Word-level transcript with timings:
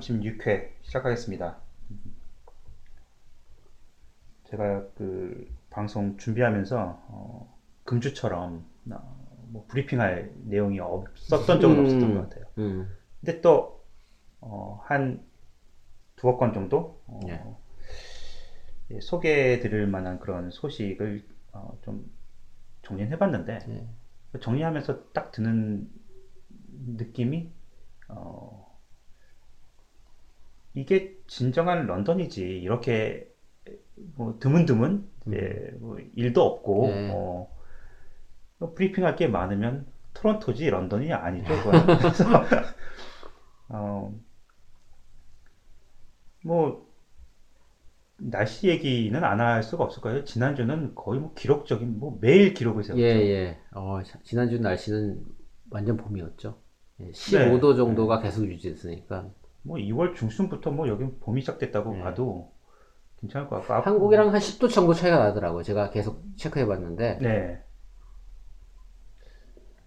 36회 0.00 0.70
시작하겠습니다. 0.82 1.58
제가 4.44 4.86
그 4.96 5.48
방송 5.70 6.16
준비하면서 6.16 7.04
어, 7.08 7.58
금주처럼 7.84 8.64
어, 8.90 9.20
뭐 9.48 9.64
브리핑할 9.68 10.32
내용이 10.44 10.80
없었던 10.80 11.60
적은 11.60 11.76
음. 11.76 11.84
없었던 11.84 12.14
것 12.14 12.28
같아요. 12.28 12.44
음. 12.58 12.88
근데 13.20 13.40
또, 13.40 13.84
어, 14.40 14.82
한 14.84 15.24
두어 16.16 16.36
건 16.36 16.52
정도, 16.52 17.00
어, 17.06 17.20
예. 17.28 17.42
예, 18.90 19.00
소개해 19.00 19.60
드릴 19.60 19.86
만한 19.86 20.18
그런 20.18 20.50
소식을 20.50 21.24
어, 21.52 21.78
좀 21.82 22.10
정리해 22.82 23.18
봤는데, 23.18 23.58
예. 23.68 24.38
정리하면서 24.40 25.12
딱 25.12 25.30
드는 25.32 25.88
느낌이, 26.96 27.52
어, 28.08 28.69
이게 30.74 31.16
진정한 31.26 31.86
런던이지, 31.86 32.42
이렇게, 32.42 33.28
뭐, 34.16 34.36
드문드문, 34.40 35.08
예, 35.32 35.70
뭐 35.80 35.98
일도 36.16 36.42
없고, 36.42 36.86
네. 36.88 37.10
어, 37.12 37.48
뭐 38.58 38.74
브리핑할 38.74 39.16
게 39.16 39.26
많으면 39.28 39.86
토론토지 40.14 40.68
런던이 40.70 41.12
아니죠, 41.12 41.52
어, 43.68 44.12
뭐, 46.42 46.88
날씨 48.18 48.68
얘기는 48.68 49.22
안 49.24 49.40
할 49.40 49.62
수가 49.62 49.84
없을 49.84 50.02
거예요. 50.02 50.24
지난주는 50.24 50.94
거의 50.94 51.20
뭐 51.20 51.32
기록적인, 51.34 51.98
뭐 51.98 52.18
매일 52.20 52.52
기록을 52.52 52.84
세웠죠. 52.84 53.02
예, 53.02 53.06
예. 53.06 53.58
어, 53.72 54.02
자- 54.04 54.18
지난주 54.22 54.58
날씨는 54.58 55.24
완전 55.70 55.96
봄이었죠. 55.96 56.58
예, 57.00 57.10
15도 57.12 57.76
정도가 57.76 58.20
계속 58.20 58.44
유지됐으니까. 58.46 59.30
뭐 59.62 59.78
2월 59.78 60.14
중순부터 60.14 60.70
뭐 60.70 60.88
여기 60.88 61.04
봄이 61.20 61.40
시작됐다고 61.42 61.94
네. 61.94 62.02
봐도 62.02 62.50
괜찮을 63.20 63.48
것 63.48 63.56
같고. 63.58 63.74
앞- 63.74 63.86
한국이랑 63.86 64.32
한 64.32 64.40
10도 64.40 64.68
정도 64.68 64.94
차이가 64.94 65.18
나더라고요. 65.18 65.62
제가 65.62 65.90
계속 65.90 66.22
체크해 66.36 66.66
봤는데. 66.66 67.18
네. 67.20 67.62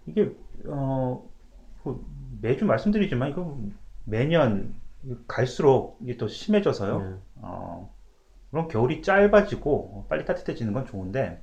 이게, 0.06 0.34
어, 0.66 1.28
뭐 1.82 2.04
매주 2.40 2.64
말씀드리지만 2.64 3.30
이거 3.30 3.58
매년 4.04 4.74
갈수록 5.26 5.98
이게 6.02 6.16
또 6.16 6.28
심해져서요. 6.28 6.98
네. 7.00 7.16
어, 7.36 7.94
물론 8.50 8.68
겨울이 8.68 9.02
짧아지고 9.02 10.06
빨리 10.08 10.24
따뜻해지는 10.24 10.72
건 10.72 10.86
좋은데, 10.86 11.42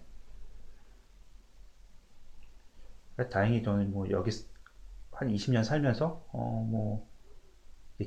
다행히 3.29 3.61
저는 3.61 3.91
뭐 3.91 4.09
여기 4.09 4.31
한 5.11 5.29
20년 5.29 5.63
살면서, 5.63 6.25
어, 6.31 6.67
뭐, 6.69 7.07
이 7.07 7.10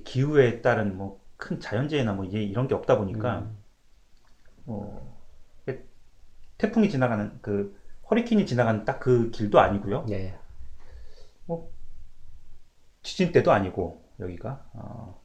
기후에 0.03 0.63
따른 0.63 0.97
뭐 0.97 1.25
큰 1.37 1.61
자연재해나 1.61 2.15
뭐 2.15 2.25
이런 2.25 2.69
게 2.69 2.75
없다 2.75 2.97
보니까, 2.99 3.41
음. 3.41 3.59
뭐, 4.65 5.15
태풍이 6.59 6.89
지나가는 6.89 7.39
그, 7.43 7.79
허리케인이 8.11 8.47
지나가는 8.47 8.85
딱 8.85 9.01
그 9.01 9.31
길도 9.31 9.61
아니고요. 9.61 10.07
예. 10.11 10.39
지진 13.03 13.33
때도 13.33 13.53
아니고 13.53 14.03
여기가 14.19 14.69
어, 14.73 15.23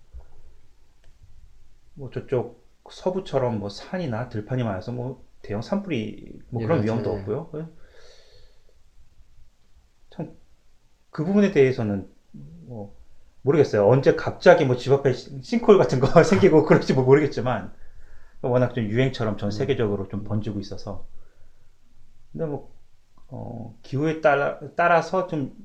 뭐 1.94 2.10
저쪽 2.10 2.68
서부처럼 2.90 3.60
뭐 3.60 3.70
산이나 3.70 4.30
들판이 4.30 4.64
많아서 4.64 4.92
뭐 4.92 5.24
대형 5.42 5.62
산불이 5.62 6.42
뭐 6.50 6.62
예, 6.62 6.66
그런 6.66 6.80
맞아요. 6.80 6.84
위험도 6.84 7.10
예. 7.12 7.14
없고요. 7.16 7.70
참 10.12 10.38
그 11.12 11.26
부분에 11.26 11.52
대해서는 11.52 12.02
뭐 12.02 12.19
모르겠어요. 13.42 13.88
언제 13.88 14.16
갑자기 14.16 14.66
뭐 14.66 14.76
집 14.78 14.92
앞에 14.94 15.14
싱- 15.14 15.42
싱크홀 15.42 15.78
같은 15.78 16.00
거 16.00 16.08
생기고 16.24 16.64
그럴지 16.66 16.94
뭐 16.94 17.04
모르겠지만 17.04 17.74
워낙 18.44 18.74
좀 18.76 18.86
유행처럼 18.86 19.36
음. 19.36 19.38
전 19.38 19.52
세계적으로 19.52 20.08
좀 20.10 20.24
번지고 20.26 20.60
있어서 20.62 21.06
근데 22.32 22.46
뭐 22.46 22.72
어, 23.30 23.78
기후에 23.84 24.22
따라 24.22 24.60
따라서 24.76 25.28
좀 25.28 25.56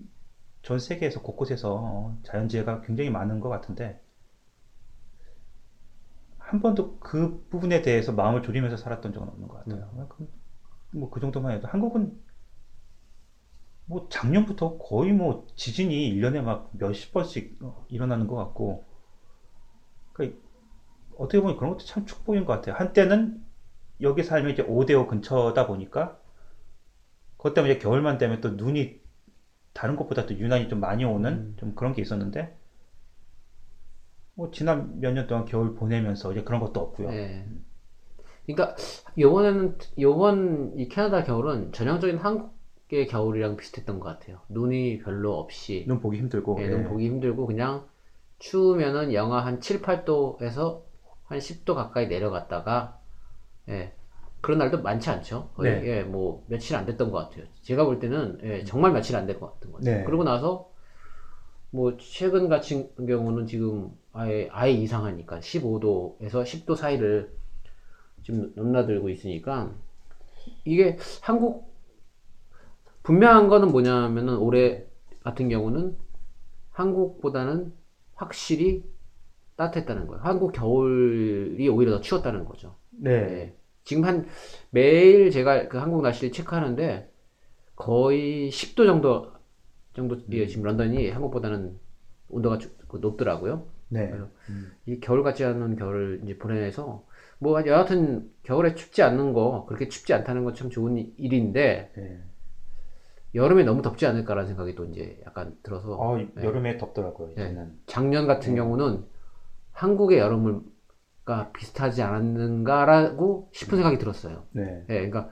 전 0.62 0.78
세계에서 0.78 1.22
곳곳에서 1.22 1.74
어, 1.82 2.18
자연재해가 2.24 2.82
굉장히 2.82 3.10
많은 3.10 3.40
것 3.40 3.48
같은데 3.50 4.00
한 6.38 6.60
번도 6.60 6.98
그 7.00 7.44
부분에 7.50 7.82
대해서 7.82 8.12
마음을 8.12 8.42
졸이면서 8.42 8.76
살았던 8.76 9.12
적은 9.12 9.28
없는 9.28 9.48
것 9.48 9.56
같아요. 9.64 9.90
뭐그 10.92 11.20
정도만 11.20 11.52
해도 11.52 11.68
한국은 11.68 12.18
뭐 13.86 14.06
작년부터 14.10 14.78
거의 14.78 15.12
뭐 15.12 15.46
지진이 15.56 16.10
1년에 16.10 16.42
막 16.42 16.70
몇십 16.72 17.12
번씩 17.12 17.58
어, 17.62 17.84
일어나는 17.88 18.26
것 18.26 18.36
같고 18.36 18.84
그러니까 20.12 20.38
어떻게 21.18 21.40
보면 21.40 21.56
그런 21.58 21.72
것도 21.74 21.84
참 21.86 22.06
축복인 22.06 22.44
것 22.46 22.54
같아요. 22.54 22.76
한때는 22.76 23.44
여기 24.02 24.22
살면 24.24 24.52
이제 24.52 24.64
5대5 24.64 25.08
근처다 25.08 25.66
보니까 25.66 26.18
그것 27.36 27.54
때문에 27.54 27.78
겨울만 27.78 28.18
되면 28.18 28.40
또 28.40 28.50
눈이 28.50 29.00
다른 29.74 29.96
곳보다 29.96 30.26
또 30.26 30.34
유난히 30.38 30.68
좀 30.68 30.80
많이 30.80 31.04
오는 31.04 31.32
음. 31.32 31.54
좀 31.58 31.74
그런 31.74 31.92
게 31.94 32.02
있었는데 32.02 32.56
뭐 34.34 34.50
지난 34.52 35.00
몇 35.00 35.12
년 35.12 35.26
동안 35.26 35.44
겨울 35.44 35.74
보내면서 35.74 36.32
이제 36.32 36.42
그런 36.44 36.60
것도 36.60 36.80
없고요. 36.80 37.08
예. 37.12 37.46
그러니까 38.46 38.76
요번에는 39.18 39.78
요번 40.00 40.72
이 40.78 40.88
캐나다 40.88 41.24
겨울은 41.24 41.72
전형적인 41.72 42.18
한국 42.18 42.53
의 42.92 43.06
겨울이랑 43.06 43.56
비슷했던 43.56 43.98
것 43.98 44.08
같아요. 44.08 44.40
눈이 44.48 44.98
별로 44.98 45.38
없이 45.38 45.84
눈 45.88 46.00
보기 46.00 46.18
힘들고 46.18 46.58
예, 46.60 46.64
예. 46.64 46.68
눈 46.68 46.84
보기 46.84 47.06
힘들고 47.06 47.46
그냥 47.46 47.86
추우면은 48.38 49.14
영하 49.14 49.40
한 49.44 49.60
7, 49.60 49.80
8도에서 49.80 50.82
한 51.24 51.38
10도 51.38 51.74
가까이 51.74 52.08
내려갔다가 52.08 53.00
예. 53.68 53.92
그런 54.42 54.58
날도 54.58 54.82
많지 54.82 55.08
않죠. 55.08 55.48
거의 55.54 55.80
네. 55.80 55.86
예, 55.86 56.02
뭐 56.02 56.44
며칠 56.48 56.76
안 56.76 56.84
됐던 56.84 57.10
것 57.10 57.18
같아요. 57.18 57.46
제가 57.62 57.84
볼 57.86 57.98
때는 57.98 58.40
예, 58.42 58.64
정말 58.64 58.92
며칠 58.92 59.16
안 59.16 59.26
될 59.26 59.40
것 59.40 59.54
같은 59.54 59.72
거죠. 59.72 59.90
네. 59.90 60.04
그러고 60.04 60.22
나서 60.22 60.70
뭐 61.70 61.96
최근 61.96 62.48
같은 62.50 62.90
경우는 63.06 63.46
지금 63.46 63.90
아예 64.12 64.48
아예 64.52 64.72
이상하니까 64.72 65.40
15도에서 65.40 66.44
10도 66.44 66.76
사이를 66.76 67.32
지금 68.22 68.52
넘나들고 68.54 69.08
있으니까 69.08 69.72
이게 70.66 70.98
한국 71.22 71.73
분명한 73.04 73.48
거는 73.48 73.70
뭐냐면은 73.70 74.38
올해 74.38 74.84
같은 75.22 75.48
경우는 75.48 75.96
한국보다는 76.70 77.72
확실히 78.14 78.84
따뜻했다는 79.56 80.06
거예요. 80.08 80.22
한국 80.24 80.52
겨울이 80.52 81.68
오히려 81.68 81.92
더 81.92 82.00
추웠다는 82.00 82.44
거죠. 82.44 82.76
네. 82.90 83.26
네. 83.26 83.56
지금 83.84 84.04
한 84.04 84.26
매일 84.70 85.30
제가 85.30 85.68
그 85.68 85.78
한국 85.78 86.02
날씨를 86.02 86.32
체크하는데 86.32 87.12
거의 87.76 88.50
10도 88.50 88.86
정도 88.86 89.32
정도 89.94 90.18
예, 90.32 90.46
지금 90.46 90.64
런던이 90.64 91.10
한국보다는 91.10 91.78
온도가 92.30 92.58
주- 92.58 92.70
그 92.88 92.98
높더라고요. 92.98 93.68
네. 93.90 94.08
그래서 94.08 94.28
이 94.86 95.00
겨울 95.00 95.22
같지 95.22 95.44
않은 95.44 95.76
겨울을 95.76 96.22
이제 96.24 96.38
보내서 96.38 97.06
뭐 97.38 97.64
여하튼 97.66 98.30
겨울에 98.42 98.74
춥지 98.74 99.02
않는 99.02 99.32
거 99.34 99.66
그렇게 99.66 99.88
춥지 99.88 100.14
않다는 100.14 100.44
건 100.44 100.54
참 100.54 100.70
좋은 100.70 100.98
이- 100.98 101.14
일인데 101.18 101.92
네. 101.96 102.22
여름에 103.34 103.64
너무 103.64 103.82
덥지 103.82 104.06
않을까라는 104.06 104.48
생각이 104.48 104.74
또 104.74 104.84
이제 104.84 105.20
약간 105.26 105.56
들어서 105.62 105.94
어, 105.96 106.18
여름에 106.36 106.78
덥더라고요, 106.78 107.34
네. 107.34 107.66
작년 107.86 108.26
같은 108.26 108.54
네. 108.54 108.60
경우는 108.60 109.04
한국의 109.72 110.18
여름과 110.18 111.52
비슷하지 111.52 112.02
않았는가라고 112.02 113.50
싶은 113.52 113.76
생각이 113.76 113.98
들었어요. 113.98 114.46
네. 114.52 114.84
예, 114.88 115.08
그러니까 115.08 115.30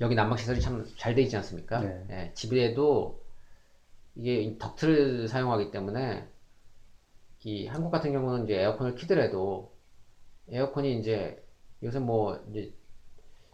여기 0.00 0.14
난방 0.14 0.36
시설이 0.36 0.60
참 0.60 0.84
잘 0.96 1.14
돼 1.14 1.22
있지 1.22 1.36
않습니까? 1.36 1.80
네. 1.80 2.06
예, 2.10 2.32
집에도 2.34 3.22
이게 4.14 4.40
이 4.40 4.58
덕트를 4.58 5.28
사용하기 5.28 5.70
때문에 5.70 6.28
이 7.44 7.66
한국 7.66 7.90
같은 7.90 8.12
경우는 8.12 8.44
이제 8.44 8.56
에어컨을 8.60 8.94
키더라도 8.94 9.74
에어컨이 10.50 10.98
이제 10.98 11.42
요새 11.82 11.98
뭐 11.98 12.36
이제 12.50 12.74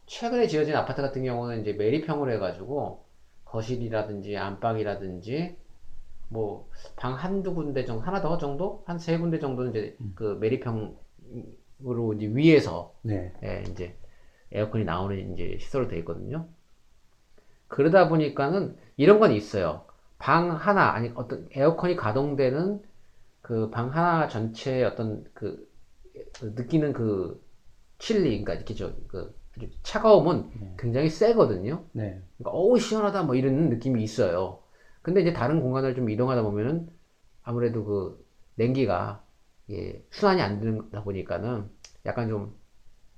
최근에 0.06 0.46
지어진 0.48 0.74
아파트 0.76 1.02
같은 1.02 1.24
경우는 1.24 1.62
이제 1.62 1.72
매립형으로 1.72 2.30
해가지고 2.32 3.04
거실이라든지 3.44 4.36
안방이라든지 4.36 5.56
뭐 6.30 6.68
방 6.96 7.14
한두 7.14 7.54
군데 7.54 7.84
정도 7.84 8.02
하나 8.04 8.20
더 8.22 8.38
정도 8.38 8.84
한 8.86 8.98
세 8.98 9.18
군데 9.18 9.38
정도는 9.40 9.70
이제 9.72 9.96
그 10.14 10.38
매립형으로 10.40 12.14
이제 12.16 12.26
위에서 12.28 12.94
네. 13.02 13.32
예, 13.44 13.64
이제 13.70 13.96
에어컨이 14.52 14.84
나오는 14.84 15.34
이제 15.34 15.58
시설로 15.60 15.88
되어 15.88 15.98
있거든요. 16.00 16.48
그러다 17.68 18.08
보니까는 18.08 18.76
이런 18.96 19.18
건 19.20 19.32
있어요. 19.32 19.86
방 20.18 20.52
하나 20.56 20.92
아니 20.92 21.10
어떤 21.14 21.48
에어컨이 21.52 21.96
가동되는 21.96 22.82
그 23.42 23.70
방 23.70 23.90
하나 23.94 24.28
전체의 24.28 24.84
어떤 24.84 25.24
그 25.34 25.68
느끼는 26.42 26.92
그 26.92 27.42
칠리 27.98 28.30
그러니까 28.44 28.54
이렇게 28.54 28.74
저그 28.74 29.34
차가움은 29.82 30.50
네. 30.60 30.74
굉장히 30.78 31.08
세거든요. 31.10 31.84
네. 31.92 32.20
그러니까 32.38 32.50
어우 32.58 32.78
시원하다 32.78 33.24
뭐 33.24 33.34
이런 33.34 33.68
느낌이 33.68 34.02
있어요. 34.02 34.62
근데 35.02 35.20
이제 35.22 35.32
다른 35.32 35.60
공간을 35.60 35.94
좀 35.94 36.10
이동하다 36.10 36.42
보면은 36.42 36.88
아무래도 37.42 37.84
그 37.84 38.24
냉기가 38.56 39.24
예, 39.70 40.04
순환이 40.10 40.40
안 40.42 40.60
되다 40.60 41.02
보니까는 41.04 41.70
약간 42.06 42.28
좀 42.28 42.56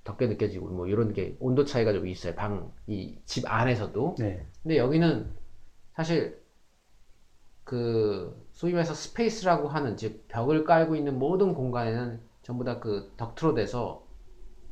덥게 0.05 0.27
느껴지고 0.29 0.69
뭐 0.69 0.87
이런 0.87 1.13
게 1.13 1.37
온도 1.41 1.65
차이가 1.65 1.93
좀 1.93 2.07
있어요. 2.09 2.35
방 2.35 2.73
이 2.89 3.19
집 3.27 3.45
안에서도. 3.51 4.17
네. 4.19 4.47
근데 4.63 4.79
여기는 4.79 5.31
사실 5.97 6.43
그 7.65 8.47
소위 8.53 8.73
말해서 8.73 8.95
space라고 8.95 9.69
하는 9.69 9.97
즉 9.97 10.27
벽을 10.29 10.65
깔고 10.65 10.97
있는 10.97 11.19
모든 11.19 11.55
공간에는 11.55 12.21
전부 12.43 12.65
다 12.65 12.79
그 12.81 13.13
덕트로 13.17 13.55
돼서 13.55 14.04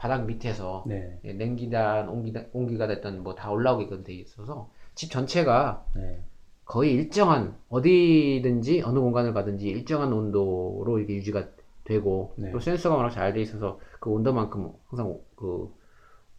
바닥 0.03 0.27
밑에서 0.27 0.83
네. 0.89 1.21
예, 1.23 1.33
냉기다 1.33 2.11
온기다 2.11 2.43
온기가 2.53 2.89
됐던 2.89 3.23
뭐 3.23 3.37
다 3.37 3.53
올라오게끔 3.53 4.03
돼 4.03 4.13
있어서 4.15 4.69
집 4.97 5.13
전체가 5.13 5.87
네. 5.95 6.25
거의 6.65 6.93
일정한 6.95 7.57
어디든지 7.69 8.83
어느 8.85 8.99
공간을 8.99 9.33
가든지 9.33 9.69
일정한 9.69 10.13
온도로 10.13 10.99
이게 10.99 11.15
유지가 11.15 11.47
되고 11.85 12.35
네. 12.37 12.51
또 12.51 12.59
센서가 12.59 12.97
워낙 12.97 13.11
잘 13.11 13.33
돼 13.33 13.41
있어서 13.43 13.79
그 14.01 14.11
온도만큼 14.11 14.73
항상 14.89 15.21
그 15.37 15.73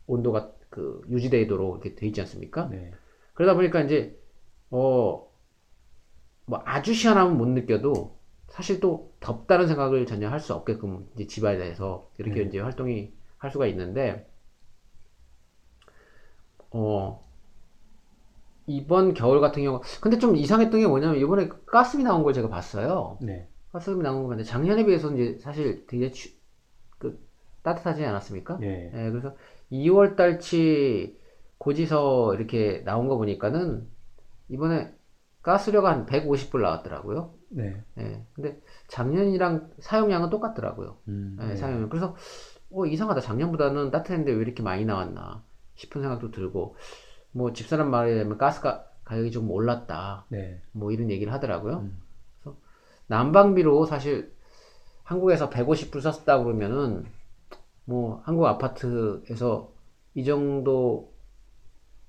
온도가 0.08 0.52
그 0.70 1.02
유지되도록 1.10 1.86
이렇게 1.86 1.96
돼 1.96 2.08
있지 2.08 2.20
않습니까? 2.20 2.68
네. 2.68 2.92
그러다 3.34 3.56
보니까 3.56 3.80
이제 3.82 4.20
어 4.72 5.32
뭐 6.46 6.62
아주 6.66 6.94
시원하면 6.94 7.38
못 7.38 7.48
느껴도 7.48 8.18
사실 8.50 8.82
또 8.82 9.14
덥다는 9.22 9.68
생각을 9.68 10.06
전혀 10.06 10.28
할 10.28 10.42
수 10.42 10.54
없게끔 10.54 11.08
이제 11.16 11.26
집안에서 11.28 12.10
이렇게 12.18 12.42
네. 12.42 12.48
이제 12.50 12.60
활동이 12.60 13.14
할 13.44 13.52
수가 13.52 13.68
있는데 13.68 14.26
어 16.72 17.22
이번 18.66 19.14
겨울 19.14 19.42
같은 19.42 19.62
경우 19.64 19.82
근데 20.00 20.18
좀 20.18 20.38
이상했던 20.38 20.80
게 20.80 20.88
뭐냐면 20.88 21.18
이번에 21.18 21.50
가스비 21.66 22.04
나온 22.04 22.24
걸 22.24 22.32
제가 22.32 22.48
봤어요. 22.48 23.18
네. 23.22 23.50
가스비 23.74 24.02
나온 24.02 24.24
거 24.24 24.30
봤는데 24.30 24.50
작년에 24.50 24.86
비해서 24.86 25.12
이제 25.12 25.38
사실 25.42 25.86
되게 25.88 26.10
추, 26.12 26.30
그 26.98 27.20
따뜻하지 27.64 28.06
않았습니까? 28.06 28.60
예. 28.62 28.92
예, 28.94 29.12
그래서 29.12 29.36
2월 29.72 30.16
달치 30.16 31.20
고지서 31.58 32.36
이렇게 32.36 32.82
나온 32.86 33.10
거 33.10 33.18
보니까는 33.18 33.86
이번에 34.48 34.94
가스료가 35.42 35.92
한 35.92 36.06
150불 36.06 36.62
나왔더라고요. 36.62 37.34
네. 37.50 37.84
예, 37.98 38.26
근데 38.34 38.62
작년이랑 38.88 39.72
사용량은 39.80 40.30
똑같더라고요. 40.30 40.98
음, 41.10 41.38
예, 41.42 41.48
네. 41.48 41.56
사용량. 41.58 41.90
그래서 41.90 42.16
어, 42.74 42.86
이상하다. 42.86 43.22
작년보다는 43.22 43.92
따뜻했는데 43.92 44.32
왜 44.34 44.42
이렇게 44.42 44.64
많이 44.64 44.86
나왔나 44.86 45.44
싶은 45.76 46.02
생각도 46.02 46.32
들고 46.32 46.76
뭐 47.32 47.54
집사람 47.54 47.90
말에 47.90 48.12
의하면 48.12 48.38
가스가 48.38 48.86
가격이 49.06 49.32
좀 49.32 49.50
올랐다. 49.52 50.26
네. 50.30 50.62
뭐 50.72 50.92
이런 50.92 51.10
얘기를 51.10 51.32
하더라고요. 51.34 51.80
음. 51.80 52.02
그래서 52.42 52.58
난방비로 53.08 53.86
사실 53.86 54.34
한국에서 55.04 55.50
150불 55.50 56.02
썼다 56.02 56.44
그러면은 56.44 57.06
뭐 57.86 58.22
한국 58.26 58.46
아파트에서 58.46 59.72
이 60.16 60.24
정도 60.24 61.12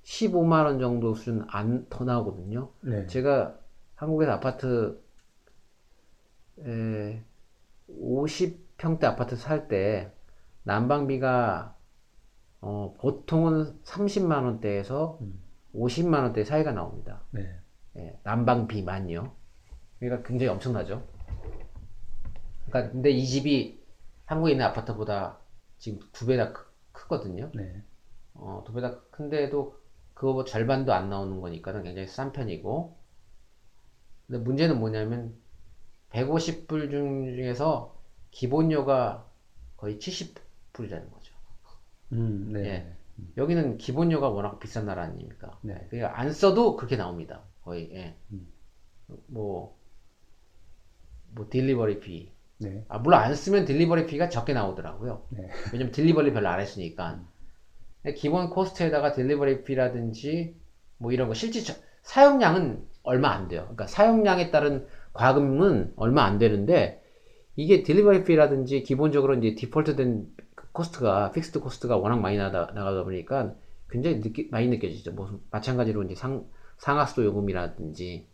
15만 0.03 0.65
원 0.65 0.79
정도 0.79 1.15
수준 1.15 1.43
안 1.49 1.87
더 1.89 2.05
나오거든요. 2.05 2.69
네. 2.81 3.05
제가 3.07 3.57
한국에서 3.95 4.31
아파트 4.33 4.99
에 6.59 7.21
50평대 7.89 9.03
아파트 9.03 9.35
살 9.35 9.67
때 9.67 10.11
난방비가 10.65 11.75
어, 12.61 12.95
보통은 12.99 13.81
30만 13.83 14.43
원대에서 14.43 15.19
음. 15.21 15.39
50만 15.75 16.23
원대 16.23 16.43
사이가 16.43 16.71
나옵니다. 16.71 17.21
네. 17.31 17.59
예, 17.97 18.19
난방비만요. 18.23 19.31
그러니까 19.99 20.27
굉장히 20.27 20.51
엄청나죠. 20.51 21.05
그러니까 22.67 22.91
근데 22.91 23.11
이 23.11 23.25
집이 23.25 23.83
한국에 24.25 24.53
있는 24.53 24.65
아파트보다 24.65 25.37
지금 25.77 25.99
두 26.11 26.25
배나 26.25 26.51
크, 26.51 26.65
크거든요. 26.91 27.51
네. 27.53 27.83
어, 28.33 28.63
두 28.65 28.73
배나 28.73 28.99
큰데도 29.11 29.79
그거 30.15 30.33
뭐 30.33 30.45
절반도 30.45 30.93
안 30.93 31.09
나오는 31.09 31.41
거니까는 31.41 31.83
굉장히 31.83 32.07
싼 32.07 32.31
편이고. 32.31 32.97
근데 34.25 34.39
문제는 34.39 34.79
뭐냐면 34.79 35.35
150불 36.11 36.89
중에서 36.89 37.95
기본료가 38.31 39.29
거의 39.77 39.99
70 39.99 40.44
불이라는 40.75 41.09
거죠. 41.11 41.33
음, 42.11 42.51
네. 42.51 42.59
예. 42.69 42.93
여기는 43.37 43.77
기본료가 43.77 44.29
워낙 44.29 44.59
비싼 44.59 44.85
나라 44.85 45.03
아닙니까? 45.03 45.57
네. 45.61 45.87
그러니까 45.89 46.19
안 46.19 46.31
써도 46.33 46.75
그렇게 46.75 46.97
나옵니다. 46.97 47.43
거의. 47.63 47.89
예. 47.93 48.15
음. 48.31 48.47
뭐, 49.27 49.77
뭐 51.31 51.47
delivery 51.49 51.99
fee. 51.99 52.31
네. 52.57 52.85
아, 52.87 52.97
물론 52.99 53.19
안 53.19 53.35
쓰면 53.35 53.65
delivery 53.65 54.05
fee가 54.05 54.29
적게 54.29 54.53
나오더라고요. 54.53 55.25
네. 55.29 55.49
왜냐면 55.71 55.91
delivery 55.91 56.33
별로 56.33 56.47
안 56.49 56.59
했으니까. 56.59 57.21
근데 58.01 58.15
기본 58.15 58.49
cost에다가 58.49 59.13
delivery 59.13 59.63
fee라든지 59.63 60.55
뭐 60.97 61.11
이런 61.11 61.27
거 61.27 61.33
실제 61.33 61.61
저- 61.61 61.73
사용량은 62.03 62.85
얼마 63.03 63.31
안 63.31 63.47
돼요. 63.47 63.61
그러니까 63.63 63.87
사용량에 63.87 64.51
따른 64.51 64.87
과금은 65.13 65.93
얼마 65.95 66.23
안 66.25 66.37
되는데 66.37 67.01
이게 67.55 67.83
delivery 67.83 68.23
fee라든지 68.25 68.83
기본적으로 68.83 69.35
이제 69.35 69.55
default된 69.55 70.27
cost가 70.75 71.31
fixed 71.31 71.59
cost가 71.59 71.97
워낙 71.97 72.19
많이 72.19 72.37
나다, 72.37 72.71
나가다 72.73 73.03
보니까 73.03 73.55
굉장히 73.89 74.21
느끼, 74.21 74.47
많이 74.51 74.67
느껴지죠. 74.67 75.13
뭐 75.13 75.39
마찬가지로 75.49 76.03
이제 76.03 76.15
상 76.15 76.45
상하수도 76.77 77.25
요금이라든지 77.25 78.27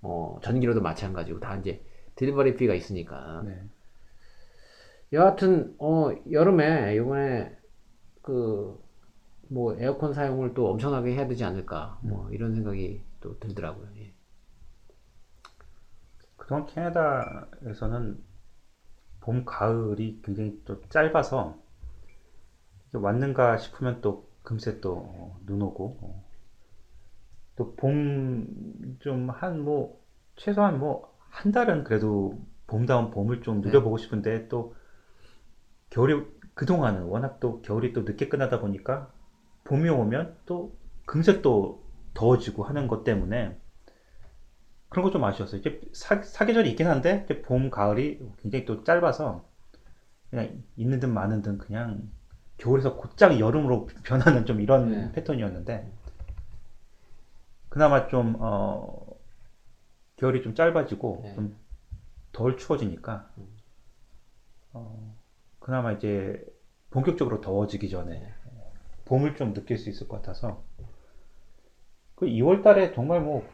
뭐 0.00 0.40
전기료도 0.42 0.80
마찬가지고 0.80 1.40
다 1.40 1.56
이제 1.56 1.84
delivery 2.14 2.56
fee가 2.56 2.74
있으니까 2.74 3.42
네. 3.44 3.62
여하튼 5.12 5.74
어 5.78 6.10
여름에 6.30 6.94
이번에 6.94 7.56
그 8.22 8.90
뭐 9.50 9.76
에어컨 9.78 10.14
사용을 10.14 10.54
또 10.54 10.70
엄청나게 10.70 11.12
해야 11.12 11.26
되지 11.26 11.44
않을까 11.44 11.98
뭐 12.02 12.30
이런 12.30 12.54
생각이 12.54 13.02
또 13.20 13.38
들더라고요. 13.40 13.88
예. 13.96 14.14
그동안 16.36 16.66
캐나다에서는 16.66 18.22
봄, 19.20 19.44
가을이 19.44 20.22
굉장히 20.22 20.62
또 20.64 20.80
짧아서 20.88 21.59
왔는가 22.92 23.56
싶으면 23.58 24.00
또 24.00 24.28
금세 24.42 24.80
또 24.80 24.96
어, 24.96 25.40
눈 25.46 25.62
오고 25.62 25.98
어. 26.02 26.24
또봄 27.56 28.98
좀 29.00 29.30
한 29.30 29.62
뭐 29.62 30.00
최소한 30.36 30.78
뭐 30.78 31.10
한 31.30 31.52
달은 31.52 31.84
그래도 31.84 32.38
봄다운 32.66 33.10
봄을 33.10 33.42
좀 33.42 33.60
누려보고 33.60 33.96
싶은데 33.98 34.48
또 34.48 34.74
겨울이 35.90 36.24
그동안은 36.54 37.04
워낙 37.04 37.40
또 37.40 37.62
겨울이 37.62 37.92
또 37.92 38.02
늦게 38.02 38.28
끝나다 38.28 38.60
보니까 38.60 39.12
봄이 39.64 39.88
오면 39.88 40.36
또 40.46 40.76
금세 41.06 41.42
또 41.42 41.84
더워지고 42.14 42.64
하는 42.64 42.88
것 42.88 43.04
때문에 43.04 43.58
그런 44.88 45.04
거 45.04 45.10
좀 45.12 45.24
아쉬웠어요. 45.24 45.60
이제 45.60 45.80
사, 45.92 46.22
사계절이 46.22 46.70
있긴 46.70 46.86
한데 46.88 47.26
봄, 47.42 47.70
가을이 47.70 48.20
굉장히 48.38 48.64
또 48.64 48.82
짧아서 48.84 49.44
그냥 50.30 50.62
있는 50.76 51.00
듯 51.00 51.06
마는 51.06 51.42
듯 51.42 51.58
그냥 51.58 52.10
겨울에서 52.60 52.96
곧장 52.96 53.38
여름으로 53.40 53.86
변하는 54.04 54.44
좀 54.46 54.60
이런 54.60 54.90
네. 54.90 55.12
패턴이었는데 55.12 55.90
그나마 57.68 58.06
좀 58.08 58.36
어, 58.38 59.06
겨울이 60.16 60.42
좀 60.42 60.54
짧아지고 60.54 61.20
네. 61.22 61.34
좀덜 62.32 62.56
추워지니까 62.56 63.30
어, 64.72 65.16
그나마 65.58 65.92
이제 65.92 66.44
본격적으로 66.90 67.40
더워지기 67.40 67.88
전에 67.88 68.32
봄을 69.06 69.36
좀 69.36 69.54
느낄 69.54 69.78
수 69.78 69.88
있을 69.88 70.06
것 70.06 70.16
같아서 70.16 70.62
그 72.14 72.26
2월 72.26 72.62
달에 72.62 72.92
정말 72.92 73.20
뭐 73.20 73.48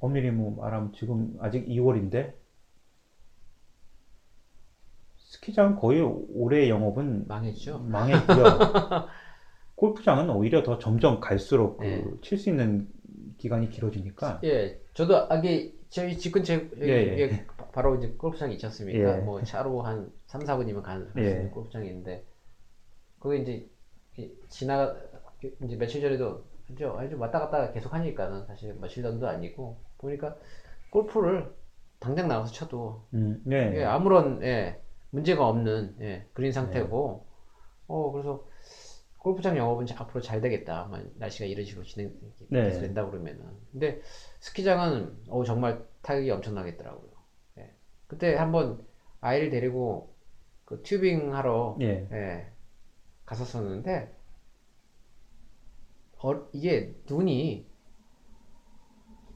엄밀히 0.00 0.30
뭐 0.30 0.56
말하면 0.56 0.92
지금 0.94 1.36
아직 1.40 1.66
2월인데 1.66 2.41
스키장 5.42 5.76
거의 5.76 6.00
올해 6.00 6.68
영업은 6.68 7.26
망했죠. 7.26 7.80
망했고요. 7.80 8.44
골프장은 9.74 10.30
오히려 10.30 10.62
더 10.62 10.78
점점 10.78 11.20
갈수록 11.20 11.80
네. 11.80 12.04
칠수 12.22 12.50
있는 12.50 12.88
기간이 13.38 13.68
길어지니까 13.68 14.40
예, 14.44 14.80
저도 14.94 15.26
아기 15.28 15.76
저희 15.88 16.16
집 16.16 16.32
근처에 16.32 16.68
예, 16.80 17.18
예. 17.18 17.46
바로 17.72 17.96
이제 17.96 18.08
골프장이 18.16 18.54
있지 18.54 18.66
않습니까? 18.66 19.18
예. 19.18 19.20
뭐 19.20 19.42
차로 19.42 19.82
한 19.82 20.12
3, 20.26 20.42
4분이면 20.42 20.82
가는 20.82 21.10
예. 21.18 21.50
있는데 21.88 22.24
거기 23.18 23.42
이제 23.42 23.68
지나 24.48 24.94
이제 25.64 25.76
며칠 25.76 26.00
전에도 26.00 26.44
아주 26.70 26.88
아주 26.96 27.18
왔다 27.18 27.40
갔다 27.40 27.72
계속 27.72 27.92
하니까는 27.92 28.46
사실 28.46 28.74
며칠 28.80 29.02
전도 29.02 29.26
아니고 29.26 29.76
보니까 29.98 30.36
골프를 30.90 31.52
당장 31.98 32.28
나가서 32.28 32.52
쳐도 32.52 33.06
음, 33.14 33.40
네. 33.44 33.72
예, 33.78 33.84
아무런 33.84 34.40
예, 34.42 34.81
문제가 35.12 35.46
없는 35.46 35.96
예, 36.00 36.26
그린 36.32 36.52
상태고 36.52 37.26
어 37.86 38.12
그래서 38.12 38.46
골프장 39.18 39.56
영업은 39.56 39.86
자- 39.86 39.96
앞으로 40.00 40.20
잘 40.20 40.40
되겠다. 40.40 40.86
만 40.86 41.12
날씨가 41.16 41.44
이런 41.46 41.64
식으로 41.64 41.84
진행 41.84 42.12
네. 42.48 42.64
계속 42.64 42.80
된다 42.80 43.06
그러면은. 43.08 43.44
근데 43.70 44.00
스키장은 44.40 45.24
어 45.28 45.44
정말 45.44 45.86
타격이 46.00 46.30
엄청나겠더라고요. 46.30 47.10
예. 47.58 47.70
그때 48.06 48.34
한번 48.34 48.84
아이를 49.20 49.50
데리고 49.50 50.14
그 50.64 50.82
튜빙 50.82 51.34
하러 51.34 51.76
예. 51.82 52.08
예, 52.10 52.52
갔었었는데 53.26 54.16
어, 56.24 56.48
이게 56.52 56.94
눈이 57.08 57.66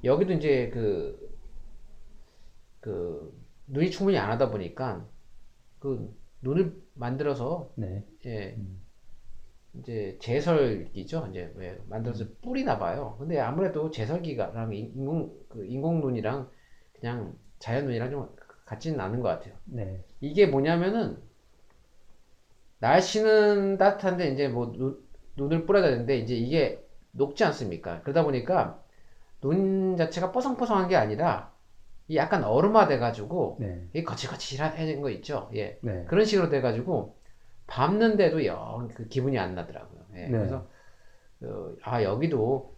여기도 0.04 0.32
이제 0.34 0.70
그, 0.72 1.36
그 2.80 3.36
눈이 3.66 3.90
충분히 3.90 4.16
안 4.18 4.30
하다 4.30 4.50
보니까 4.50 5.04
그 5.86 6.12
눈을 6.40 6.82
만들어서 6.94 7.70
네. 7.76 8.04
예, 8.24 8.56
음. 8.58 8.80
이제 9.74 10.18
제설기죠. 10.20 11.28
이제 11.30 11.52
왜 11.54 11.78
만들어서 11.88 12.24
음. 12.24 12.36
뿌리나 12.42 12.76
봐요. 12.78 13.14
근데 13.20 13.38
아무래도 13.38 13.92
제설기랑 13.92 14.74
인공 14.74 15.32
그 15.48 15.64
인공 15.64 16.00
눈이랑 16.00 16.50
그냥 16.98 17.38
자연 17.60 17.84
눈이랑 17.84 18.10
좀 18.10 18.34
같지는 18.64 18.98
않은 18.98 19.20
것 19.20 19.28
같아요. 19.28 19.54
네. 19.66 20.04
이게 20.20 20.46
뭐냐면은 20.46 21.18
날씨는 22.80 23.78
따뜻한데 23.78 24.30
이제 24.30 24.48
뭐 24.48 24.72
눈, 24.72 25.00
눈을 25.36 25.66
뿌려야 25.66 25.88
되는데 25.88 26.18
이제 26.18 26.34
이게 26.34 26.84
녹지 27.12 27.44
않습니까? 27.44 28.02
그러다 28.02 28.24
보니까 28.24 28.82
눈 29.40 29.96
자체가 29.96 30.32
뽀송뽀송한 30.32 30.88
게 30.88 30.96
아니라 30.96 31.52
이 31.54 31.55
약간 32.14 32.44
얼음화 32.44 32.86
돼가지고 32.86 33.56
네. 33.60 33.88
이 33.94 34.04
거칠거칠해진 34.04 35.00
거 35.00 35.10
있죠. 35.10 35.50
예. 35.54 35.78
네. 35.82 36.04
그런 36.04 36.24
식으로 36.24 36.48
돼가지고 36.50 37.16
밟는데도 37.66 38.44
영 38.46 38.88
그 38.94 39.08
기분이 39.08 39.38
안 39.38 39.54
나더라고요. 39.54 40.06
예, 40.14 40.26
네. 40.26 40.30
그래서 40.30 40.68
어, 41.42 41.74
아 41.82 42.02
여기도 42.02 42.76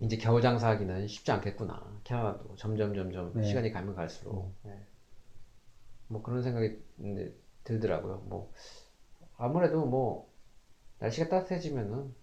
이제 0.00 0.16
겨울 0.16 0.42
장사하기는 0.42 1.06
쉽지 1.06 1.30
않겠구나. 1.32 2.00
캐나다도 2.04 2.56
점점 2.56 2.94
점점 2.94 3.32
네. 3.34 3.42
시간이 3.44 3.72
가면 3.72 3.94
갈수록 3.94 4.54
예. 4.66 4.78
뭐 6.08 6.22
그런 6.22 6.42
생각이 6.42 6.78
들더라고요. 7.64 8.18
뭐 8.26 8.52
아무래도 9.36 9.86
뭐 9.86 10.30
날씨가 10.98 11.28
따뜻해지면은 11.28 12.14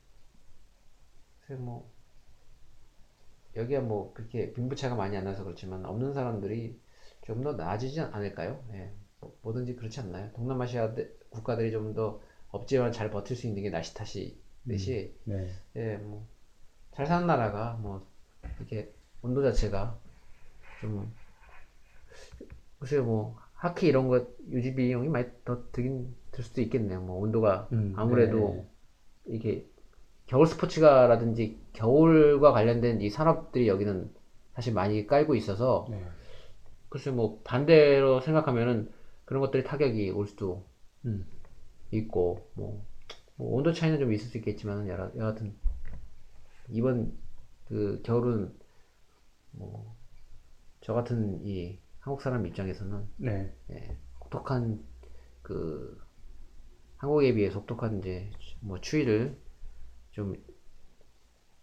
뭐 1.57 1.91
여기가 3.59 3.81
뭐 3.81 4.13
그렇게 4.13 4.53
빈부차가 4.53 4.95
많이 4.95 5.15
안 5.17 5.25
나서 5.25 5.43
그렇지만 5.43 5.85
없는 5.85 6.13
사람들이 6.13 6.79
좀더 7.23 7.53
나아지지 7.53 7.99
않을까요? 8.01 8.63
예. 8.73 8.91
뭐, 9.19 9.37
뭐든지 9.43 9.75
그렇지 9.75 9.99
않나요? 10.01 10.31
동남아시아 10.33 10.93
대- 10.95 11.09
국가들이 11.29 11.71
좀더 11.71 12.21
없지만 12.49 12.91
잘 12.91 13.11
버틸 13.11 13.35
수 13.35 13.47
있는 13.47 13.63
게 13.63 13.69
날씨 13.69 13.93
탓이듯이 13.93 15.15
네. 15.25 15.47
예, 15.75 15.97
뭐 15.97 16.25
잘 16.91 17.05
사는 17.07 17.25
나라가 17.27 17.73
뭐 17.81 18.05
이렇게 18.57 18.93
온도 19.21 19.41
자체가 19.41 19.97
좀 20.81 21.13
글쎄요 22.79 23.03
뭐 23.03 23.37
하키 23.53 23.87
이런 23.87 24.07
거 24.07 24.25
유지 24.49 24.73
비용이 24.73 25.09
많이 25.09 25.27
더 25.43 25.63
들긴 25.71 26.15
들 26.31 26.43
수도 26.43 26.61
있겠네요. 26.61 27.01
뭐 27.01 27.17
온도가 27.19 27.67
음, 27.71 27.93
아무래도 27.97 28.37
네. 28.37 29.35
이게 29.35 29.69
겨울 30.29 30.47
스포츠가라든지 30.47 31.59
겨울과 31.73 32.51
관련된 32.51 33.01
이 33.01 33.09
산업들이 33.09 33.67
여기는 33.67 34.13
사실 34.53 34.73
많이 34.73 35.07
깔고 35.07 35.35
있어서 35.35 35.87
네. 35.89 36.03
글쎄 36.89 37.11
뭐 37.11 37.41
반대로 37.43 38.21
생각하면은 38.21 38.91
그런 39.25 39.41
것들이 39.41 39.63
타격이 39.63 40.11
올 40.11 40.27
수도 40.27 40.65
음. 41.05 41.25
있고 41.91 42.47
뭐, 42.53 42.85
뭐 43.35 43.55
온도 43.55 43.73
차이는 43.73 43.99
좀 43.99 44.13
있을 44.13 44.27
수 44.27 44.37
있겠지만 44.37 44.87
여하, 44.87 45.11
여하튼 45.17 45.55
이번 46.69 47.11
그 47.67 48.01
겨울은 48.03 48.53
뭐 49.51 49.99
저 50.81 50.93
같은 50.93 51.39
이 51.45 51.77
한국 51.99 52.21
사람 52.21 52.45
입장에서는 52.47 53.07
네. 53.17 53.53
예, 53.71 53.97
혹독한 54.21 54.83
그 55.41 56.01
한국에 56.97 57.33
비해 57.33 57.49
혹독한 57.49 57.99
이제 57.99 58.31
뭐 58.61 58.79
추위를 58.79 59.37
좀 60.19 60.59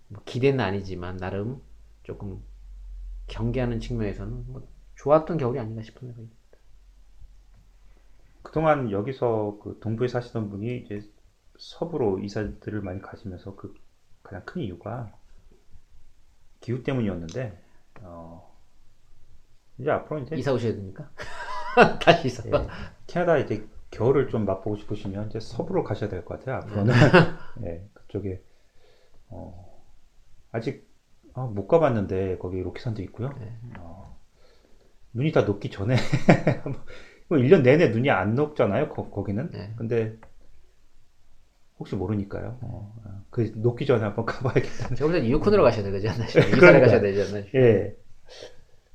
뭐 0.09 0.23
기대는 0.25 0.61
아니지만 0.61 1.17
나름 1.17 1.61
조금 2.03 2.43
경계하는 3.27 3.81
측면에서는 3.81 4.53
뭐 4.53 4.69
좋았던 4.95 5.39
겨울이 5.39 5.59
아닌가 5.59 5.83
싶은 5.83 6.13
생각이 6.13 6.31
그동안 8.43 8.91
여기서 8.93 9.59
그 9.63 9.79
동부에 9.81 10.07
사시던 10.09 10.51
분이 10.51 10.79
이제 10.79 11.01
서부로 11.59 12.21
이사들을 12.21 12.81
많이 12.83 13.01
가시면서 13.01 13.57
그 13.57 13.75
가장 14.23 14.45
큰 14.45 14.63
이유가 14.63 15.13
기후 16.61 16.83
때문이었는데 16.83 17.65
어 18.03 18.57
이제 19.79 19.91
앞으로 19.91 20.21
이제 20.21 20.37
이사 20.37 20.53
오셔야 20.53 20.73
됩니까? 20.75 21.11
다시 22.01 22.29
이사. 22.29 22.43
예, 22.47 22.53
캐나다 23.07 23.37
이제 23.39 23.69
겨울을 23.91 24.29
좀 24.29 24.45
맛보고 24.45 24.77
싶으시면 24.77 25.29
이제 25.29 25.41
서부로 25.41 25.85
가셔야 25.85 26.09
될 26.11 26.25
것 26.25 26.39
같아요. 26.39 26.57
앞으로는 26.57 26.95
예, 27.65 27.89
그쪽에 27.95 28.43
어, 29.29 29.83
아직 30.53 30.87
아, 31.35 31.43
못 31.47 31.67
가봤는데 31.69 32.39
거기 32.39 32.61
로키산도 32.63 33.03
있고요. 33.03 33.31
네. 33.39 33.53
어, 33.79 34.19
눈이 35.13 35.33
다 35.33 35.43
녹기 35.43 35.71
전에 35.71 35.97
뭐 37.29 37.39
1년 37.39 37.63
내내 37.63 37.89
눈이 37.89 38.11
안 38.11 38.35
녹잖아요. 38.35 38.89
거, 38.91 39.11
거기는. 39.11 39.51
네. 39.51 39.73
근데 39.77 40.17
혹시 41.79 41.95
모르니까요. 41.95 42.59
어, 42.63 42.95
어, 43.05 43.25
그 43.31 43.53
녹기 43.57 43.85
전에 43.87 44.03
한번 44.03 44.25
가봐야겠다. 44.27 44.95
제가 44.95 45.11
볼땐 45.11 45.27
유콘으로 45.31 45.63
가셔야 45.63 45.91
되지 45.91 46.09
않나 46.09 46.27
싶어요. 46.27 46.51
그러니까요. 46.51 46.81
가셔야 46.81 47.01
되지 47.01 47.21
않나 47.23 47.45
싶어요. 47.47 47.63
예. 47.63 47.97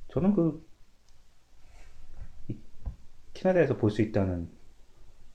저는 0.09 0.33
그 0.33 0.65
이- 2.49 2.57
캐나다에서 3.33 3.77
볼 3.77 3.91
수 3.91 4.01
있다는 4.01 4.49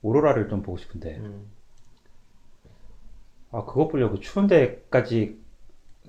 오로라를 0.01 0.49
좀 0.49 0.61
보고 0.63 0.77
싶은데. 0.77 1.17
음, 1.17 1.51
아 3.51 3.65
그거 3.65 3.87
보려고 3.87 4.19
추운 4.19 4.47
데까지 4.47 5.41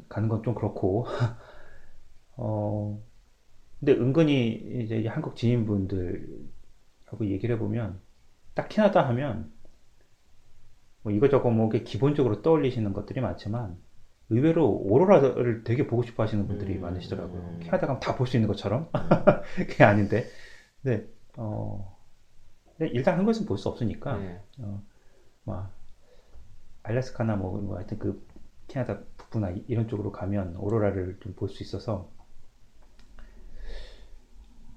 가는 0.09 0.29
건 0.29 0.43
좀 0.43 0.55
그렇고. 0.55 1.07
어 2.37 3.03
근데 3.81 3.93
은근히 3.95 4.83
이제 4.85 4.99
이 5.01 5.07
한국 5.07 5.37
지인분들하고 5.37 6.49
얘기를 7.23 7.55
해보면 7.57 8.01
딱 8.55 8.69
캐나다 8.69 9.07
하면 9.09 9.53
뭐 11.03 11.13
이거저거 11.13 11.51
뭐 11.51 11.69
기본적으로 11.71 12.43
떠올리시는 12.43 12.93
것들이 12.93 13.21
많지만 13.21 13.77
의외로 14.31 14.71
오로라를 14.71 15.65
되게 15.65 15.87
보고 15.87 16.03
싶어 16.03 16.23
하시는 16.23 16.47
분들이 16.47 16.77
음. 16.77 16.81
많으시더라고요. 16.83 17.57
캐나다 17.61 17.87
가면 17.87 18.01
다 18.01 18.17
볼 18.17 18.27
수 18.27 18.37
있는 18.37 18.49
것처럼? 18.49 18.91
그게 19.57 19.85
아닌데. 19.85 20.27
근데 20.83 21.09
어 21.37 21.98
일단 22.87 23.17
한국에서는 23.19 23.47
볼수 23.47 23.69
없으니까 23.69 24.17
네. 24.19 24.41
어, 24.61 24.83
뭐 25.45 25.69
알래스카나 26.83 27.37
뭐, 27.37 27.61
뭐 27.61 27.77
하여튼 27.77 27.99
그 27.99 28.27
캐나다 28.69 29.01
북부나 29.17 29.51
이- 29.51 29.65
이런 29.69 29.89
쪽으로 29.89 30.11
가면 30.13 30.57
오로라를 30.57 31.19
좀 31.21 31.35
볼 31.37 31.49
수 31.49 31.63
있어서 31.63 32.11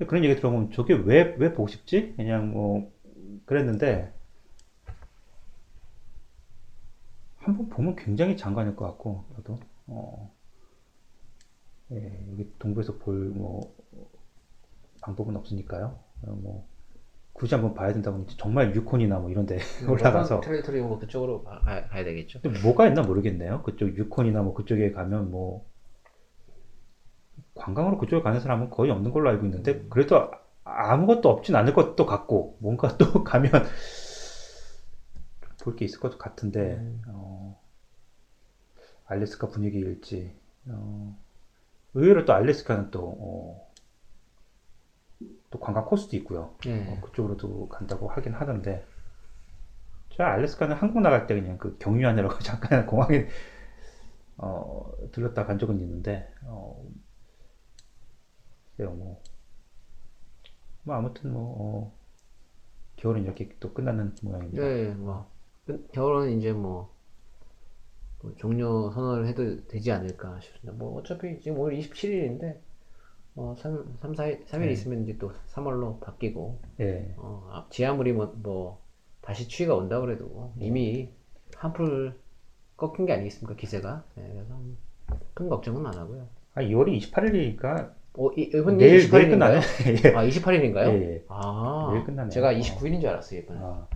그런 0.07 0.23
얘기 0.25 0.35
들어보면 0.35 0.71
저게 0.71 0.93
왜, 0.95 1.35
왜 1.37 1.53
보고 1.53 1.67
싶지? 1.67 2.13
그냥 2.17 2.51
뭐 2.51 2.91
그랬는데 3.45 4.11
한번 7.39 7.67
보면 7.69 7.95
굉장히 7.97 8.37
장관일 8.37 8.75
것 8.77 8.85
같고 8.85 9.25
저도 9.35 9.59
어, 9.87 10.33
예, 11.91 12.25
여기 12.31 12.51
동부에서 12.59 12.97
볼 12.97 13.31
뭐 13.35 13.75
방법은 15.01 15.35
없으니까요. 15.35 15.99
어, 16.23 16.31
뭐 16.31 16.67
굳이 17.33 17.55
한번 17.55 17.73
봐야 17.73 17.93
된다고 17.93 18.15
하면 18.17 18.27
정말 18.37 18.75
유콘이나 18.75 19.19
뭐 19.19 19.29
이런 19.31 19.45
데 19.45 19.57
올라가서 19.89 20.41
테리토리 20.41 20.81
뭐 20.81 20.99
그쪽으로 20.99 21.43
가, 21.43 21.59
가- 21.59 21.87
가야 21.87 22.03
되겠죠. 22.03 22.39
근데 22.41 22.59
뭐가 22.61 22.87
있나 22.87 23.01
모르겠네요. 23.03 23.63
그쪽 23.63 23.95
유콘이나 23.97 24.41
뭐 24.43 24.53
그쪽에 24.53 24.91
가면 24.91 25.31
뭐 25.31 25.65
관광으로 27.55 27.97
그쪽에 27.97 28.21
가는 28.21 28.39
사람은 28.39 28.69
거의 28.69 28.91
없는 28.91 29.11
걸로 29.11 29.29
알고 29.29 29.45
있는데 29.45 29.83
그래도 29.89 30.17
아- 30.17 30.31
아무것도 30.63 31.29
없진 31.29 31.55
않을 31.55 31.73
것도 31.73 32.05
같고 32.05 32.57
뭔가 32.59 32.97
또 32.97 33.23
가면 33.23 33.51
볼 35.63 35.75
게 35.75 35.85
있을 35.85 35.99
것 35.99 36.17
같은데 36.17 36.75
음. 36.75 37.01
어, 37.07 37.61
알래스카 39.05 39.47
분위기일지 39.47 40.33
어, 40.67 41.17
의외로 41.95 42.25
또 42.25 42.33
알래스카는 42.33 42.91
또, 42.91 43.01
어, 43.19 43.70
또 45.51 45.59
관광 45.59 45.85
코스도 45.85 46.15
있고요. 46.17 46.55
네. 46.63 46.85
어, 46.85 46.99
그쪽으로도 47.01 47.69
간다고 47.69 48.09
하긴 48.09 48.33
하던데 48.33 48.85
저 50.09 50.23
알래스카는 50.23 50.75
한국 50.75 51.01
나갈 51.01 51.25
때 51.27 51.33
그냥 51.39 51.57
그 51.57 51.77
경유 51.79 52.05
하느라고 52.07 52.37
잠깐 52.43 52.85
공항에 52.85 53.27
어, 54.37 54.91
들렀다 55.11 55.45
간 55.45 55.59
적은 55.59 55.79
있는데 55.81 56.27
어, 56.45 56.83
글쎄요, 58.75 58.95
뭐, 58.95 59.21
뭐 60.83 60.95
아무튼 60.95 61.31
뭐 61.33 61.55
어, 61.59 61.93
겨울은 62.95 63.23
이렇게 63.23 63.49
또 63.59 63.73
끝나는 63.73 64.15
모양입니다. 64.21 64.61
네, 64.61 64.93
뭐 64.95 65.29
끝- 65.65 65.91
겨울은 65.91 66.37
이제 66.37 66.53
뭐 66.53 66.89
뭐 68.21 68.33
종료 68.37 68.89
선언을 68.91 69.27
해도 69.27 69.67
되지 69.67 69.91
않을까 69.91 70.39
싶습니다. 70.41 70.71
뭐 70.73 70.97
어차피 70.99 71.39
지금 71.41 71.59
오늘 71.59 71.75
27일인데 71.77 72.59
어, 73.35 73.55
3, 73.57 73.97
3, 74.01 74.11
4일, 74.13 74.45
3일 74.45 74.59
네. 74.61 74.71
있으면 74.71 75.03
이제 75.03 75.17
또 75.17 75.31
3월로 75.53 75.99
바뀌고 76.01 76.59
예. 76.81 77.13
어, 77.17 77.49
앞- 77.51 77.71
지하물이 77.71 78.13
뭐, 78.13 78.33
뭐 78.37 78.81
다시 79.21 79.47
추위가 79.47 79.75
온다 79.75 79.99
그래도 80.01 80.51
이미 80.59 81.09
한풀 81.55 82.19
꺾인 82.77 83.05
게 83.05 83.13
아니겠습니까 83.13 83.55
기세가 83.55 84.03
네, 84.15 84.29
그래서 84.33 84.59
큰 85.33 85.47
걱정은 85.49 85.85
안 85.85 85.93
하고요. 85.93 86.27
아, 86.55 86.61
2월이 86.61 86.99
28일이니까 86.99 87.93
어, 88.17 88.29
이, 88.35 88.41
이번 88.53 88.77
내일, 88.77 89.09
내일 89.09 89.29
끝나네. 89.29 89.59
28일인가요? 89.61 90.05
예. 90.05 90.15
아 90.15 90.25
28일인가요? 90.25 90.87
예, 90.87 91.13
예. 91.13 91.25
아 91.29 91.89
내일 91.93 92.03
끝나네요. 92.05 92.29
제가 92.31 92.49
어. 92.49 92.51
29일인 92.51 92.99
줄 92.99 93.09
알았어요 93.09 93.39
이번에. 93.39 93.59
아, 93.61 93.87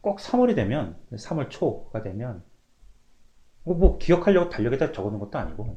꼭 0.00 0.18
3월이 0.18 0.54
되면 0.54 0.96
3월 1.12 1.50
초가 1.50 2.02
되면 2.02 2.42
뭐, 3.64 3.74
뭐 3.76 3.98
기억하려고 3.98 4.48
달력에다 4.50 4.92
적어놓은 4.92 5.18
것도 5.20 5.38
아니고 5.38 5.74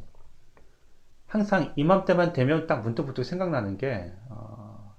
항상 1.28 1.74
이맘때만 1.76 2.34
되면 2.34 2.68
딱 2.68 2.82
문득 2.82 3.04
문득 3.04 3.24
생각나는 3.24 3.78
게 3.78 4.14
어, 4.30 4.96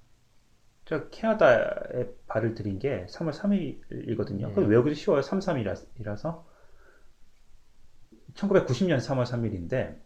저 0.85 1.09
캐나다에 1.09 2.07
발을 2.27 2.55
들인 2.55 2.79
게 2.79 3.07
3월 3.07 3.33
3일이거든요. 3.33 4.49
네. 4.49 4.53
그 4.55 4.67
외우기도 4.67 4.95
쉬워요. 4.95 5.23
3, 5.23 5.39
3일이라서 5.41 6.45
1990년 8.35 8.99
3월 8.99 9.25
3일인데 9.25 9.99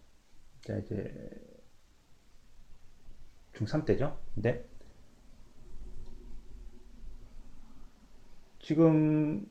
이제 0.63 1.31
중3 3.55 3.85
때죠. 3.85 4.17
근데 4.35 4.65
지금 8.61 9.45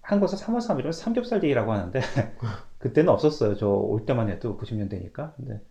한국에서 0.00 0.36
3월 0.36 0.58
3일은 0.58 0.92
삼겹살 0.92 1.40
데이라고 1.40 1.72
하는데 1.72 2.00
그때는 2.80 3.10
없었어요. 3.12 3.56
저 3.56 3.70
올 3.70 4.06
때만 4.06 4.28
해도 4.30 4.58
90년대니까. 4.58 5.36
근데 5.36 5.62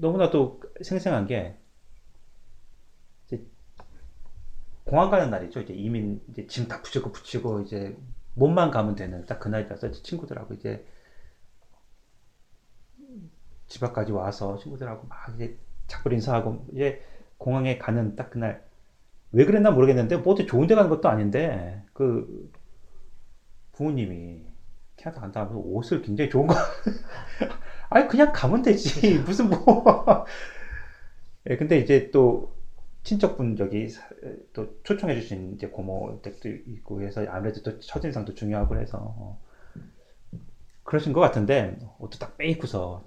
너무나도 0.00 0.60
생생한 0.82 1.26
게 1.26 1.58
공항 4.84 5.10
가는 5.10 5.30
날이죠. 5.30 5.60
이제 5.60 5.74
이민 5.74 6.20
이제 6.30 6.46
짐 6.46 6.66
다 6.68 6.82
붙이고 6.82 7.12
붙이고 7.12 7.60
이제 7.62 7.96
몸만 8.34 8.70
가면 8.70 8.96
되는 8.96 9.24
딱 9.26 9.38
그날이라서 9.40 9.92
친구들하고 9.92 10.54
이제 10.54 10.84
집 13.66 13.82
앞까지 13.84 14.12
와서 14.12 14.58
친구들하고 14.58 15.06
막 15.08 15.34
이제 15.34 15.58
작별 15.86 16.12
인사하고 16.14 16.66
이제 16.72 17.02
공항에 17.38 17.78
가는 17.78 18.16
딱 18.16 18.30
그날 18.30 18.66
왜 19.32 19.44
그랬나 19.44 19.70
모르겠는데 19.72 20.18
뭐 20.18 20.34
어디 20.34 20.46
좋은 20.46 20.66
데 20.66 20.74
가는 20.74 20.90
것도 20.90 21.08
아닌데 21.08 21.84
그 21.94 22.50
부모님이 23.72 24.46
캐나다 24.98 25.20
간다 25.22 25.40
하면서 25.40 25.58
옷을 25.58 26.02
굉장히 26.02 26.28
좋은 26.28 26.46
거. 26.46 26.54
아니 27.88 28.06
그냥 28.08 28.32
가면 28.34 28.62
되지. 28.62 29.18
무슨 29.24 29.48
뭐. 29.48 29.84
예, 31.48 31.56
근데 31.56 31.78
이제 31.78 32.10
또 32.10 32.52
친척분 33.04 33.56
저기 33.56 33.88
사- 33.88 34.06
또 34.52 34.74
초청해 34.82 35.14
주신 35.14 35.54
이제 35.54 35.68
고모 35.68 36.20
댁도 36.22 36.48
있고 36.48 37.00
해서 37.02 37.24
아무래도 37.28 37.62
또 37.62 37.78
첫인상도 37.78 38.34
중요하고 38.34 38.76
해서 38.76 38.98
어, 39.00 39.40
그러신 40.84 41.12
것 41.12 41.20
같은데 41.20 41.78
옷도 41.98 42.18
딱 42.18 42.36
빼입고서. 42.36 43.04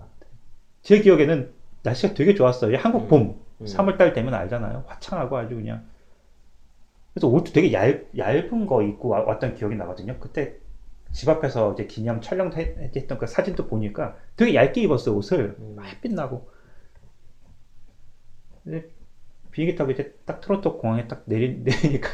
제 0.82 1.00
기억에는 1.00 1.52
날씨가 1.84 2.14
되게 2.14 2.34
좋았어요. 2.34 2.76
한국 2.78 3.04
음. 3.04 3.08
봄. 3.08 3.42
음. 3.62 3.66
3월달 3.66 4.14
되면 4.14 4.34
알잖아요. 4.34 4.86
화창하고 4.88 5.38
아주 5.38 5.56
그냥. 5.56 5.86
그래서 7.14 7.28
옷도 7.28 7.52
되게 7.52 7.74
얇, 7.74 8.08
얇은 8.18 8.66
거 8.66 8.82
입고 8.82 9.10
와- 9.10 9.22
왔던 9.24 9.56
기억이 9.56 9.76
나거든요. 9.76 10.18
그때 10.20 10.56
집 11.12 11.28
앞에서 11.30 11.74
이제 11.74 11.86
기념 11.88 12.22
촬영 12.22 12.52
했- 12.54 12.78
했던 12.96 13.18
그 13.18 13.28
사진도 13.28 13.68
보니까 13.68 14.16
되게 14.36 14.56
얇게 14.56 14.82
입었어요 14.82 15.16
옷을 15.18 15.56
음. 15.60 15.78
햇빛 15.84 16.14
나고 16.14 16.50
비행기 19.52 19.76
타고 19.76 19.92
이제 19.92 20.14
딱 20.26 20.40
토론토 20.40 20.78
공항에 20.78 21.08
딱 21.08 21.24
내리, 21.26 21.58
내리니까 21.64 22.10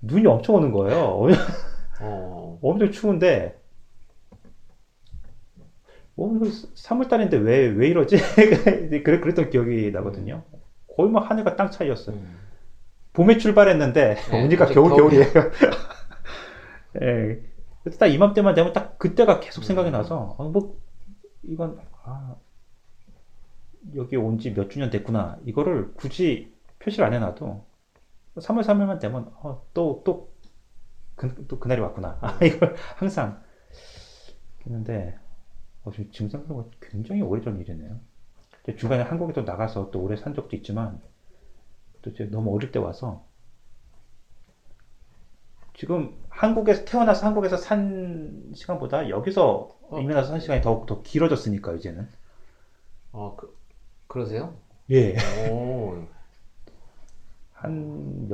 눈이 0.00 0.26
엄청 0.26 0.56
오는 0.56 0.72
거예요 0.72 1.28
어, 2.00 2.58
엄청 2.62 2.90
추운데 2.90 3.58
어, 6.16 6.28
3월 6.74 7.08
달인데 7.08 7.36
왜, 7.38 7.66
왜 7.66 7.88
이러지? 7.88 8.16
그래, 9.02 9.18
그랬던 9.20 9.50
기억이 9.50 9.90
나거든요. 9.90 10.44
거의 10.96 11.10
뭐 11.10 11.20
하늘과 11.20 11.56
땅 11.56 11.70
차이였어요. 11.72 12.14
음. 12.14 12.38
봄에 13.12 13.36
출발했는데 13.38 14.14
네, 14.30 14.44
오니까 14.44 14.66
겨울. 14.66 14.94
겨울이에요. 14.94 15.24
예. 17.02 17.40
그래서 17.84 17.98
딱 17.98 18.08
이맘때만 18.08 18.54
되면 18.56 18.74
딱 18.74 18.98
그때가 18.98 19.40
계속 19.40 19.64
생각이 19.64 19.90
음. 19.90 19.92
나서 19.92 20.36
아, 20.38 20.44
뭐 20.44 20.80
이건 21.44 21.80
아, 22.04 22.36
여기 23.94 24.16
온 24.16 24.38
지 24.38 24.52
몇 24.54 24.70
주년 24.70 24.90
됐구나. 24.90 25.38
이거를 25.44 25.94
굳이 25.94 26.54
표시를 26.78 27.06
안 27.06 27.14
해놔도 27.14 27.64
3월 28.36 28.62
3일만 28.62 28.98
되면 29.00 29.30
어, 29.42 29.66
또또 29.74 30.32
그, 31.16 31.46
또 31.48 31.58
그날이 31.60 31.80
왔구나. 31.80 32.18
아, 32.22 32.38
이걸 32.44 32.76
항상 32.96 33.42
했는데 34.66 35.18
어, 35.84 35.92
지금 35.92 36.28
생각해보면 36.30 36.70
굉장히 36.80 37.22
오래전 37.22 37.60
일이네요. 37.60 38.00
중간에 38.78 39.02
한국에도 39.04 39.42
나가서 39.42 39.90
또 39.92 40.02
오래 40.02 40.16
산 40.16 40.34
적도 40.34 40.56
있지만 40.56 41.00
또 42.02 42.10
이제 42.10 42.24
너무 42.26 42.54
어릴 42.54 42.70
때 42.72 42.78
와서 42.78 43.26
지금 45.74 46.14
한국에서 46.28 46.84
태어나서 46.84 47.26
한국에서 47.26 47.56
산 47.56 48.52
시간보다 48.54 49.08
여기서 49.08 49.76
어. 49.90 50.00
이민 50.00 50.16
와서 50.16 50.30
산 50.30 50.40
시간이 50.40 50.62
더, 50.62 50.84
더 50.86 51.02
길어졌으니까 51.02 51.74
이제는 51.74 52.08
어, 53.12 53.34
그, 53.36 53.56
그러세요? 54.06 54.54
예. 54.90 55.16
오, 55.50 56.06
한 57.52 58.28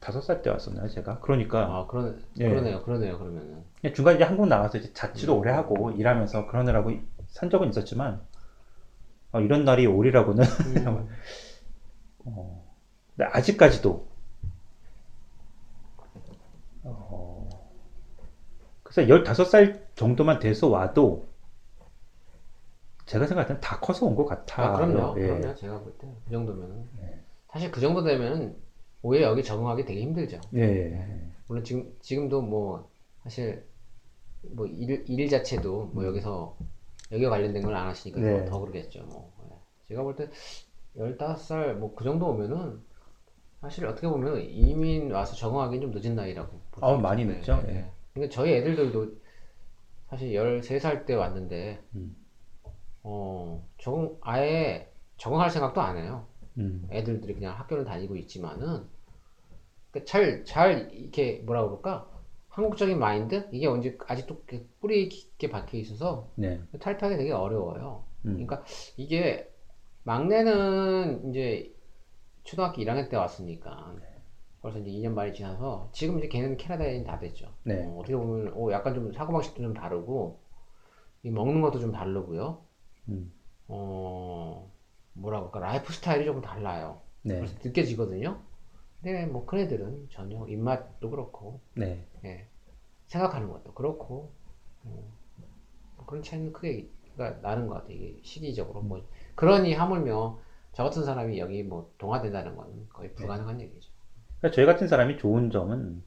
15살 0.00 0.42
때 0.42 0.50
왔었나요, 0.50 0.88
제가? 0.88 1.20
그러니까 1.20 1.60
아, 1.64 1.86
그러, 1.86 2.14
예. 2.38 2.48
그러네요, 2.48 2.82
그러네요, 2.82 3.18
그러면은. 3.18 3.62
그냥 3.80 3.94
중간에 3.94 4.16
이제 4.16 4.24
한국 4.24 4.46
나가서 4.46 4.78
이제 4.78 4.92
자취도 4.92 5.38
오래 5.38 5.50
하고 5.50 5.90
일하면서 5.90 6.46
그러느라고 6.48 6.92
산 7.28 7.50
적은 7.50 7.68
있었지만 7.70 8.20
어, 9.32 9.40
이런 9.40 9.64
날이 9.64 9.86
오리라고는 9.86 10.44
음. 10.44 11.08
어, 12.24 12.64
근데 13.16 13.30
아직까지도 13.32 14.08
어, 16.84 17.48
그래서 19.06 19.22
15살 19.44 19.80
정도만 19.94 20.38
돼서 20.38 20.68
와도 20.68 21.28
제가 23.06 23.26
생각할 23.26 23.46
때는 23.46 23.60
다 23.60 23.78
커서 23.80 24.06
온 24.06 24.14
것 24.16 24.26
같아요. 24.26 24.66
아, 24.66 24.76
그럼요, 24.76 25.14
예. 25.20 25.26
그럼요. 25.28 25.54
제가 25.54 25.80
볼 25.80 25.92
때. 25.98 26.06
그 26.24 26.30
정도면은. 26.30 26.88
네. 27.00 27.24
사실 27.50 27.70
그 27.70 27.80
정도 27.80 28.02
되면은 28.02 28.56
오히려 29.02 29.28
여기 29.28 29.42
적응하기 29.42 29.84
되게 29.86 30.02
힘들죠. 30.02 30.40
예. 30.54 31.22
물론 31.46 31.64
지금, 31.64 31.90
지금도 32.00 32.42
뭐, 32.42 32.90
사실, 33.22 33.64
뭐, 34.42 34.66
일, 34.66 35.04
일 35.08 35.28
자체도 35.30 35.90
뭐 35.94 36.02
음. 36.02 36.08
여기서, 36.08 36.56
여기와 37.12 37.30
관련된 37.30 37.62
걸 37.62 37.74
안 37.74 37.86
하시니까 37.88 38.20
네. 38.20 38.44
더, 38.44 38.50
더 38.50 38.60
그러겠죠. 38.60 39.04
뭐. 39.04 39.32
예. 39.50 39.54
제가 39.88 40.02
볼 40.02 40.14
때, 40.16 40.28
15살, 40.96 41.74
뭐, 41.74 41.94
그 41.94 42.04
정도 42.04 42.26
오면은, 42.28 42.82
사실 43.62 43.86
어떻게 43.86 44.06
보면 44.06 44.42
이민 44.42 45.10
와서 45.10 45.34
적응하기는 45.34 45.80
좀 45.90 46.00
늦은 46.00 46.14
나이라고. 46.14 46.60
있죠. 46.76 46.98
많이 46.98 47.24
네, 47.24 47.34
늦죠. 47.36 47.62
네, 47.66 47.76
예. 47.76 47.90
네. 48.14 48.14
그러니까 48.14 48.34
저희 48.34 48.52
애들들도 48.54 49.12
사실 50.10 50.32
13살 50.32 51.06
때 51.06 51.14
왔는데, 51.14 51.82
음. 51.94 52.16
어, 53.02 53.66
적응, 53.78 54.16
아예 54.20 54.90
적응할 55.16 55.50
생각도 55.50 55.80
안 55.80 55.96
해요. 55.96 56.26
음. 56.58 56.88
애들들이 56.90 57.34
그냥 57.34 57.58
학교를 57.58 57.84
다니고 57.84 58.16
있지만은 58.16 58.84
그 59.90 60.04
잘, 60.04 60.44
잘 60.44 60.90
이렇게 60.92 61.42
뭐라 61.44 61.64
그럴까? 61.64 62.08
한국적인 62.48 62.98
마인드? 62.98 63.48
이게 63.52 63.66
언제 63.66 63.96
아직도 64.06 64.42
뿌리 64.80 65.08
깊게 65.08 65.48
박혀 65.48 65.78
있어서 65.78 66.28
네. 66.34 66.60
탈피하기 66.80 67.16
되게 67.16 67.32
어려워요. 67.32 68.04
음. 68.24 68.32
그러니까 68.32 68.64
이게 68.96 69.48
막내는 70.02 71.30
이제 71.30 71.72
초등학교 72.42 72.82
1학년 72.82 73.08
때 73.10 73.16
왔으니까 73.16 73.94
벌써 74.60 74.78
이제 74.80 74.90
2년 74.90 75.14
반이 75.14 75.32
지나서 75.34 75.88
지금 75.92 76.18
이제 76.18 76.28
걔는 76.28 76.56
캐나다인이 76.56 77.04
다 77.04 77.18
됐죠. 77.18 77.52
네. 77.64 77.84
어, 77.86 78.00
떻게 78.02 78.16
보면 78.16 78.52
어, 78.54 78.70
약간 78.72 78.94
좀 78.94 79.12
사고 79.12 79.32
방식도 79.32 79.62
좀 79.62 79.74
다르고 79.74 80.40
이 81.22 81.30
먹는 81.30 81.60
것도 81.60 81.78
좀 81.80 81.92
다르고요. 81.92 82.62
음. 83.08 83.32
어 83.68 84.70
뭐라 85.14 85.38
그럴까 85.40 85.60
라이프 85.60 85.92
스타일이 85.92 86.24
조금 86.24 86.40
달라요. 86.42 87.00
네. 87.22 87.36
그래서 87.36 87.54
느껴지거든요. 87.62 88.40
근데 89.02 89.26
뭐 89.26 89.46
큰 89.46 89.60
애들은 89.60 90.08
전혀 90.10 90.44
입맛도 90.48 91.10
그렇고 91.10 91.60
네. 91.74 92.06
예. 92.24 92.48
생각하는 93.06 93.48
것도 93.50 93.72
그렇고 93.74 94.32
어, 94.84 95.12
뭐 95.96 96.06
그런 96.06 96.22
차이는 96.22 96.52
크게 96.52 96.90
가 97.16 97.30
나는 97.42 97.66
것 97.66 97.74
같아요. 97.74 97.92
이게 97.96 98.20
시기적으로 98.22 98.80
뭐 98.82 99.04
그러니 99.34 99.74
하물며 99.74 100.38
저 100.72 100.84
같은 100.84 101.04
사람이 101.04 101.38
여기 101.38 101.62
뭐 101.64 101.92
동화된다는 101.98 102.56
건 102.56 102.88
거의 102.92 103.12
불가능한 103.14 103.60
얘기죠. 103.60 103.90
그러니까 104.40 104.54
저희 104.54 104.66
같은 104.66 104.88
사람이 104.88 105.16
좋은 105.18 105.50
점은 105.50 106.02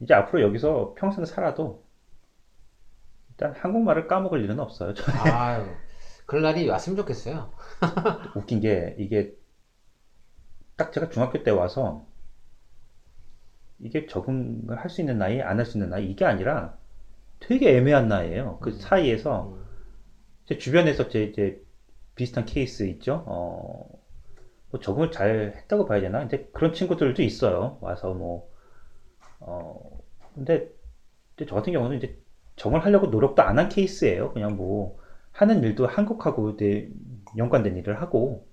이제 0.00 0.14
앞으로 0.14 0.42
여기서 0.42 0.94
평생 0.98 1.24
살아도 1.26 1.84
일단 3.30 3.52
한국말을 3.56 4.06
까먹을 4.06 4.42
일은 4.42 4.60
없어요. 4.60 4.94
저- 4.94 5.04
아유, 5.12 5.66
그럴 6.26 6.42
날이 6.42 6.68
왔으면 6.68 6.96
좋겠어요. 6.96 7.52
웃긴 8.34 8.60
게 8.60 8.94
이게 8.98 9.34
딱 10.76 10.92
제가 10.92 11.08
중학교 11.08 11.42
때 11.42 11.50
와서 11.50 12.06
이게 13.80 14.06
적응을 14.06 14.76
할 14.78 14.88
수 14.90 15.00
있는 15.00 15.18
나이, 15.18 15.40
안 15.40 15.58
할 15.58 15.64
수 15.66 15.76
있는 15.78 15.90
나이 15.90 16.06
이게 16.10 16.24
아니라 16.24 16.76
되게 17.40 17.76
애매한 17.78 18.08
나이예요. 18.08 18.58
그 18.60 18.72
사이에서 18.72 19.52
음. 19.52 19.64
제 20.46 20.58
주변에서 20.58 21.08
제 21.08 21.24
이제 21.24 21.62
비슷한 22.16 22.46
케이스 22.46 22.84
있죠. 22.88 23.24
어, 23.28 23.93
뭐 24.74 24.80
적응을 24.80 25.12
잘 25.12 25.54
했다고 25.56 25.86
봐야 25.86 26.00
되나? 26.00 26.24
이제 26.24 26.48
그런 26.52 26.72
친구들도 26.72 27.22
있어요. 27.22 27.78
와서 27.80 28.12
뭐, 28.12 28.50
어, 29.40 29.80
근데 30.34 30.68
이제 31.36 31.46
저 31.46 31.54
같은 31.56 31.72
경우는 31.72 31.98
이제 31.98 32.18
적응을 32.56 32.84
하려고 32.84 33.06
노력도 33.08 33.42
안 33.42 33.58
한 33.58 33.68
케이스예요. 33.68 34.32
그냥 34.32 34.56
뭐 34.56 34.98
하는 35.32 35.62
일도 35.62 35.86
한국하고 35.86 36.56
연관된 37.36 37.76
일을 37.78 38.00
하고 38.02 38.46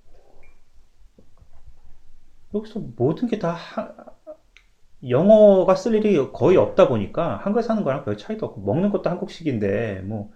여기서 2.54 2.80
모든 2.98 3.28
게 3.28 3.40
다 3.40 3.58
영어가 5.08 5.76
쓸 5.76 5.96
일이 5.96 6.16
거의 6.32 6.58
없다 6.58 6.88
보니까 6.88 7.38
한국에 7.38 7.64
사는 7.64 7.84
거랑 7.84 8.06
별 8.06 8.18
차이도 8.18 8.46
없고 8.46 8.62
먹는 8.62 8.92
것도 8.92 9.10
한국식인데 9.10 10.02
뭐 10.02 10.32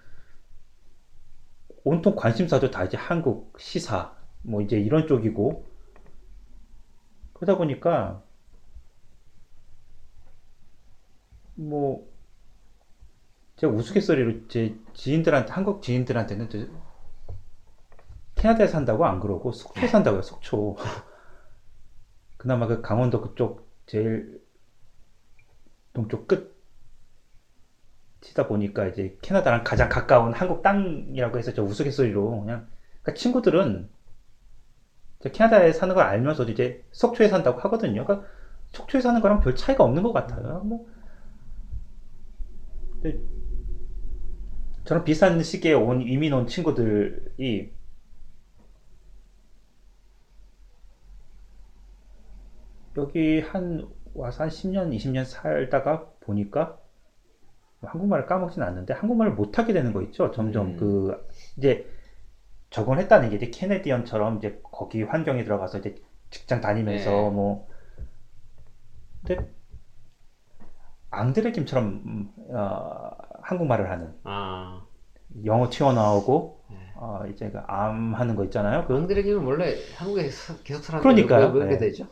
온통 1.85 2.15
관심사도 2.15 2.71
다 2.71 2.83
이제 2.83 2.97
한국 2.97 3.53
시사 3.59 4.13
뭐 4.41 4.61
이제 4.61 4.77
이런 4.79 5.07
쪽이고 5.07 5.65
그러다 7.45 7.57
보니까 7.57 8.23
뭐 11.53 12.11
제가 13.55 13.71
우스갯소리로 13.71 14.47
제 14.47 14.75
지인들한테 14.93 15.53
한국 15.53 15.81
지인들한테는 15.81 16.49
저 16.49 16.65
캐나다에 18.33 18.67
산다고 18.67 19.05
안 19.05 19.19
그러고 19.19 19.51
속초에 19.51 19.87
산다고요 19.87 20.23
속초. 20.23 20.75
그나마 22.37 22.67
그 22.67 22.81
강원도 22.81 23.21
그쪽 23.21 23.69
제일 23.85 24.43
동쪽 25.93 26.27
끝이다 28.21 28.47
보니까 28.47 28.87
이제 28.87 29.17
캐나다랑 29.21 29.63
가장 29.63 29.87
가까운 29.87 30.33
한국 30.33 30.61
땅이라고 30.61 31.37
해서 31.37 31.53
저 31.53 31.63
우스갯소리로 31.63 32.41
그냥 32.41 32.67
그러니까 33.01 33.13
친구들은 33.13 33.89
저 33.89 33.94
캐나다에 35.31 35.71
사는 35.71 35.93
걸 35.95 36.03
알면서도 36.03 36.51
이제 36.51 36.83
속초에 36.91 37.27
산다고 37.27 37.59
하거든요. 37.61 38.05
그러니까 38.05 38.27
속초에 38.69 39.01
사는 39.01 39.19
거랑 39.21 39.39
별 39.41 39.55
차이가 39.55 39.83
없는 39.83 40.03
것 40.03 40.13
같아요. 40.13 40.61
뭐 40.65 40.85
저는 44.85 45.03
비슷한 45.03 45.41
시기에 45.41 45.73
온 45.73 46.01
이민 46.01 46.33
온 46.33 46.47
친구들이 46.47 47.73
여기 52.97 53.41
한 53.41 53.87
와서 54.13 54.43
한 54.43 54.49
10년, 54.49 54.95
20년 54.95 55.25
살다가 55.25 56.09
보니까 56.21 56.79
한국말을 57.81 58.25
까먹진 58.25 58.63
않는데 58.63 58.93
한국말을 58.93 59.33
못하게 59.33 59.73
되는 59.73 59.91
거 59.93 60.01
있죠. 60.03 60.31
점점 60.31 60.67
음. 60.67 60.77
그 60.77 61.27
이제 61.57 61.87
적응을 62.75 62.99
했다는 62.99 63.29
게 63.29 63.37
이제 63.37 63.49
캐네디언처럼 63.51 64.37
이제 64.37 64.59
거기 64.63 65.01
환경에 65.03 65.45
들어가서 65.45 65.77
이제 65.79 65.95
직장 66.29 66.59
다니면서 66.59 67.09
네. 67.09 67.29
뭐 67.29 67.67
근데 69.25 69.49
앙드레 71.11 71.51
김처럼 71.51 72.01
음, 72.05 72.29
어, 72.53 73.09
한국말을 73.41 73.89
하는 73.89 74.13
아, 74.23 74.81
영어 75.45 75.69
튀어나오고 75.69 76.65
네. 76.69 76.75
어, 76.95 77.21
이제 77.31 77.49
그 77.49 77.59
암 77.67 78.13
하는 78.13 78.35
거 78.35 78.43
있잖아요. 78.45 78.85
그 78.87 78.95
앙드레기는 78.95 79.43
원래 79.43 79.75
한국에 79.97 80.29
서- 80.29 80.61
계속 80.63 80.83
살았는데 80.83 81.01
그러니까요. 81.27 81.45
왜, 81.47 81.47
왜 81.47 81.51
그렇게 81.53 81.77
네. 81.77 81.87
되죠? 81.87 82.07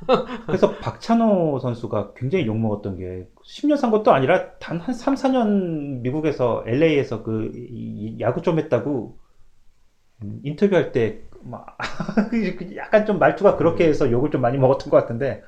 그래서 0.46 0.78
박찬호 0.78 1.58
선수가 1.58 2.14
굉장히 2.14 2.46
욕먹었던 2.46 2.96
게 2.98 3.28
10년 3.44 3.76
산 3.76 3.90
것도 3.90 4.12
아니라 4.12 4.52
단 4.58 4.78
한 4.80 4.94
3, 4.94 5.14
4년 5.16 6.00
미국에서 6.02 6.64
LA에서 6.66 7.22
그 7.22 7.52
야구 8.20 8.42
좀 8.42 8.58
했다고 8.58 9.18
음, 9.18 9.25
인터뷰할 10.44 10.92
때 10.92 11.26
막 11.46 11.78
약간 12.76 13.06
좀 13.06 13.18
말투가 13.18 13.56
그렇게 13.56 13.86
해서 13.86 14.10
욕을 14.10 14.30
좀 14.30 14.40
많이 14.40 14.58
먹었던 14.58 14.90
것 14.90 14.96
같은데 14.96 15.42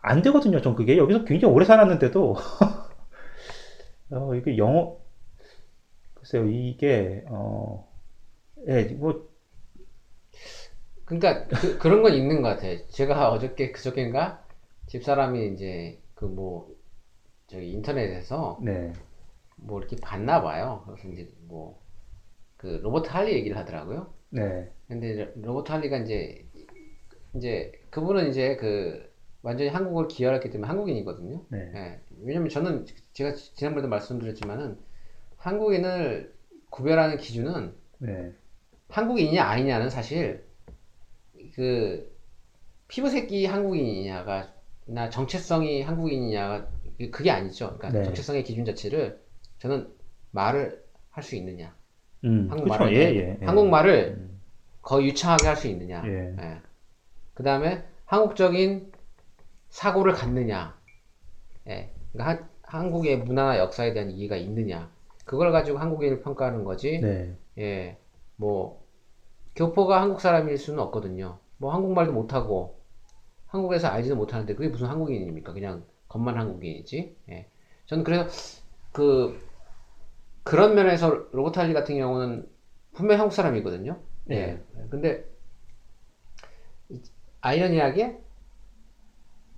안 0.00 0.22
되거든요. 0.22 0.60
전 0.60 0.74
그게 0.76 0.96
여기서 0.98 1.24
굉장히 1.24 1.52
오래 1.54 1.64
살았는데도 1.64 2.36
어, 4.10 4.34
이게 4.34 4.56
영어 4.58 4.96
글쎄요 6.14 6.46
이게 6.48 7.24
어 7.28 7.88
예, 8.68 8.84
뭐 8.94 9.28
그러니까 11.04 11.46
그, 11.48 11.78
그런 11.78 12.02
건 12.02 12.14
있는 12.14 12.42
것 12.42 12.48
같아. 12.48 12.66
제가 12.88 13.30
어저께 13.32 13.72
그저께인가 13.72 14.44
집사람이 14.86 15.48
이제 15.54 16.00
그 16.14 16.26
뭐 16.26 16.74
저기 17.48 17.72
인터넷에서 17.72 18.58
네. 18.62 18.92
뭐 19.56 19.80
이렇게 19.80 19.96
봤나 19.96 20.42
봐요. 20.42 20.84
그래서 20.86 21.08
이제 21.08 21.32
뭐 21.42 21.80
그 22.64 22.80
로버트 22.82 23.10
할리 23.10 23.34
얘기를 23.34 23.58
하더라고요. 23.58 24.10
네. 24.30 24.70
근데 24.88 25.30
로버트 25.36 25.70
할리가 25.70 25.98
이제 25.98 26.46
이제 27.36 27.72
그분은 27.90 28.30
이제 28.30 28.56
그 28.56 29.12
완전히 29.42 29.68
한국을 29.68 30.08
기여했기 30.08 30.48
때문에 30.48 30.66
한국인이거든요. 30.68 31.44
네. 31.50 31.70
예. 31.74 32.00
왜냐면 32.22 32.48
저는 32.48 32.86
제가 33.12 33.34
지난번에도 33.34 33.90
말씀드렸지만은 33.90 34.78
한국인을 35.36 36.32
구별하는 36.70 37.18
기준은 37.18 37.74
네. 37.98 38.32
한국인이냐 38.88 39.44
아니냐는 39.44 39.90
사실 39.90 40.46
그 41.54 42.10
피부색이 42.88 43.44
한국인이냐가 43.44 44.54
나 44.86 45.10
정체성이 45.10 45.82
한국인이냐가 45.82 46.66
그게 47.12 47.30
아니죠. 47.30 47.76
그러니까 47.76 47.90
네. 47.90 48.04
정체성의 48.04 48.42
기준 48.44 48.64
자체를 48.64 49.20
저는 49.58 49.92
말을 50.30 50.82
할 51.10 51.22
수 51.22 51.36
있느냐. 51.36 51.76
음, 52.24 52.46
한국말을 52.50 52.86
그쵸. 52.86 52.96
예, 52.96 53.00
예, 53.14 53.38
예. 53.40 53.44
한국말을 53.46 54.14
음. 54.18 54.40
거의 54.82 55.06
유창하게 55.08 55.46
할 55.46 55.56
수 55.56 55.68
있느냐. 55.68 56.02
예. 56.06 56.34
그 57.34 57.42
다음에 57.42 57.84
한국적인 58.06 58.92
사고를 59.70 60.12
갖느냐. 60.12 60.78
예. 61.68 61.90
그러니까 62.12 62.44
한- 62.44 62.48
한국의 62.62 63.18
문화나 63.20 63.58
역사에 63.58 63.92
대한 63.92 64.10
이해가 64.10 64.36
있느냐. 64.36 64.90
그걸 65.24 65.52
가지고 65.52 65.78
한국인을 65.78 66.22
평가하는 66.22 66.64
거지. 66.64 67.00
네. 67.00 67.36
예. 67.58 67.98
뭐 68.36 68.84
교포가 69.56 70.00
한국 70.02 70.20
사람일 70.20 70.58
수는 70.58 70.80
없거든요. 70.80 71.38
뭐 71.58 71.72
한국말도 71.72 72.12
못하고 72.12 72.80
한국에서 73.46 73.88
알지도 73.88 74.16
못하는데 74.16 74.54
그게 74.54 74.68
무슨 74.68 74.88
한국인입니까? 74.88 75.52
그냥 75.52 75.84
겉만 76.08 76.36
한국인이지. 76.38 77.16
예. 77.30 77.48
저는 77.86 78.04
그래서 78.04 78.28
그 78.92 79.40
그런 80.44 80.74
면에서 80.74 81.26
로버트 81.32 81.58
할리 81.58 81.72
같은 81.72 81.96
경우는 81.96 82.46
분명히 82.92 83.18
한국 83.18 83.34
사람이거든요. 83.34 83.98
예. 84.30 84.60
근데 84.90 85.24
이- 86.90 87.02
아이러니하게 87.40 88.18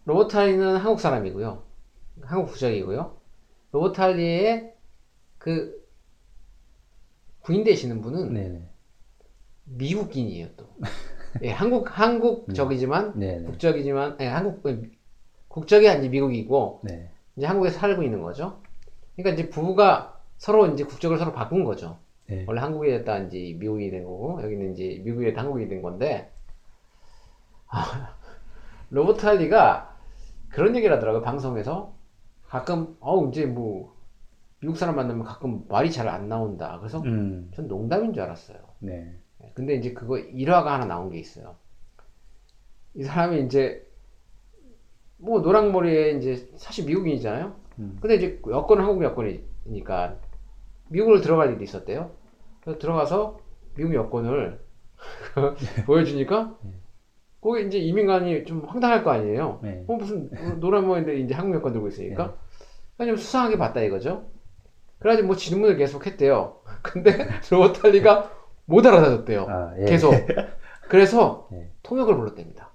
로버트 0.04 0.36
할리는 0.36 0.76
한국 0.76 1.00
사람이고요. 1.00 1.62
한국 2.22 2.50
국적이고요. 2.50 3.16
로버트 3.72 4.00
할리의 4.00 4.74
그 5.38 5.84
부인 7.42 7.64
되시는 7.64 8.00
분은 8.00 8.32
네네. 8.32 8.62
미국인이에요 9.64 10.48
또. 10.56 10.68
예, 11.42 11.50
한국 11.50 11.98
한국적이지만 11.98 13.18
네네. 13.18 13.44
국적이지만 13.46 14.16
예, 14.20 14.26
한국 14.26 14.62
국적이 15.48 15.88
아니 15.88 16.08
미국이고 16.08 16.80
네. 16.84 17.10
이제 17.36 17.46
한국에 17.46 17.70
살고 17.70 18.02
있는 18.04 18.22
거죠. 18.22 18.62
그러니까 19.16 19.34
이제 19.34 19.50
부부가 19.50 20.15
서로 20.38 20.66
이제 20.68 20.84
국적을 20.84 21.18
서로 21.18 21.32
바꾼 21.32 21.64
거죠. 21.64 21.98
네. 22.26 22.44
원래 22.48 22.60
한국이었다 22.60 23.18
이제 23.18 23.56
미국이 23.58 23.90
된 23.90 24.04
거고 24.04 24.42
여기는 24.42 24.72
이제 24.72 25.00
미국이었다 25.04 25.42
한국이 25.42 25.68
된 25.68 25.80
건데 25.82 26.32
아, 27.68 28.14
로버트 28.90 29.24
할리가 29.24 29.96
그런 30.50 30.74
얘기를 30.76 30.94
하더라고요 30.96 31.22
방송에서 31.22 31.94
가끔 32.48 32.96
어 33.00 33.24
이제 33.26 33.46
뭐 33.46 33.94
미국 34.60 34.76
사람 34.76 34.96
만나면 34.96 35.24
가끔 35.24 35.64
말이 35.68 35.90
잘 35.92 36.08
안 36.08 36.28
나온다. 36.28 36.78
그래서 36.80 37.00
음. 37.02 37.50
전 37.54 37.68
농담인 37.68 38.12
줄 38.12 38.22
알았어요. 38.22 38.58
네. 38.80 39.14
근데 39.54 39.74
이제 39.74 39.92
그거 39.92 40.18
일화가 40.18 40.74
하나 40.74 40.86
나온 40.86 41.10
게 41.10 41.18
있어요. 41.18 41.56
이 42.94 43.04
사람이 43.04 43.42
이제 43.44 43.86
뭐 45.18 45.40
노랑머리에 45.40 46.12
이제 46.12 46.48
사실 46.56 46.86
미국인이잖아요. 46.86 47.54
음. 47.78 47.98
근데 48.00 48.16
이제 48.16 48.40
여권은 48.46 48.84
한국 48.84 49.04
여권이니까 49.04 50.16
미국을 50.88 51.20
들어갈 51.20 51.52
일이 51.52 51.64
있었대요. 51.64 52.10
그래서 52.60 52.78
들어가서 52.78 53.40
미국 53.74 53.94
여권을 53.94 54.60
보여주니까 55.86 56.56
거기 57.40 57.66
이제 57.66 57.78
이민관이 57.78 58.44
좀 58.44 58.64
황당할 58.66 59.04
거 59.04 59.10
아니에요. 59.10 59.60
네. 59.62 59.84
어, 59.86 59.94
무슨 59.94 60.30
노란 60.58 60.86
머리인데 60.88 61.18
이제 61.20 61.34
한국 61.34 61.56
여권 61.56 61.72
들고 61.72 61.88
있으니까. 61.88 62.36
그냥 62.96 63.14
좀 63.14 63.22
수상하게 63.22 63.58
봤다 63.58 63.80
이거죠. 63.82 64.26
그래가지고 64.98 65.28
뭐 65.28 65.36
질문을 65.36 65.76
계속 65.76 66.06
했대요. 66.06 66.60
근데 66.82 67.28
로버트 67.50 67.80
할리가 67.80 68.32
못 68.64 68.84
알아듣었대요. 68.84 69.46
아, 69.48 69.74
예. 69.78 69.84
계속. 69.84 70.12
그래서 70.88 71.48
네. 71.52 71.70
통역을 71.82 72.16
불렀답니다. 72.16 72.70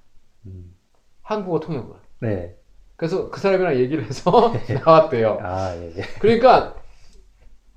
음. 0.45 0.76
한국어 1.21 1.60
통역을. 1.60 1.95
네. 2.19 2.56
그래서 2.95 3.30
그 3.30 3.39
사람이랑 3.39 3.76
얘기를 3.78 4.06
해서 4.06 4.54
나왔대요. 4.86 5.39
아, 5.41 5.76
예, 5.76 5.93
예. 5.97 6.02
그러니까 6.19 6.76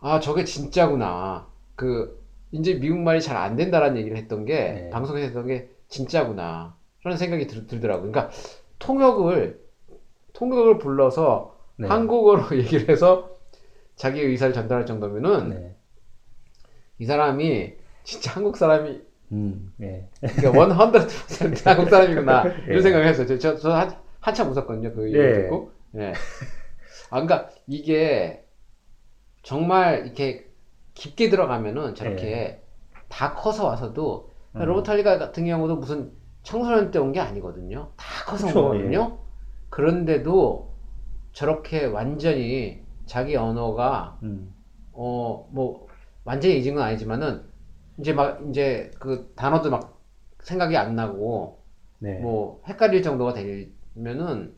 아 0.04 0.20
저게 0.20 0.44
진짜구나. 0.44 1.46
그 1.76 2.22
이제 2.52 2.74
미국말이 2.74 3.22
잘 3.22 3.38
안 3.38 3.56
된다라는 3.56 3.96
얘기를 3.96 4.18
했던 4.18 4.44
게 4.44 4.72
네. 4.72 4.90
방송에서 4.90 5.24
했던 5.24 5.46
게 5.46 5.70
진짜구나. 5.88 6.76
라는 7.02 7.16
생각이 7.16 7.46
들, 7.46 7.66
들더라고요. 7.66 8.12
그러니까 8.12 8.30
통역을 8.78 9.60
통역을 10.34 10.76
불러서 10.78 11.56
네. 11.76 11.88
한국어로 11.88 12.42
얘기를 12.60 12.90
해서 12.90 13.30
자기 13.96 14.20
의사를 14.20 14.52
전달할 14.52 14.84
정도면은 14.84 15.48
네. 15.48 15.74
이 16.98 17.06
사람이 17.06 17.72
진짜 18.02 18.32
한국 18.32 18.58
사람이 18.58 19.00
음, 19.32 19.72
예. 19.80 20.06
그러니까 20.20 20.52
100% 20.92 21.64
한국 21.64 21.88
사람이구나 21.88 22.44
예. 22.68 22.72
이런 22.72 22.82
생각을 22.82 23.06
했어요. 23.06 23.26
저, 23.26 23.38
저, 23.38 23.56
저 23.56 23.72
한, 23.72 23.96
한참 24.20 24.50
웃었거든요. 24.50 24.92
그 24.92 25.06
얘기 25.06 25.16
예. 25.16 25.32
듣고. 25.32 25.72
예. 25.96 26.12
아, 27.08 27.22
그러니까 27.22 27.48
이게 27.66 28.43
정말 29.44 30.06
이렇게 30.06 30.50
깊게 30.94 31.30
들어가면은 31.30 31.96
저렇게 31.96 32.64
다 33.08 33.34
커서 33.34 33.66
와서도 33.66 34.32
예. 34.56 34.60
음. 34.60 34.66
로버트 34.66 34.90
할리가 34.90 35.18
같은 35.18 35.46
경우도 35.46 35.76
무슨 35.78 36.12
청소년 36.44 36.92
때 36.92 37.00
온 37.00 37.12
게 37.12 37.20
아니거든요. 37.20 37.92
다 37.96 38.26
커서 38.26 38.48
온 38.48 38.54
그쵸, 38.54 38.62
거거든요. 38.62 39.20
그런데도 39.70 40.74
저렇게 41.32 41.86
완전히 41.86 42.84
자기 43.06 43.36
언어가 43.36 44.20
음. 44.22 44.54
어, 44.92 45.48
뭐, 45.52 45.88
완전히 46.24 46.58
잊은 46.60 46.74
건 46.76 46.84
아니지만은, 46.84 47.44
이제 47.98 48.12
막, 48.14 48.40
이제 48.50 48.90
그 49.00 49.32
단어도 49.36 49.70
막 49.70 50.00
생각이 50.40 50.76
안 50.76 50.96
나고, 50.96 51.64
네. 51.98 52.20
뭐, 52.20 52.62
헷갈릴 52.68 53.02
정도가 53.02 53.34
되면은, 53.34 54.56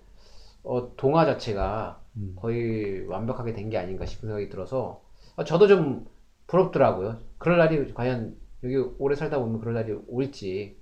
어, 0.64 0.96
동화 0.96 1.27
자체가 1.27 2.01
음. 2.03 2.06
거의 2.37 3.07
완벽하게 3.07 3.52
된 3.52 3.70
게 3.70 3.79
아닌가 3.79 4.07
싶은 4.07 4.29
생각이 4.29 4.48
들어서, 4.48 5.02
어, 5.37 5.44
저도 5.44 5.66
좀 5.68 6.07
부럽더라고요. 6.46 7.18
그럴 7.38 7.59
날이 7.59 7.92
과연 7.94 8.37
여기 8.64 8.76
오래 8.98 9.14
살다 9.16 9.38
보면 9.38 9.61
그럴 9.61 9.74
날이 9.74 9.92
올지. 10.09 10.76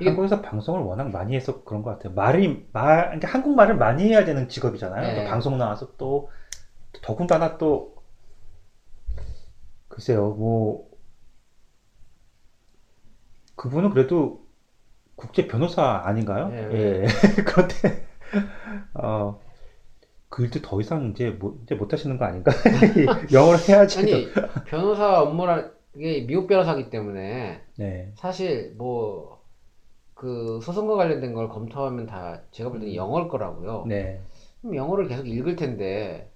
이게- 0.00 0.10
한국에서 0.10 0.42
방송을 0.42 0.82
워낙 0.82 1.10
많이 1.10 1.34
해서 1.34 1.62
그런 1.64 1.82
것 1.82 1.90
같아요. 1.92 2.12
말이 2.14 2.66
말, 2.72 3.06
그러니까 3.06 3.28
한국말을 3.28 3.76
많이 3.76 4.04
해야 4.08 4.24
되는 4.24 4.48
직업이잖아요. 4.48 5.02
네. 5.02 5.24
또 5.24 5.30
방송 5.30 5.58
나와서 5.58 5.92
또 5.96 6.30
더군다나 7.02 7.58
또 7.58 7.96
글쎄요, 9.88 10.30
뭐 10.30 10.88
그분은 13.56 13.90
그래도 13.90 14.46
국제 15.16 15.46
변호사 15.48 16.02
아닌가요? 16.04 16.48
네, 16.48 16.68
예. 16.72 17.06
그런데 17.44 18.06
어. 18.94 19.40
그 20.28 20.44
일도 20.44 20.60
더 20.62 20.80
이상 20.80 21.10
이제 21.10 21.30
못, 21.30 21.60
이제 21.62 21.74
못 21.74 21.92
하시는 21.92 22.18
거 22.18 22.24
아닌가? 22.24 22.52
영어를 23.32 23.58
해야지. 23.68 23.98
아니, 23.98 24.28
변호사 24.66 25.22
업무라, 25.22 25.70
이게 25.96 26.26
미국 26.26 26.46
변호사기 26.46 26.90
때문에, 26.90 27.62
네. 27.76 28.12
사실 28.16 28.74
뭐 28.76 29.38
그 30.18 30.58
소송과 30.60 30.96
관련된 30.96 31.32
걸 31.32 31.48
검토하면 31.48 32.06
다 32.06 32.42
제가 32.50 32.70
볼 32.70 32.80
때는 32.80 32.96
영어일 32.96 33.28
거라고요. 33.28 33.84
네. 33.86 34.20
그럼 34.60 34.74
영어를 34.74 35.06
계속 35.06 35.28
읽을 35.28 35.54
텐데 35.54 36.28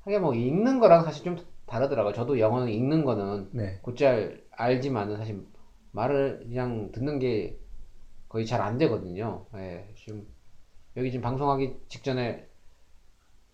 하긴 0.00 0.22
뭐 0.22 0.32
읽는 0.34 0.80
거랑 0.80 1.04
사실 1.04 1.24
좀 1.24 1.36
다르더라고요. 1.66 2.14
저도 2.14 2.38
영어는 2.40 2.72
읽는 2.72 3.04
거는 3.04 3.50
네. 3.52 3.80
곧잘 3.82 4.42
알지만은 4.50 5.18
사실 5.18 5.44
말을 5.92 6.44
그냥 6.44 6.90
듣는 6.90 7.18
게 7.18 7.58
거의 8.30 8.46
잘 8.46 8.62
안 8.62 8.78
되거든요. 8.78 9.44
예, 9.56 9.86
지금 9.94 10.26
여기 10.96 11.10
지금 11.10 11.20
방송하기 11.22 11.80
직전에 11.88 12.47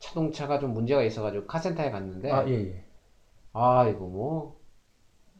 자동차가 0.04 0.58
좀 0.58 0.72
문제가 0.74 1.02
있어가지고 1.02 1.46
카센터에 1.46 1.90
갔는데 1.90 2.32
아, 2.32 2.46
예, 2.48 2.52
예. 2.52 2.84
아, 3.52 3.86
이거 3.88 4.06
뭐, 4.06 4.60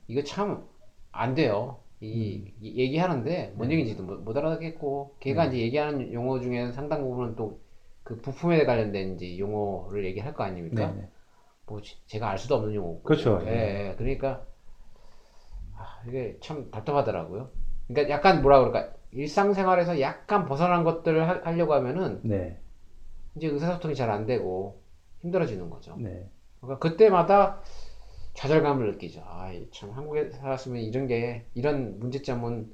이거 0.09 0.23
참, 0.25 0.69
안 1.13 1.35
돼요. 1.35 1.81
이, 2.01 2.53
이 2.61 2.79
얘기하는데, 2.81 3.55
뭔 3.57 3.71
얘기인지도 3.73 4.03
못, 4.05 4.21
못 4.23 4.37
알아듣겠고, 4.37 5.17
걔가 5.21 5.45
네. 5.45 5.49
이제 5.49 5.59
얘기하는 5.61 6.13
용어 6.13 6.41
중에 6.41 6.73
상당 6.73 7.03
부분은 7.03 7.37
또, 7.37 7.61
그 8.05 8.21
부품에 8.21 8.65
관련된 8.67 9.17
이제 9.17 9.39
용어를 9.39 10.05
얘기할 10.07 10.35
거 10.35 10.45
아닙니까? 10.45 10.89
네, 10.93 11.01
네. 11.03 11.09
뭐, 11.67 11.81
지- 11.83 11.99
제가 12.07 12.31
알 12.31 12.39
수도 12.39 12.57
없는 12.57 12.75
용어고. 12.75 13.03
그렇죠. 13.03 13.41
예, 13.47 13.91
예. 13.91 13.95
그러니까, 13.99 14.47
아, 15.77 16.03
이게 16.07 16.39
참 16.43 16.71
답답하더라고요. 16.71 17.51
그러니까 17.89 18.13
약간 18.13 18.43
뭐라 18.43 18.61
그럴까, 18.61 18.93
일상생활에서 19.13 20.01
약간 20.01 20.47
벗어난 20.47 20.85
것들을 20.85 21.29
하, 21.29 21.41
하려고 21.45 21.75
하면은, 21.75 22.23
네. 22.23 22.59
이제 23.37 23.49
의사소통이 23.49 23.95
잘 23.95 24.11
안 24.11 24.27
되고, 24.27 24.81
힘들어지는 25.21 25.71
거죠. 25.71 25.97
네. 25.97 26.29
그러니까 26.61 26.79
그때마다 26.79 27.61
좌절감을 28.35 28.93
느끼죠. 28.93 29.23
아, 29.27 29.53
이참 29.53 29.91
한국에 29.91 30.31
살았으면 30.31 30.83
이런 30.83 31.07
게 31.07 31.47
이런 31.55 31.99
문제점은 32.01 32.73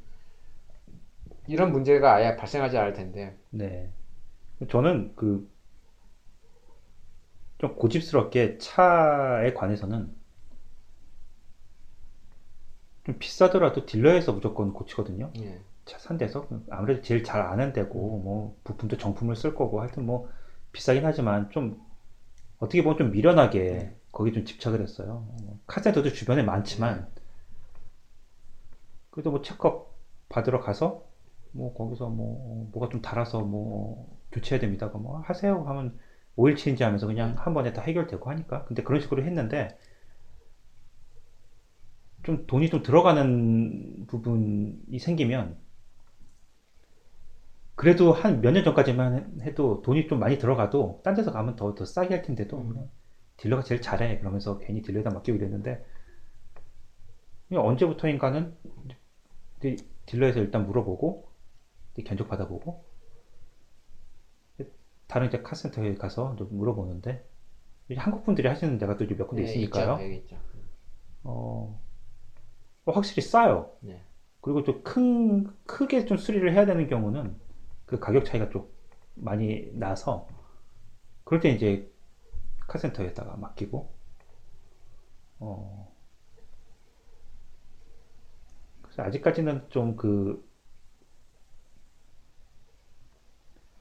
이런 1.47 1.73
문제가 1.73 2.15
아예 2.15 2.37
발생하지 2.37 2.79
않을 2.79 2.93
텐데. 2.95 3.37
네. 3.51 3.91
저는 4.69 5.15
그, 5.17 5.49
좀 7.59 7.77
고집스럽게 7.77 8.59
차에 8.59 9.53
관해서는 9.55 10.15
좀 13.05 13.19
비싸더라도 13.19 13.87
딜러에서 13.87 14.33
무조건 14.33 14.73
고치거든요. 14.73 15.33
예. 15.41 15.61
차산 15.85 16.19
데서. 16.19 16.47
아무래도 16.71 17.03
제일 17.03 17.25
잘 17.25 17.41
아는 17.43 17.73
데고, 17.73 18.19
뭐, 18.21 18.57
부품도 18.65 18.97
정품을 18.99 19.37
쓸 19.37 19.55
거고, 19.55 19.81
하여튼 19.81 20.07
뭐, 20.07 20.29
비싸긴 20.73 21.05
하지만 21.05 21.51
좀, 21.51 21.81
어떻게 22.59 22.83
보면 22.83 22.99
좀 22.99 23.11
미련하게 23.13 23.95
거기 24.13 24.33
좀 24.33 24.45
집착을 24.45 24.81
했어요. 24.83 25.27
어, 25.29 25.59
카센터도 25.67 26.13
주변에 26.13 26.43
많지만, 26.43 27.09
그래도 29.11 29.31
뭐 29.31 29.43
체크업 29.43 29.95
받으러 30.29 30.61
가서, 30.61 31.05
뭐, 31.53 31.75
거기서 31.75 32.09
뭐, 32.09 32.69
뭐가 32.73 32.91
좀 32.91 33.03
달아서 33.03 33.41
뭐, 33.41 34.17
교체해야 34.33 34.61
됩니다. 34.61 34.87
뭐, 34.87 35.21
하세요. 35.21 35.65
하면, 35.67 35.99
오일 36.37 36.57
체인지 36.57 36.85
하면서 36.85 37.07
그냥 37.07 37.35
한 37.37 37.55
번에 37.55 37.73
다 37.73 37.83
해결되고 37.83 38.31
하니까. 38.31 38.65
근데 38.67 38.83
그런 38.83 39.01
식으로 39.01 39.25
했는데, 39.25 39.77
좀 42.23 42.47
돈이 42.47 42.71
좀 42.71 42.83
들어가는 42.83 44.07
부분이 44.07 44.99
생기면, 45.01 45.57
그래도 47.81 48.13
한 48.13 48.43
몇 48.43 48.53
년 48.53 48.63
전까지만 48.65 49.41
해도 49.43 49.81
돈이 49.83 50.07
좀 50.07 50.19
많이 50.21 50.39
들어가도, 50.39 51.01
딴 51.03 51.15
데서 51.15 51.33
가면 51.33 51.57
더, 51.57 51.75
더 51.75 51.85
싸게 51.87 52.15
할 52.15 52.23
텐데도, 52.23 52.59
음. 52.59 52.91
딜러가 53.39 53.63
제일 53.63 53.81
잘해. 53.81 54.19
그러면서 54.19 54.59
괜히 54.59 54.83
딜러에다 54.83 55.11
맡기고 55.11 55.37
이랬는데, 55.39 55.85
언제부터인가는 57.53 58.57
딜러에서 60.07 60.41
일단 60.41 60.67
물어보고, 60.67 61.33
견적 62.05 62.29
받아보고, 62.29 62.85
다른 65.07 65.27
이제 65.29 65.43
카센터에 65.43 65.95
가서 65.95 66.37
또 66.37 66.47
물어보는데, 66.47 67.27
한국 67.97 68.25
분들이 68.25 68.49
하시는 68.49 68.79
데가 68.79 68.97
또 68.97 69.07
몇 69.07 69.27
군데 69.27 69.43
예, 69.43 69.47
있으니까요. 69.47 69.95
있죠. 70.01 70.35
있죠. 70.37 70.37
어, 71.25 71.81
어, 72.85 72.93
확실히 72.93 73.23
싸요. 73.23 73.77
네. 73.81 74.05
그리고 74.41 74.63
좀 74.65 74.83
큰, 74.83 75.47
크게 75.67 76.05
좀 76.07 76.19
수리를 76.19 76.53
해야 76.53 76.67
되는 76.67 76.87
경우는 76.89 77.40
그 77.91 77.99
가격 77.99 78.25
차이가 78.25 78.49
좀 78.51 78.69
많이 79.17 79.69
나서, 79.73 80.29
그럴 81.25 81.41
때 81.41 81.51
이제 81.51 81.91
카센터에다가 82.69 83.37
맡기고, 83.37 83.93
어, 85.41 85.93
그래서 88.83 89.03
아직까지는 89.03 89.69
좀 89.71 89.97
그, 89.97 90.49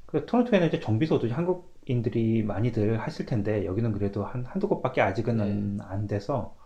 그 0.07 0.25
토론토에는 0.25 0.67
이제 0.67 0.79
정비소도 0.79 1.29
한국인들이 1.29 2.43
많이들 2.43 2.99
하실 2.99 3.25
텐데, 3.27 3.65
여기는 3.65 3.91
그래도 3.93 4.25
한, 4.25 4.43
한두 4.45 4.67
곳밖에 4.67 5.01
아직은 5.01 5.81
안 5.81 6.07
돼서, 6.07 6.57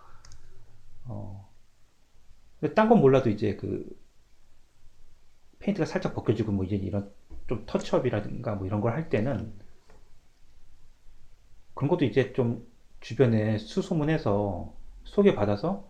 어, 1.06 1.50
딴 2.76 2.90
건 2.90 3.00
몰라도 3.02 3.30
이제 3.30 3.56
그, 3.58 3.86
페인트가 5.60 5.86
살짝 5.86 6.14
벗겨지고 6.14 6.52
뭐 6.52 6.66
이제 6.66 6.76
이런 6.76 7.12
좀 7.48 7.64
터치업이라든가 7.66 8.56
뭐 8.56 8.66
이런 8.68 8.82
걸 8.82 8.94
할 8.94 9.10
때는 9.10 9.54
그런 11.74 11.90
것도 11.90 12.06
이제 12.06 12.34
좀 12.34 12.66
주변에 13.00 13.58
수소문해서 13.58 14.74
소개받아서 15.04 15.84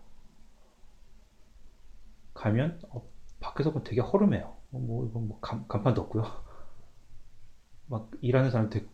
가면 2.34 2.78
어, 2.90 3.02
밖에서 3.40 3.70
보면 3.70 3.84
되게 3.84 4.00
허름해요. 4.00 4.56
어, 4.72 4.78
뭐 4.78 5.06
이건 5.06 5.28
뭐 5.28 5.38
간, 5.40 5.64
간판도 5.68 6.02
없고요. 6.02 6.24
막 7.86 8.10
일하는 8.20 8.50
사람 8.50 8.68
되게 8.68 8.86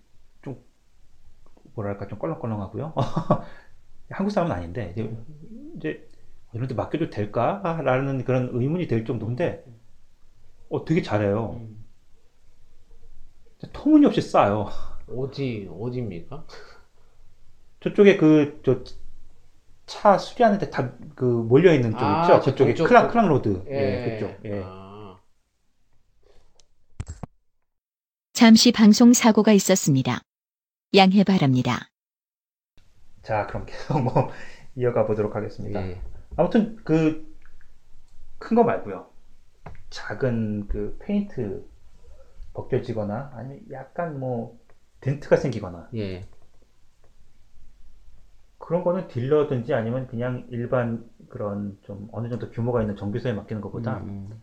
좀 0.42 0.56
뭐랄까 1.74 2.06
좀 2.06 2.18
껄렁껄렁하고요. 2.18 2.94
한국 4.10 4.30
사람은 4.30 4.54
아닌데 4.54 4.90
이제, 4.92 5.10
이제 5.76 6.08
이런 6.54 6.68
데 6.68 6.74
맡겨도 6.74 7.10
될까라는 7.10 8.24
그런 8.24 8.50
의문이 8.52 8.86
들 8.86 9.04
정도인데 9.04 9.64
어 10.68 10.84
되게 10.84 11.02
잘해요. 11.02 11.60
음. 13.64 13.68
터무니없이 13.72 14.20
싸요. 14.22 14.68
어디 15.08 15.68
어디입니까? 15.70 16.44
저쪽에 17.80 18.16
그 18.16 18.62
저 18.62 18.82
차 19.86 20.16
수리하는데 20.18 20.70
다 20.70 20.92
그 21.16 21.24
몰려 21.24 21.74
있는 21.74 21.90
쪽 21.90 22.00
아, 22.02 22.22
있죠. 22.22 22.40
저 22.40 22.50
그쪽에 22.52 22.70
동쪽 22.74 22.86
Clarke 22.88 23.06
그- 23.08 23.12
Clarke 23.12 23.28
Road. 23.28 23.64
예, 23.68 23.74
예, 23.74 24.18
그쪽. 24.20 24.44
예. 24.44 24.62
아, 24.64 25.18
잠시 28.32 28.72
방송 28.72 29.12
사고가 29.12 29.52
있었습니다. 29.52 30.20
양해 30.94 31.24
바랍니다. 31.24 31.88
자, 33.22 33.46
그럼 33.46 33.66
계속 33.66 34.00
뭐 34.02 34.30
이어가 34.76 35.06
보도록 35.06 35.34
하겠습니다. 35.36 35.86
예. 35.88 36.00
아무튼 36.36 36.76
그 36.84 37.28
큰 38.38 38.54
거 38.56 38.62
말고요. 38.64 39.06
작은 39.90 40.68
그 40.68 40.96
페인트 41.02 41.68
벗겨지거나 42.52 43.32
아니면 43.34 43.60
약간 43.70 44.18
뭐 44.18 44.58
덴트가 45.00 45.36
생기거나 45.36 45.88
예. 45.94 46.24
그런 48.58 48.84
거는 48.84 49.08
딜러든지 49.08 49.74
아니면 49.74 50.06
그냥 50.06 50.46
일반 50.50 51.08
그런 51.28 51.78
좀 51.82 52.08
어느 52.12 52.28
정도 52.28 52.50
규모가 52.50 52.82
있는 52.82 52.94
정비소에 52.96 53.32
맡기는 53.32 53.60
것보다 53.62 53.98
음, 53.98 54.40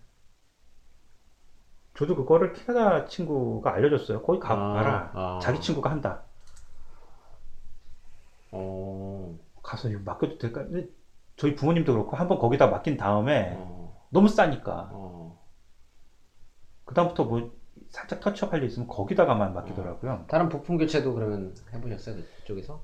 저도 1.95 2.15
그거를 2.15 2.53
캐나다 2.53 3.05
친구가 3.05 3.73
알려줬어요. 3.73 4.21
거기 4.21 4.39
가봐라. 4.39 5.11
아, 5.13 5.37
아. 5.37 5.39
자기 5.39 5.59
친구가 5.59 5.89
한다. 5.89 6.21
어, 8.51 9.37
가서 9.63 9.89
이거 9.89 10.01
맡겨도 10.03 10.37
될까? 10.37 10.63
근데 10.63 10.87
저희 11.37 11.55
부모님도 11.55 11.93
그렇고 11.93 12.15
한번 12.15 12.37
거기다 12.37 12.67
맡긴 12.67 12.97
다음에 12.97 13.53
어, 13.55 14.07
너무 14.09 14.27
싸니까 14.27 14.89
어. 14.91 15.43
그다음부터 16.85 17.25
뭐 17.25 17.51
살짝 17.89 18.19
touch-up 18.19 18.53
할 18.53 18.61
일 18.61 18.67
있으면 18.67 18.87
거기다가만 18.87 19.53
맡기더라고요. 19.53 20.25
다른 20.27 20.49
부품 20.49 20.77
교체도 20.77 21.13
그러면 21.13 21.55
해보셨어요 21.73 22.15
그쪽에서? 22.41 22.81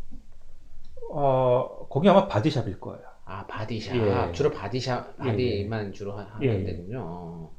어, 1.11 1.87
거기 1.89 2.09
아마 2.09 2.27
body 2.27 2.48
shop일 2.48 2.79
거예요. 2.79 3.03
아 3.25 3.45
body 3.47 3.71
shop 3.71 3.95
예. 3.95 4.31
주로 4.33 4.51
body 4.51 4.83
shop 4.83 5.15
예, 5.23 5.27
예. 5.27 5.31
body만 5.31 5.93
주로 5.93 6.13
하- 6.13 6.23
하는 6.23 6.45
예. 6.47 6.63
데군요. 6.63 6.99
어. 7.05 7.51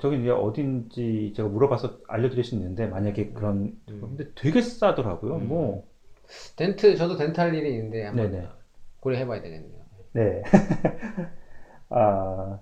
저기 0.00 0.20
이제 0.20 0.30
어딘지 0.30 1.32
제가 1.36 1.48
물어봐서 1.48 1.98
알려드릴 2.08 2.42
수 2.42 2.54
있는데 2.56 2.86
만약에 2.86 3.32
그런 3.32 3.78
음. 3.88 4.00
근데 4.00 4.30
되게 4.34 4.60
싸더라고요. 4.60 5.36
음. 5.36 5.48
뭐 5.48 5.86
덴트 6.56 6.96
저도 6.96 7.16
덴트 7.16 7.38
할 7.40 7.54
일이 7.54 7.70
있는데 7.74 8.04
한번 8.06 8.30
네네. 8.30 8.48
고려해봐야 9.00 9.42
되겠네요. 9.42 9.84
네. 10.14 10.42
아, 11.90 12.58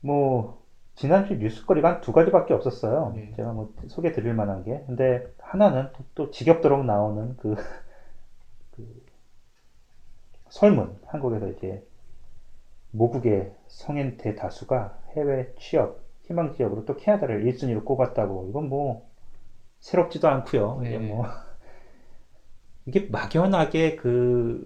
뭐, 0.00 0.61
지난주 1.02 1.34
뉴스거리가 1.34 1.88
한 1.88 2.00
두 2.00 2.12
가지밖에 2.12 2.54
없었어요. 2.54 3.12
네. 3.16 3.32
제가 3.36 3.52
뭐 3.52 3.74
소개 3.88 4.12
드릴 4.12 4.34
만한 4.34 4.62
게. 4.62 4.84
근데 4.86 5.26
하나는 5.40 5.88
또, 5.94 6.04
또 6.14 6.30
지겹도록 6.30 6.84
나오는 6.84 7.36
그, 7.38 7.56
그 8.76 9.02
설문. 10.48 10.96
한국에서 11.06 11.48
이제 11.48 11.84
모국의 12.92 13.52
성인 13.66 14.16
대다수가 14.16 14.96
해외 15.16 15.52
취업, 15.58 15.98
희망 16.26 16.54
지역으로 16.54 16.84
또 16.84 16.94
캐나다를 16.96 17.44
1순위로 17.46 17.84
꼽았다고. 17.84 18.46
이건 18.50 18.68
뭐, 18.68 19.08
새롭지도 19.80 20.28
않고요. 20.28 20.82
이게 20.84 20.98
네. 20.98 21.08
뭐, 21.08 21.26
이게 22.86 23.08
막연하게 23.10 23.96
그, 23.96 24.64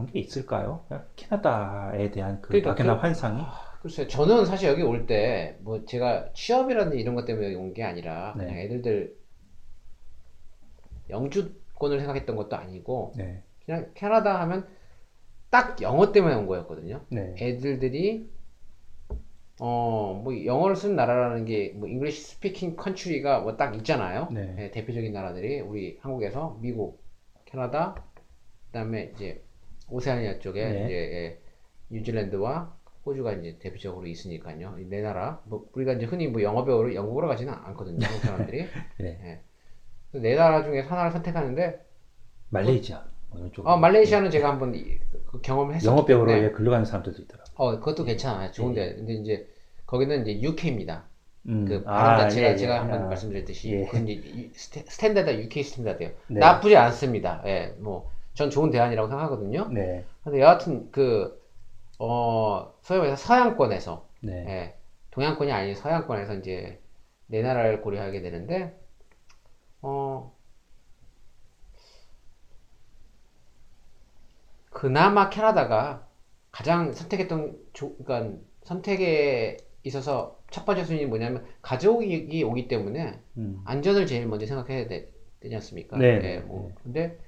그런 0.00 0.12
게 0.12 0.18
있을까요? 0.20 0.86
캐나다에 1.16 2.10
대한 2.10 2.40
그 2.40 2.48
그러니까 2.50 2.70
막연한 2.70 2.96
그- 2.96 3.02
환상이? 3.02 3.42
글쎄요, 3.82 4.06
저는 4.08 4.44
사실 4.46 4.68
여기 4.68 4.82
올 4.82 5.06
때, 5.06 5.56
뭐, 5.60 5.84
제가 5.86 6.32
취업이라는 6.34 6.98
이런 6.98 7.14
것 7.14 7.24
때문에 7.24 7.54
온 7.54 7.72
게 7.72 7.82
아니라, 7.84 8.34
네. 8.36 8.44
그냥 8.44 8.60
애들들 8.60 9.16
영주권을 11.10 11.98
생각했던 11.98 12.36
것도 12.36 12.56
아니고, 12.56 13.12
네, 13.16 13.42
그냥 13.64 13.90
캐나다 13.94 14.40
하면 14.40 14.68
딱 15.50 15.80
영어 15.82 16.12
때문에 16.12 16.34
온 16.36 16.46
거였거든요. 16.46 17.06
네, 17.10 17.34
애들들이, 17.40 18.30
어, 19.58 20.18
뭐, 20.24 20.44
영어를 20.44 20.74
쓰는 20.76 20.96
나라라는 20.96 21.44
게, 21.44 21.72
뭐, 21.76 21.86
English 21.88 22.22
speaking 22.22 22.76
country가 22.76 23.40
뭐 23.40 23.56
딱 23.56 23.74
있잖아요. 23.76 24.28
네. 24.32 24.54
예, 24.58 24.70
대표적인 24.70 25.12
나라들이, 25.12 25.60
우리 25.60 25.98
한국에서 26.00 26.58
미국, 26.60 27.02
캐나다, 27.44 27.94
그 27.94 28.72
다음에 28.72 29.12
이제, 29.14 29.44
오세아니아 29.90 30.38
쪽에, 30.38 30.64
네. 30.64 30.84
이제, 30.84 30.94
예, 30.94 31.38
뉴질랜드와 31.90 32.74
호주가 33.04 33.32
이제 33.32 33.56
대표적으로 33.58 34.06
있으니까요. 34.06 34.76
이 34.78 34.85
네 34.85 35.00
나라. 35.02 35.40
뭐, 35.44 35.66
우리가 35.72 35.94
이제 35.94 36.06
흔히 36.06 36.28
뭐 36.28 36.42
영어 36.42 36.64
배우러, 36.64 36.94
영국으로 36.94 37.28
가지는 37.28 37.52
않거든요. 37.52 37.98
한국 38.06 38.20
사람들이. 38.22 38.66
네. 39.00 39.40
그래서 40.10 40.22
네 40.22 40.34
나라 40.36 40.62
중에 40.62 40.80
하나를 40.80 41.10
선택하는데, 41.12 41.80
말레이시아 42.50 43.04
쪽. 43.52 43.66
어, 43.66 43.76
말레이시아는 43.76 44.30
제가 44.30 44.48
한번 44.50 44.74
이- 44.74 44.98
그 45.26 45.40
경험을 45.40 45.74
했었기 45.76 45.86
영어 45.88 46.04
배우러 46.04 46.32
예, 46.32 46.50
글로 46.50 46.70
가는 46.70 46.84
사람들도 46.84 47.22
있더라고요. 47.22 47.54
어, 47.56 47.78
그것도 47.78 48.04
괜찮아요. 48.04 48.50
좋은데. 48.50 48.96
근데 48.96 49.14
이제, 49.14 49.48
거기는 49.86 50.26
이제 50.26 50.40
UK입니다. 50.42 51.04
음, 51.46 51.64
그 51.64 51.82
아, 51.86 52.16
발음 52.16 52.18
자체가 52.28 52.48
예, 52.48 52.52
예, 52.52 52.56
제가 52.56 52.80
한번 52.80 53.04
아, 53.04 53.06
말씀드렸듯이 53.06 53.72
예. 53.72 53.88
스탠다드 54.54 55.30
UK 55.42 55.62
스탠다드예요. 55.62 56.12
네. 56.28 56.38
나쁘지 56.40 56.76
않습니다. 56.76 57.42
예, 57.46 57.74
뭐 57.78 58.10
전 58.34 58.50
좋은 58.50 58.70
대안이라고 58.70 59.08
생각하거든요. 59.08 59.68
네, 59.68 60.04
근데 60.24 60.40
여하튼 60.40 60.90
그 60.90 61.40
어, 61.98 62.74
소위 62.82 63.00
말해서 63.00 63.16
서양권에서 63.16 64.08
네, 64.22 64.44
예, 64.48 64.74
동양권이 65.10 65.52
아닌 65.52 65.74
서양권에서 65.74 66.34
이제 66.36 66.80
네 67.26 67.42
나라를 67.42 67.80
고려하게 67.80 68.22
되는데 68.22 68.78
어 69.82 70.34
그나마 74.70 75.28
캐나다가 75.28 76.06
가장 76.50 76.92
선택했던 76.92 77.58
조, 77.72 77.96
그러니까 77.96 78.38
선택에 78.62 79.58
있어서 79.84 80.40
첫 80.50 80.64
번째 80.64 80.84
순위 80.84 81.06
뭐냐면 81.06 81.46
가족이 81.62 82.42
오기 82.42 82.68
때문에 82.68 83.20
음, 83.36 83.62
안전을 83.64 84.06
제일 84.06 84.26
먼저 84.26 84.46
생각해야 84.46 84.86
되, 84.88 85.10
지 85.42 85.54
않습니까? 85.54 85.96
네, 85.96 86.06
예, 86.06 86.18
네, 86.18 86.38
뭐. 86.40 86.68
네. 86.68 86.74
근데 86.82 87.18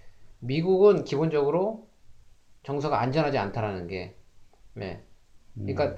미국은 0.42 1.04
기본적으로 1.04 1.86
정서가 2.64 3.00
안전하지 3.00 3.38
않다라는 3.38 3.86
게, 3.86 4.16
예. 4.80 5.02
그러니까 5.54 5.84
음. 5.84 5.96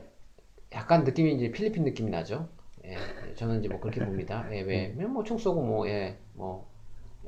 약간 0.73 1.05
느낌이 1.05 1.35
이제 1.35 1.51
필리핀 1.51 1.85
느낌이 1.85 2.11
나죠. 2.11 2.49
예, 2.85 2.97
저는 3.35 3.61
이제 3.61 3.69
뭐 3.69 3.81
그렇게 3.81 4.01
봅니다. 4.05 4.47
예, 4.53 4.61
왜, 4.61 4.89
뭐총 4.89 5.39
쏘고 5.39 5.63
뭐, 5.63 5.89
예, 5.89 6.19
뭐, 6.35 6.69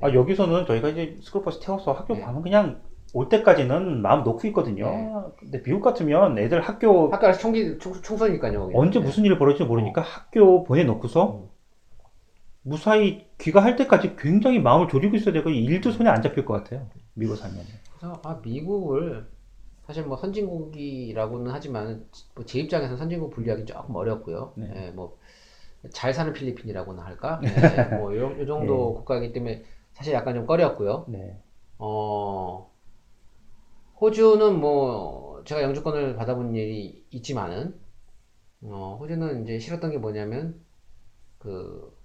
아 0.03 0.13
여기서는 0.13 0.67
저희가 0.67 0.91
이제 0.91 1.17
스쿨버스 1.23 1.61
태워서 1.61 1.93
학교 1.93 2.15
네. 2.15 2.21
가면 2.21 2.43
그냥 2.43 2.83
올 3.15 3.31
때까지는 3.31 4.03
마음 4.03 4.23
놓고 4.23 4.47
있거든요. 4.49 4.91
네. 4.91 5.13
근데 5.39 5.63
미국 5.63 5.81
같으면 5.81 6.39
애들 6.39 6.61
학교 6.61 7.09
학교에서 7.09 7.39
총기, 7.39 7.79
총, 7.79 7.95
총 8.03 8.19
쏘니까요. 8.19 8.61
거기는. 8.61 8.79
언제 8.79 9.01
예. 9.01 9.03
무슨 9.03 9.25
일이 9.25 9.39
벌어질지 9.39 9.65
모르니까 9.65 10.03
학교 10.03 10.65
보내놓고서 10.65 11.37
음. 11.37 11.49
무사히 12.61 13.27
귀가할 13.39 13.77
때까지 13.77 14.17
굉장히 14.17 14.59
마음을 14.59 14.89
졸이고 14.89 15.17
있어야 15.17 15.33
되고 15.33 15.49
일도 15.49 15.93
손에 15.93 16.11
안 16.11 16.21
잡힐 16.21 16.45
것 16.45 16.53
같아요. 16.53 16.89
미국 17.17 17.37
살면. 17.37 17.65
그래서 17.99 18.21
아 18.25 18.41
미국을 18.43 19.27
사실 19.87 20.05
뭐 20.05 20.17
선진국이라고는 20.17 21.51
하지만 21.51 22.07
뭐제 22.35 22.61
입장에서는 22.61 22.99
선진국 22.99 23.31
분류하기 23.31 23.65
조금 23.65 23.95
어렵고요. 23.97 24.53
네. 24.57 24.73
예, 24.77 24.91
뭐잘 24.91 26.13
사는 26.13 26.33
필리핀이라고나 26.33 27.03
할까? 27.05 27.41
예, 27.43 27.97
뭐 27.97 28.15
요, 28.17 28.39
요 28.39 28.47
정도 28.47 28.91
네. 28.91 28.95
국가이기 28.99 29.33
때문에 29.33 29.65
사실 29.95 30.13
약간 30.13 30.35
좀 30.35 30.47
꺼렸고요. 30.47 31.07
네. 31.09 31.41
어 31.79 32.71
호주는 34.01 34.61
뭐 34.61 35.43
제가 35.45 35.63
영주권을 35.63 36.17
받아본 36.17 36.55
일이 36.55 37.05
있지만은 37.11 37.79
어 38.63 38.99
호주는 39.01 39.43
이제 39.43 39.59
싫었던 39.59 39.91
게 39.91 39.99
뭐냐면 39.99 40.61
그 41.39 41.97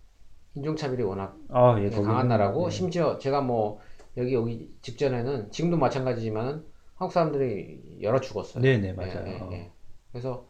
인종차별이 0.53 1.03
워낙 1.03 1.37
아, 1.49 1.77
예, 1.79 1.89
네, 1.89 2.01
강한 2.01 2.27
나라고 2.27 2.69
네. 2.69 2.75
심지어 2.75 3.17
제가 3.17 3.41
뭐 3.41 3.79
여기 4.17 4.35
오기 4.35 4.77
직전에는 4.81 5.51
지금도 5.51 5.77
마찬가지지만 5.77 6.65
한국 6.95 7.13
사람들이 7.13 7.99
열어 8.01 8.19
죽었어요. 8.19 8.61
네, 8.63 8.77
네, 8.77 8.89
예, 8.89 8.93
맞아요. 8.93 9.49
예, 9.51 9.55
예. 9.55 9.71
그래서 10.11 10.45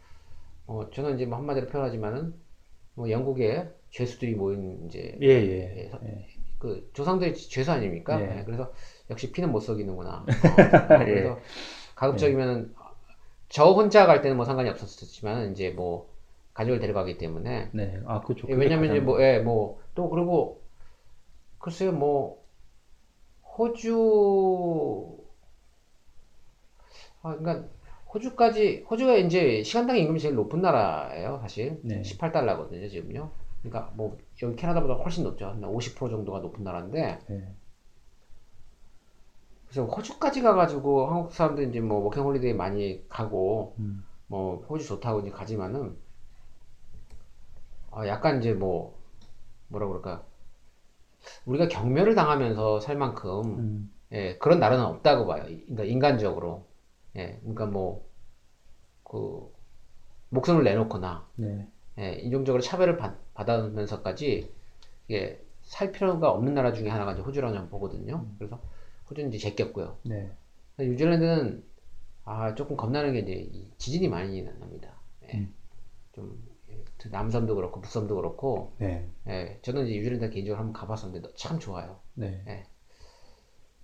어, 0.67 0.89
저는 0.91 1.15
이제 1.15 1.25
뭐 1.25 1.37
한마디로 1.37 1.67
표현하지만은 1.67 2.33
뭐 2.95 3.09
영국에 3.09 3.69
죄수들이 3.91 4.35
모인 4.35 4.85
이제 4.87 5.17
예, 5.21 5.27
예. 5.27 5.83
예, 5.85 5.89
서- 5.89 5.99
예. 6.05 6.27
그 6.59 6.89
조상들의 6.93 7.35
죄수 7.35 7.71
아닙니까? 7.71 8.17
네. 8.19 8.39
예, 8.39 8.43
그래서 8.43 8.71
역시 9.09 9.31
피는 9.31 9.51
못 9.51 9.61
속이는구나. 9.61 10.25
어, 10.89 10.93
어, 10.95 11.01
예. 11.01 11.05
그래서 11.05 11.39
가급적이면은 11.95 12.73
저 13.49 13.65
혼자 13.71 14.05
갈 14.05 14.21
때는 14.21 14.37
뭐 14.37 14.45
상관이 14.45 14.69
없었지만 14.69 15.51
이제 15.51 15.71
뭐 15.71 16.09
가족을 16.53 16.79
데려가기 16.79 17.17
때문에 17.17 17.69
네, 17.73 17.99
아 18.05 18.21
그렇죠. 18.21 18.47
예, 18.49 18.53
왜냐면 18.53 18.91
이제 18.91 18.99
뭐, 18.99 19.21
예, 19.21 19.39
뭐, 19.39 19.79
또 19.95 20.09
그리고, 20.09 20.61
글쎄요, 21.59 21.91
뭐, 21.91 22.40
호주, 23.57 25.17
아, 27.21 27.35
그러니까, 27.35 27.67
호주까지, 28.13 28.85
호주가 28.89 29.15
이제 29.15 29.63
시간당 29.63 29.97
임금이 29.97 30.19
제일 30.19 30.35
높은 30.35 30.61
나라예요, 30.61 31.39
사실. 31.41 31.79
네. 31.83 32.01
18달러거든요, 32.01 32.89
지금요. 32.89 33.31
그러니까 33.61 33.91
뭐, 33.95 34.17
여기 34.41 34.55
캐나다보다 34.55 34.95
훨씬 34.95 35.23
높죠. 35.23 35.47
한 35.47 35.61
50% 35.61 36.09
정도가 36.09 36.39
높은 36.39 36.63
나라인데, 36.63 37.19
네. 37.27 37.55
그래서 39.65 39.85
호주까지 39.85 40.41
가가지고 40.41 41.07
한국 41.07 41.33
사람들 41.33 41.69
이제 41.69 41.79
뭐, 41.79 41.99
워킹 41.99 42.23
홀리데이 42.23 42.53
많이 42.53 43.07
가고, 43.07 43.75
음, 43.79 44.03
뭐, 44.27 44.65
호주 44.67 44.85
좋다고 44.85 45.21
이제 45.21 45.29
가지만은, 45.29 45.95
아, 47.91 48.07
약간 48.07 48.39
이제 48.39 48.53
뭐, 48.53 48.97
뭐라 49.67 49.87
그럴까. 49.87 50.30
우리가 51.45 51.67
경멸을 51.67 52.15
당하면서 52.15 52.79
살 52.79 52.97
만큼, 52.97 53.41
음, 53.59 53.91
예, 54.11 54.37
그런 54.37 54.59
나라는 54.59 54.83
없다고 54.85 55.27
봐요. 55.27 55.43
이- 55.49 55.61
그러니까 55.65 55.83
인간적으로. 55.85 56.65
예, 57.17 57.37
그러니까 57.41 57.65
뭐, 57.65 58.05
그, 59.03 59.51
목숨을 60.29 60.63
내놓거나, 60.63 61.27
네. 61.35 61.67
예, 61.99 62.13
인종적으로 62.13 62.61
차별을 62.61 62.97
받, 62.97 63.17
받으면서까지, 63.33 64.51
예, 65.11 65.39
살 65.63 65.91
필요가 65.91 66.31
없는 66.31 66.53
나라 66.53 66.73
중에 66.73 66.89
하나가 66.89 67.13
이제 67.13 67.21
호주라고 67.21 67.53
저는 67.53 67.69
보거든요. 67.69 68.25
그래서 68.37 68.59
호주는 69.09 69.31
이제 69.33 69.37
제꼈고요. 69.49 69.97
네. 70.03 70.31
뉴질랜드는 70.79 71.63
아 72.25 72.55
조금 72.55 72.75
겁나는 72.75 73.13
게 73.13 73.19
이제 73.19 73.33
이 73.33 73.67
지진이 73.77 74.07
많이 74.09 74.41
납니다. 74.41 74.93
예. 75.25 75.37
음. 75.37 75.53
좀 76.13 76.41
예, 76.47 76.50
남섬도 77.09 77.55
그렇고 77.55 77.81
북섬도 77.81 78.15
그렇고 78.15 78.75
네. 78.77 79.07
예, 79.27 79.59
저는 79.61 79.87
이제 79.87 79.95
뉴질랜드 79.95 80.29
개인적으로 80.29 80.59
한번 80.59 80.73
가봤었는데 80.73 81.29
참 81.35 81.59
좋아요. 81.59 81.99
네. 82.13 82.65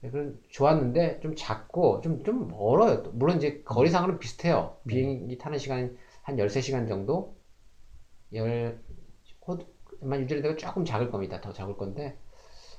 예, 0.04 0.10
그런 0.10 0.40
좋았는데 0.50 1.22
좀 1.22 1.36
작고 1.36 2.02
좀좀 2.02 2.50
멀어요. 2.50 3.04
또. 3.04 3.12
물론 3.12 3.38
이제 3.38 3.62
거리상으로는 3.64 4.20
비슷해요. 4.20 4.78
음. 4.84 4.88
비행기 4.88 5.38
타는 5.38 5.58
시간 5.58 5.98
한 6.24 6.38
13시간 6.38 6.88
정도? 6.88 7.36
열 8.34 8.80
호, 9.48 9.58
만 10.02 10.22
뉴질랜드가 10.22 10.56
조금 10.58 10.86
작을 10.86 11.10
겁니다. 11.10 11.42
더 11.42 11.54
작을 11.54 11.78
건데 11.78 12.18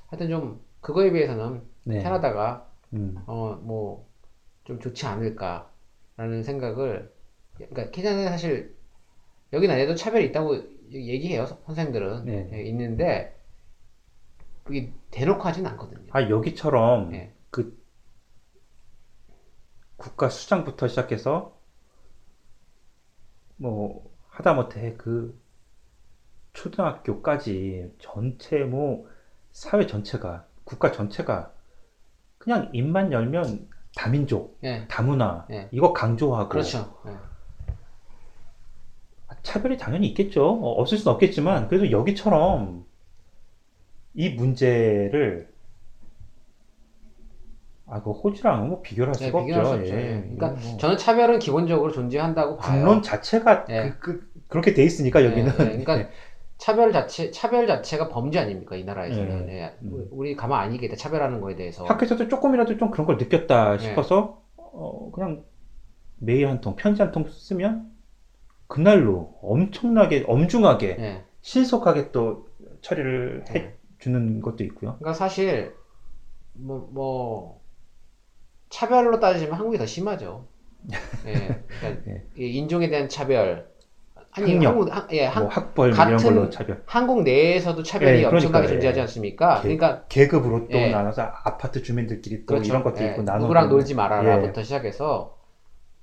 하여튼 0.07 0.29
좀 0.29 0.63
그거에 0.81 1.11
비해서는 1.11 1.63
네. 1.83 2.03
캐나다가 2.03 2.69
음, 2.93 3.21
어, 3.27 3.55
뭐, 3.61 4.07
좀 4.63 4.79
좋지 4.79 5.05
않을까라는 5.05 6.43
생각을, 6.43 7.13
그러니까 7.55 7.91
캐나다는 7.91 8.29
사실, 8.29 8.75
여긴 9.53 9.71
아니어도 9.71 9.95
차별이 9.95 10.25
있다고 10.25 10.57
얘기해요, 10.91 11.45
선생들은. 11.65 12.25
네. 12.25 12.49
예, 12.53 12.63
있는데, 12.63 13.35
그게 14.63 14.91
대놓고 15.09 15.41
하진 15.41 15.65
않거든요. 15.65 16.07
아 16.11 16.29
여기처럼 16.29 17.09
네. 17.09 17.33
그 17.49 17.75
국가 19.97 20.29
수장부터 20.29 20.87
시작해서 20.87 21.57
뭐 23.57 24.09
하다못해 24.29 24.93
그 24.95 25.35
초등학교까지 26.53 27.91
전체 27.97 28.59
뭐 28.59 29.07
사회 29.51 29.87
전체가 29.87 30.45
국가 30.63 30.91
전체가 30.91 31.51
그냥 32.37 32.69
입만 32.71 33.11
열면 33.11 33.67
다민족, 33.95 34.59
예, 34.63 34.85
다문화 34.87 35.47
네. 35.49 35.67
이거 35.71 35.93
강조하고 35.93 36.49
그렇죠. 36.49 36.95
예. 39.49 39.53
차별이 39.53 39.77
당연히 39.77 40.07
있겠죠. 40.07 40.45
어, 40.47 40.71
없을 40.81 40.97
수는 40.97 41.13
없겠지만 41.13 41.67
그래도 41.67 41.91
여기처럼 41.91 42.85
이 44.13 44.29
문제를 44.29 45.49
아, 47.91 48.03
그 48.03 48.11
호주랑 48.11 48.69
뭐 48.69 48.81
비교를 48.81 49.13
할 49.13 49.19
네, 49.19 49.27
수가 49.27 49.43
비교할 49.43 49.65
수 49.65 49.71
없죠. 49.73 49.93
예. 49.93 49.97
예. 49.97 50.21
그러니까 50.35 50.49
뭐 50.61 50.77
저는 50.77 50.97
차별은 50.97 51.39
기본적으로 51.39 51.91
존재한다고 51.91 52.57
봐요. 52.57 52.81
국론 52.85 53.01
자체가 53.01 53.65
예. 53.69 53.93
그, 53.99 54.29
렇게돼 54.49 54.83
있으니까 54.83 55.25
여기는 55.25 55.51
예, 55.59 55.63
예. 55.63 55.83
그러니까 55.83 56.09
차별 56.57 56.91
자체, 56.91 57.31
차별 57.31 57.65
자체가 57.65 58.09
범죄 58.09 58.37
아닙니까, 58.37 58.75
이 58.75 58.83
나라에서는. 58.83 59.49
예. 59.49 59.53
예. 59.53 59.75
음. 59.81 60.07
우리 60.11 60.35
가만 60.35 60.59
안 60.61 60.73
있겠다, 60.75 60.95
차별하는 60.95 61.41
거에 61.41 61.55
대해서. 61.55 61.83
학교에서도 61.85 62.27
조금이라도 62.27 62.77
좀 62.77 62.91
그런 62.91 63.07
걸 63.07 63.17
느꼈다 63.17 63.77
네. 63.77 63.79
싶어서 63.79 64.43
어, 64.57 65.09
그냥 65.11 65.43
메일 66.19 66.47
한 66.47 66.61
통, 66.61 66.75
편지 66.75 67.01
한 67.01 67.11
통 67.11 67.25
쓰면 67.27 67.89
그날로 68.69 69.33
엄청나게 69.41 70.25
엄중하게 70.27 70.87
예. 70.99 71.23
신속하게 71.41 72.11
또 72.11 72.47
처리를 72.81 73.43
해 73.49 73.53
네. 73.53 73.75
주는 73.97 74.39
것도 74.41 74.63
있고요. 74.65 74.95
그러니까 74.99 75.13
사실 75.13 75.73
뭐, 76.53 76.87
뭐 76.93 77.61
차별로 78.69 79.19
따지면 79.19 79.55
한국이 79.55 79.77
더 79.79 79.85
심하죠. 79.87 80.45
예, 81.25 81.33
그러니까 81.79 82.03
예. 82.07 82.23
이 82.37 82.57
인종에 82.57 82.89
대한 82.89 83.09
차별. 83.09 83.67
아니 84.31 84.53
학력, 84.53 84.69
한국 84.69 84.95
한- 84.95 85.07
예, 85.13 85.25
한, 85.25 85.43
뭐 85.43 85.51
학벌 85.51 85.89
뭐 85.89 85.97
같은 85.97 86.17
걸로 86.17 86.49
차별. 86.51 86.83
한국 86.85 87.23
내에서도 87.23 87.81
차별이 87.81 88.19
예, 88.21 88.25
엄청나게. 88.25 88.67
존재하지 88.67 89.01
않습니까? 89.01 89.55
개- 89.55 89.61
그러니까 89.63 90.03
계급으로 90.07 90.67
또 90.69 90.77
예. 90.77 90.91
나눠서 90.91 91.23
아파트 91.23 91.81
주민들끼리 91.81 92.41
또 92.41 92.53
그렇죠. 92.53 92.67
이런 92.69 92.83
것도 92.83 93.01
예, 93.03 93.07
있고 93.09 93.23
나눠 93.23 93.41
누구랑 93.41 93.69
놀지 93.69 93.95
말아라부터 93.95 94.61
예. 94.61 94.63
시작해서 94.63 95.38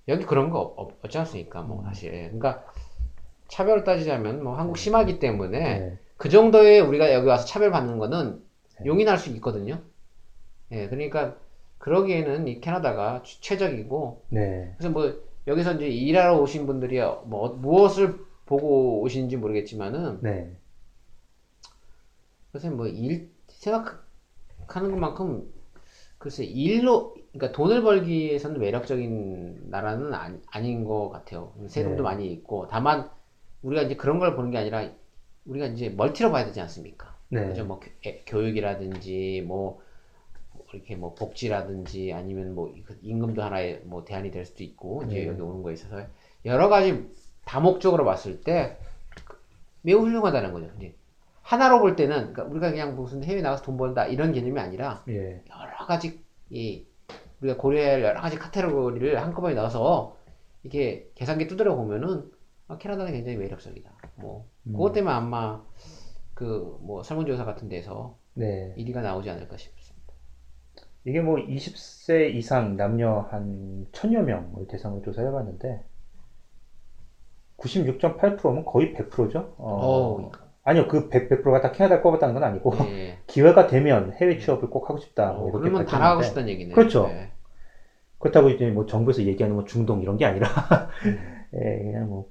여기 0.09 0.24
그런 0.24 0.50
거 0.50 0.61
없, 0.61 0.78
없, 0.78 1.04
없지 1.04 1.18
않습니까? 1.18 1.62
뭐 1.62 1.80
음. 1.80 1.84
사실. 1.84 2.11
그러니까 2.12 2.64
차별을 3.48 3.84
따지자면 3.84 4.42
뭐 4.42 4.57
한국 4.57 4.76
심하기 4.78 5.18
때문에 5.18 5.59
예. 5.59 5.98
그 6.16 6.28
정도의 6.28 6.80
우리가 6.80 7.12
여기 7.12 7.26
와서 7.26 7.44
차별받는 7.44 7.98
거는 7.98 8.42
네. 8.80 8.86
용인할 8.86 9.18
수 9.18 9.30
있거든요. 9.30 9.80
예, 10.72 10.88
그러니까 10.88 11.36
그러기에는 11.78 12.48
이 12.48 12.61
캐나다가 12.61 13.22
최- 13.24 13.40
최적이고 13.40 14.24
네. 14.30 14.74
그래서 14.76 14.90
뭐 14.92 15.14
여기서 15.46 15.74
이제 15.74 15.86
일하러 15.88 16.38
오신 16.40 16.66
분들이 16.66 16.98
뭐 17.24 17.50
무엇을 17.61 18.18
보고 18.46 19.00
오시는지 19.02 19.36
모르겠지만은 19.36 20.18
네. 20.22 20.50
글쎄 22.52 22.70
뭐일 22.70 23.30
생각하는 23.48 24.90
것만큼 24.90 25.52
글쎄 26.18 26.44
일로 26.44 27.14
그러니까 27.37 27.53
돈을 27.53 27.82
벌기 27.82 28.11
위해서는 28.12 28.61
매력적인 28.61 29.66
나라는 29.70 30.14
아니, 30.14 30.39
아닌 30.51 30.84
것 30.84 31.11
같아요. 31.11 31.53
세금도 31.68 31.97
네. 31.97 32.03
많이 32.03 32.32
있고 32.32 32.66
다만 32.68 33.09
우리가 33.62 33.82
이제 33.82 33.97
그런 33.97 34.18
걸 34.18 34.34
보는 34.37 34.51
게 34.51 34.59
아니라 34.59 34.89
우리가 35.45 35.66
이제 35.66 35.89
멀티로 35.91 36.30
봐야 36.32 36.45
되지 36.45 36.61
않습니까? 36.61 37.14
네. 37.28 37.47
그죠? 37.47 37.64
뭐 37.64 37.80
교- 37.80 37.91
에- 38.09 38.22
교육이라든지 38.26 39.45
뭐 39.47 39.80
이렇게 40.72 40.97
뭐 40.97 41.14
복지라든지 41.14 42.12
아니면 42.12 42.55
뭐그 42.55 42.99
임금도 43.03 43.43
하나의 43.43 43.82
뭐 43.84 44.05
대안이 44.05 44.30
될 44.30 44.45
수도 44.45 44.64
있고 44.64 45.03
이제 45.07 45.20
네. 45.20 45.26
여기 45.28 45.41
오는 45.41 45.62
거에 45.62 45.74
있어서 45.74 46.03
여러 46.45 46.68
가지 46.68 47.09
다목적으로 47.45 48.05
봤을 48.05 48.41
때 48.41 48.76
매우 49.82 50.01
훌륭하다는 50.01 50.53
거죠. 50.53 50.68
하나로 51.43 51.80
볼 51.80 51.95
때는 51.95 52.32
그러니까 52.32 52.45
우리가 52.45 52.70
그냥 52.70 52.97
무슨 52.97 53.22
해외 53.22 53.41
나가서 53.41 53.62
돈 53.62 53.76
번다 53.76 54.07
이런 54.07 54.32
개념이 54.32 54.59
아니라 54.59 55.05
예. 55.09 55.43
여러 55.49 55.87
가지 55.87 56.20
이 56.51 56.84
우리가 57.41 57.57
고려할 57.59 58.03
여러 58.03 58.20
가지 58.20 58.39
카테고리를 58.39 59.20
한꺼번에 59.20 59.55
넣어서 59.55 60.16
이렇게 60.62 61.11
계산기 61.14 61.47
두드려 61.49 61.74
보면은 61.76 62.30
아, 62.68 62.78
캐나다는 62.78 63.12
굉장히 63.12 63.37
매력적이다. 63.39 63.91
뭐 64.16 64.49
음. 64.66 64.72
그것 64.72 64.93
때문에 64.93 65.14
아마 65.14 65.62
그 66.34 66.78
뭐 66.80 67.03
설문조사 67.03 67.45
같은 67.45 67.68
데서 67.68 68.18
네. 68.34 68.74
1위가 68.76 69.03
나오지 69.03 69.30
않을까 69.30 69.57
싶습니다. 69.57 70.14
이게 71.05 71.20
뭐 71.20 71.37
20세 71.37 72.34
이상 72.34 72.76
남녀 72.76 73.20
한 73.30 73.87
천여 73.93 74.22
명을 74.22 74.66
대상으로 74.66 75.03
조사해 75.03 75.30
봤는데 75.30 75.84
96.8%면 77.59 78.64
거의 78.64 78.93
100%죠. 78.95 79.55
어우. 79.59 80.30
아니요, 80.67 80.89
그 80.89 81.09
100, 81.09 81.29
100%가 81.29 81.61
다 81.61 81.71
캐나다를 81.71 82.03
꼽았다는 82.03 82.35
건 82.35 82.43
아니고 82.43 82.73
예. 82.89 83.19
기회가 83.29 83.69
되면 83.69 84.12
해외 84.14 84.37
취업을 84.37 84.69
꼭 84.69 84.91
하고 84.91 84.99
싶다. 84.99 85.33
뭐 85.33 85.45
어, 85.45 85.49
이렇게 85.49 85.61
그러면 85.61 85.87
다 85.87 85.99
나가고 86.01 86.23
싶다는 86.23 86.49
얘기네. 86.49 86.75
그렇죠. 86.75 87.07
네. 87.07 87.31
그렇다고 88.19 88.51
이제 88.51 88.69
뭐 88.71 88.85
정부에서 88.85 89.23
얘기하는 89.23 89.55
뭐 89.55 89.64
중동 89.64 90.03
이런 90.03 90.17
게 90.17 90.25
아니라 90.25 90.49
음. 91.05 91.19
예, 91.55 91.79
그냥 91.79 92.09
뭐 92.09 92.29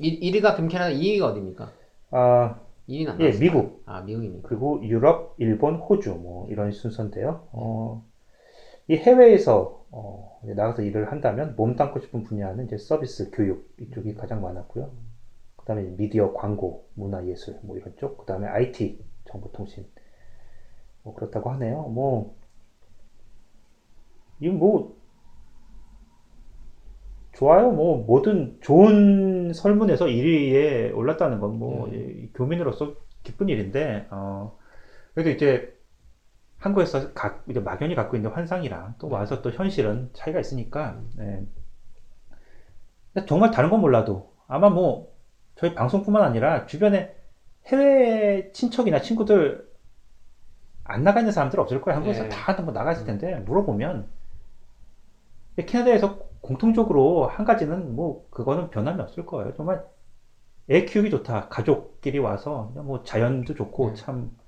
1, 0.00 0.18
1위가 0.18 0.54
그럼 0.56 0.66
캐나다 0.66 0.90
2위가 0.90 1.22
어디입니까? 1.22 1.70
아, 2.10 2.56
2위는 2.88 3.08
안 3.10 3.20
예, 3.20 3.24
나왔어요. 3.24 3.40
미국 3.40 3.82
아, 3.86 4.00
미국입니까? 4.00 4.48
그리고 4.48 4.82
유럽, 4.82 5.36
일본, 5.38 5.76
호주 5.76 6.10
뭐 6.14 6.48
이런 6.50 6.72
순서인데요. 6.72 7.46
어, 7.52 8.04
이 8.88 8.96
해외에서 8.96 9.84
어, 9.92 10.40
나가서 10.42 10.82
일을 10.82 11.12
한다면 11.12 11.54
몸 11.56 11.76
담고 11.76 12.00
싶은 12.00 12.24
분야는 12.24 12.66
이제 12.66 12.76
서비스, 12.76 13.30
교육 13.30 13.72
이쪽이 13.80 14.14
가장 14.14 14.42
많았고요. 14.42 14.90
그다음에 15.70 15.82
이제 15.82 15.94
미디어, 15.96 16.32
광고, 16.32 16.88
문화, 16.94 17.24
예술 17.26 17.58
뭐 17.62 17.76
이런 17.76 17.94
쪽. 17.96 18.18
그다음에 18.18 18.48
IT, 18.48 18.98
정보통신 19.26 19.86
뭐 21.02 21.14
그렇다고 21.14 21.50
하네요. 21.50 21.82
뭐 21.82 22.36
이거 24.40 24.54
뭐 24.54 24.96
좋아요. 27.32 27.70
뭐 27.70 28.04
뭐든 28.04 28.58
좋은 28.60 29.52
설문에서 29.52 30.06
1위에 30.06 30.92
올랐다는 30.92 31.38
건뭐 31.38 31.88
네. 31.92 32.28
교민으로서 32.34 32.96
기쁜 33.22 33.48
일인데 33.48 34.08
어 34.10 34.58
그래도 35.14 35.30
이제 35.30 35.78
한국에서 36.58 37.12
각 37.14 37.44
이제 37.48 37.60
막연히 37.60 37.94
갖고 37.94 38.16
있는 38.16 38.30
환상이랑 38.30 38.96
또 38.98 39.08
네. 39.08 39.14
와서 39.14 39.40
또 39.40 39.50
현실은 39.50 40.10
차이가 40.14 40.40
있으니까 40.40 41.00
네. 41.16 41.46
근데 43.14 43.26
정말 43.26 43.52
다른 43.52 43.70
건 43.70 43.80
몰라도 43.80 44.34
아마 44.48 44.68
뭐 44.68 45.19
저희 45.60 45.74
방송뿐만 45.74 46.22
아니라 46.22 46.64
주변에 46.64 47.14
해외 47.66 48.50
친척이나 48.52 49.02
친구들 49.02 49.68
안 50.84 51.04
나가 51.04 51.20
있는 51.20 51.32
사람들 51.32 51.60
없을 51.60 51.82
거예요. 51.82 51.96
한국에서 51.96 52.22
네. 52.24 52.28
다뭐 52.30 52.72
나가 52.72 52.92
있을 52.92 53.04
텐데 53.04 53.36
물어보면 53.40 54.08
캐나다에서 55.66 56.18
공통적으로 56.40 57.26
한 57.26 57.44
가지는 57.44 57.94
뭐 57.94 58.26
그거는 58.30 58.70
변함이 58.70 59.02
없을 59.02 59.26
거예요. 59.26 59.52
정말 59.54 59.84
애 60.70 60.86
키우기 60.86 61.10
좋다. 61.10 61.48
가족끼리 61.50 62.18
와서 62.18 62.72
뭐 62.76 63.02
자연도 63.04 63.54
좋고 63.54 63.88
네. 63.90 63.94
참 63.96 64.40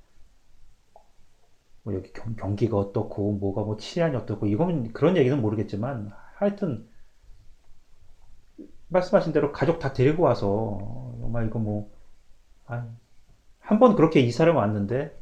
뭐 1.82 1.94
여기 1.94 2.12
경, 2.12 2.34
경기가 2.36 2.76
어떻고 2.76 3.32
뭐가 3.32 3.62
뭐 3.62 3.76
치안이 3.76 4.16
어떻고 4.16 4.46
이건 4.46 4.92
그런 4.92 5.16
얘기는 5.16 5.40
모르겠지만 5.40 6.12
하여튼 6.36 6.88
말씀하신 8.92 9.32
대로 9.32 9.52
가족 9.52 9.78
다 9.78 9.92
데리고 9.92 10.24
와서 10.24 10.78
정말 11.20 11.46
이거 11.48 11.58
뭐 11.58 11.90
한 12.66 13.78
번 13.78 13.96
그렇게 13.96 14.20
이사를 14.20 14.52
왔는데 14.52 15.16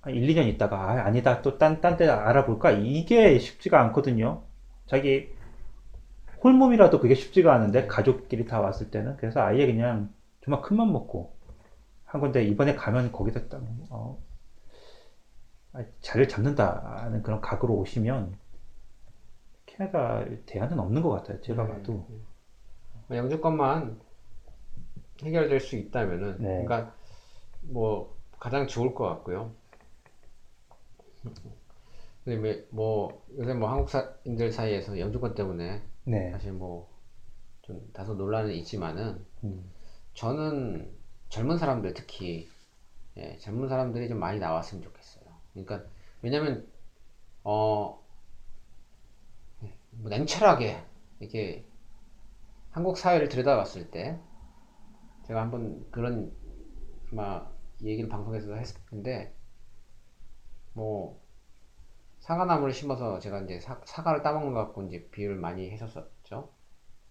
한 0.00 0.14
1, 0.14 0.26
2년 0.28 0.48
있다가 0.48 0.76
아, 0.78 1.06
아니다 1.06 1.42
또 1.42 1.58
딴 1.58 1.80
딴 1.80 1.96
데 1.96 2.08
알아볼까 2.08 2.72
이게 2.72 3.38
쉽지가 3.38 3.80
않거든요. 3.82 4.42
자기 4.86 5.30
홀몸이라도 6.44 7.00
그게 7.00 7.14
쉽지가 7.14 7.54
않은데 7.54 7.86
가족끼리 7.86 8.46
다 8.46 8.60
왔을 8.60 8.90
때는 8.90 9.16
그래서 9.16 9.40
아예 9.42 9.66
그냥 9.66 10.12
정말 10.44 10.60
큰맘 10.62 10.92
먹고 10.92 11.34
한 12.04 12.20
건데 12.20 12.44
이번에 12.44 12.74
가면 12.74 13.12
거기다 13.12 13.48
딱 13.48 13.62
어, 13.90 14.18
아, 15.72 15.84
자리를 16.00 16.28
잡는다는 16.28 17.22
그런 17.22 17.40
각오로 17.40 17.74
오시면 17.74 18.36
캐나다 19.72 20.24
대안은 20.46 20.78
없는 20.78 21.02
것 21.02 21.10
같아요. 21.10 21.40
제가 21.40 21.66
네. 21.66 21.72
봐도. 21.72 22.06
뭐 23.08 23.16
영주권만 23.16 24.00
해결될 25.22 25.60
수 25.60 25.76
있다면은 25.76 26.38
네. 26.38 26.64
그러니까 26.64 26.94
뭐 27.62 28.16
가장 28.38 28.66
좋을 28.66 28.94
것 28.94 29.04
같고요. 29.08 29.52
근데 32.24 32.64
뭐 32.70 33.24
요새 33.38 33.54
뭐 33.54 33.68
한국인들 33.68 34.52
사이에서 34.52 34.98
영주권 34.98 35.34
때문에 35.34 35.82
네. 36.04 36.30
사실 36.32 36.52
뭐 36.52 36.92
좀 37.62 37.90
다소 37.92 38.14
논란은 38.14 38.52
있지만은 38.54 39.24
음, 39.44 39.70
저는 40.14 40.92
젊은 41.28 41.56
사람들 41.56 41.94
특히 41.94 42.48
예, 43.16 43.36
젊은 43.38 43.68
사람들이 43.68 44.08
좀 44.08 44.18
많이 44.18 44.38
나왔으면 44.38 44.82
좋겠어요. 44.82 45.24
그러니까 45.52 45.84
왜냐면 46.22 46.66
어 47.44 48.01
예, 48.01 48.01
뭐 49.92 50.10
냉철하게 50.10 50.82
이렇게 51.20 51.66
한국 52.70 52.96
사회를 52.96 53.28
들여다봤을 53.28 53.90
때 53.90 54.18
제가 55.26 55.40
한번 55.40 55.86
그런 55.90 56.32
아마 57.12 57.46
얘기를 57.82 58.08
방송에서 58.08 58.54
했었는데 58.54 59.34
뭐 60.72 61.20
사과나무를 62.20 62.72
심어서 62.72 63.18
제가 63.18 63.40
이제 63.40 63.60
사, 63.60 63.80
사과를 63.84 64.22
따먹는 64.22 64.54
것 64.54 64.64
갖고 64.64 64.82
이제 64.84 65.08
비유를 65.10 65.36
많이 65.36 65.70
했었었죠. 65.70 66.50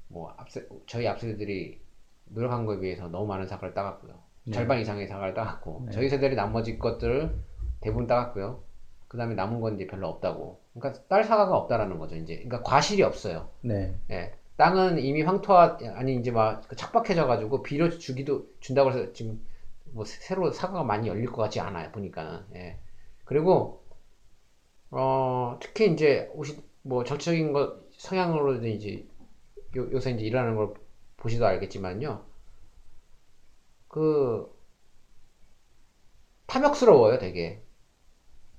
뭐 0.08 0.34
앞세 0.38 0.68
저희 0.88 1.08
앞세들이 1.08 1.82
노력한 2.26 2.66
거에 2.66 2.80
비해서 2.80 3.08
너무 3.08 3.28
많은 3.28 3.46
사과를 3.48 3.74
따갔고요. 3.74 4.14
네. 4.46 4.52
절반 4.52 4.80
이상의 4.80 5.08
사과를 5.08 5.34
따갔고 5.34 5.84
네. 5.86 5.92
저희 5.92 6.10
세대들이 6.10 6.36
나머지 6.36 6.80
것들을 6.80 7.36
대부분 7.82 8.08
따갔고요. 8.08 8.64
그 9.12 9.18
다음에 9.18 9.36
남은 9.36 9.60
건 9.60 9.76
이제 9.76 9.88
별로 9.88 10.08
없다고. 10.08 10.62
그러니까 10.74 11.04
딸 11.10 11.24
사과가 11.26 11.58
없다라는 11.58 12.00
거죠. 12.00 12.16
이제 12.16 12.36
그러니까 12.36 12.64
과실이 12.64 13.04
없어요. 13.04 13.50
네. 13.62 13.94
예. 14.10 14.34
땅은 14.56 15.00
이미 15.00 15.22
황토화 15.22 15.80
아니 15.96 16.16
이제 16.16 16.32
막 16.32 16.64
착박해져 16.78 17.28
가지고 17.28 17.62
비료 17.62 17.90
주기도 17.90 18.48
준다고 18.62 18.92
해서 18.94 19.12
지금 19.14 19.46
뭐 19.92 20.06
새- 20.06 20.22
새로 20.22 20.52
사과가 20.52 20.84
많이 20.86 21.08
열릴 21.10 21.26
것 21.28 21.42
같지 21.42 21.60
않아요 21.60 21.92
보니까는 21.92 22.46
예. 22.56 22.80
그리고 23.26 23.84
어 24.92 25.58
특히 25.62 25.92
이제 25.92 26.30
옷이 26.34 26.58
뭐 26.84 27.04
정치적인 27.04 27.54
것 27.54 27.90
성향으로 27.98 28.64
이제 28.66 29.08
요, 29.78 29.92
요새 29.92 30.12
이제 30.12 30.26
일하는 30.26 30.56
걸 30.56 30.74
보시도 31.18 31.46
알겠지만요 31.48 32.26
그 33.90 34.50
탐욕스러워요 36.46 37.18
되게 37.18 37.64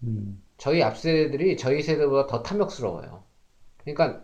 음, 0.02 0.41
저희 0.62 0.80
앞세대들이 0.80 1.56
저희 1.56 1.82
세대보다 1.82 2.28
더 2.28 2.44
탐욕스러워요. 2.44 3.24
그러니까 3.78 4.22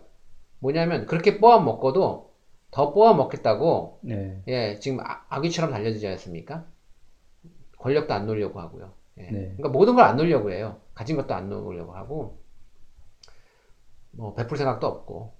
뭐냐면 0.59 1.05
그렇게 1.05 1.37
뽑아 1.37 1.59
먹고도 1.59 2.33
더 2.71 2.93
뽑아 2.93 3.13
먹겠다고 3.13 3.99
네. 4.03 4.41
예 4.47 4.79
지금 4.79 5.01
아, 5.01 5.25
아귀처럼 5.27 5.71
달려들지 5.71 6.07
않습니까? 6.07 6.65
권력도 7.77 8.13
안 8.13 8.25
놓으려고 8.25 8.61
하고요. 8.61 8.93
예. 9.17 9.23
네. 9.23 9.31
그러니까 9.57 9.67
모든 9.67 9.95
걸 9.95 10.05
안 10.05 10.15
놓으려고 10.15 10.49
해요. 10.49 10.79
가진 10.93 11.17
것도 11.17 11.33
안 11.35 11.49
놓으려고 11.49 11.93
하고 11.93 12.39
뭐 14.11 14.33
베풀 14.33 14.57
생각도 14.57 14.87
없고 14.87 15.33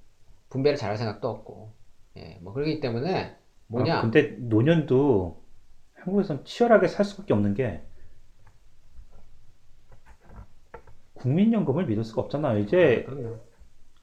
분배를 0.50 0.78
잘할 0.78 0.97
생각도 0.97 1.30
없고 1.30 1.72
예, 2.18 2.39
뭐 2.41 2.52
그러기 2.52 2.82
때문에 2.82 3.38
뭐냐 3.68 4.00
아, 4.00 4.02
근데 4.02 4.36
노년도 4.38 5.41
한국에선 5.93 6.43
치열하게 6.43 6.89
살 6.89 7.06
수밖에 7.06 7.34
없는 7.34 7.54
게 7.54 7.86
국민연금을 11.22 11.86
믿을 11.86 12.03
수가 12.03 12.22
없잖아요. 12.24 12.59
이제 12.59 13.03
그럼요. 13.05 13.38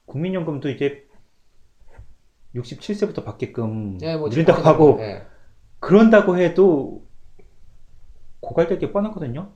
국민연금도 0.05 0.69
이제 0.69 1.05
67세부터 2.55 3.23
받게끔 3.23 3.97
예, 4.01 4.15
뭐 4.15 4.29
누린다고 4.29 4.57
지금 4.59 4.71
하고 4.71 4.97
예. 5.01 5.23
그런다고 5.79 6.37
해도 6.37 7.03
고갈될 8.39 8.79
게 8.79 8.91
뻔하거든요. 8.91 9.51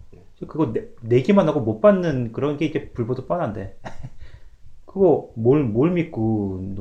그거 0.48 0.74
내, 0.74 0.88
내기만 1.02 1.48
하고 1.48 1.60
못 1.62 1.82
받는 1.82 2.32
그런 2.32 2.58
게 2.58 2.66
이제 2.66 2.90
불보듯 2.90 3.28
뻔한데 3.28 3.78
그거 4.86 5.32
뭘, 5.36 5.64
뭘 5.64 5.92
믿고 5.92 6.76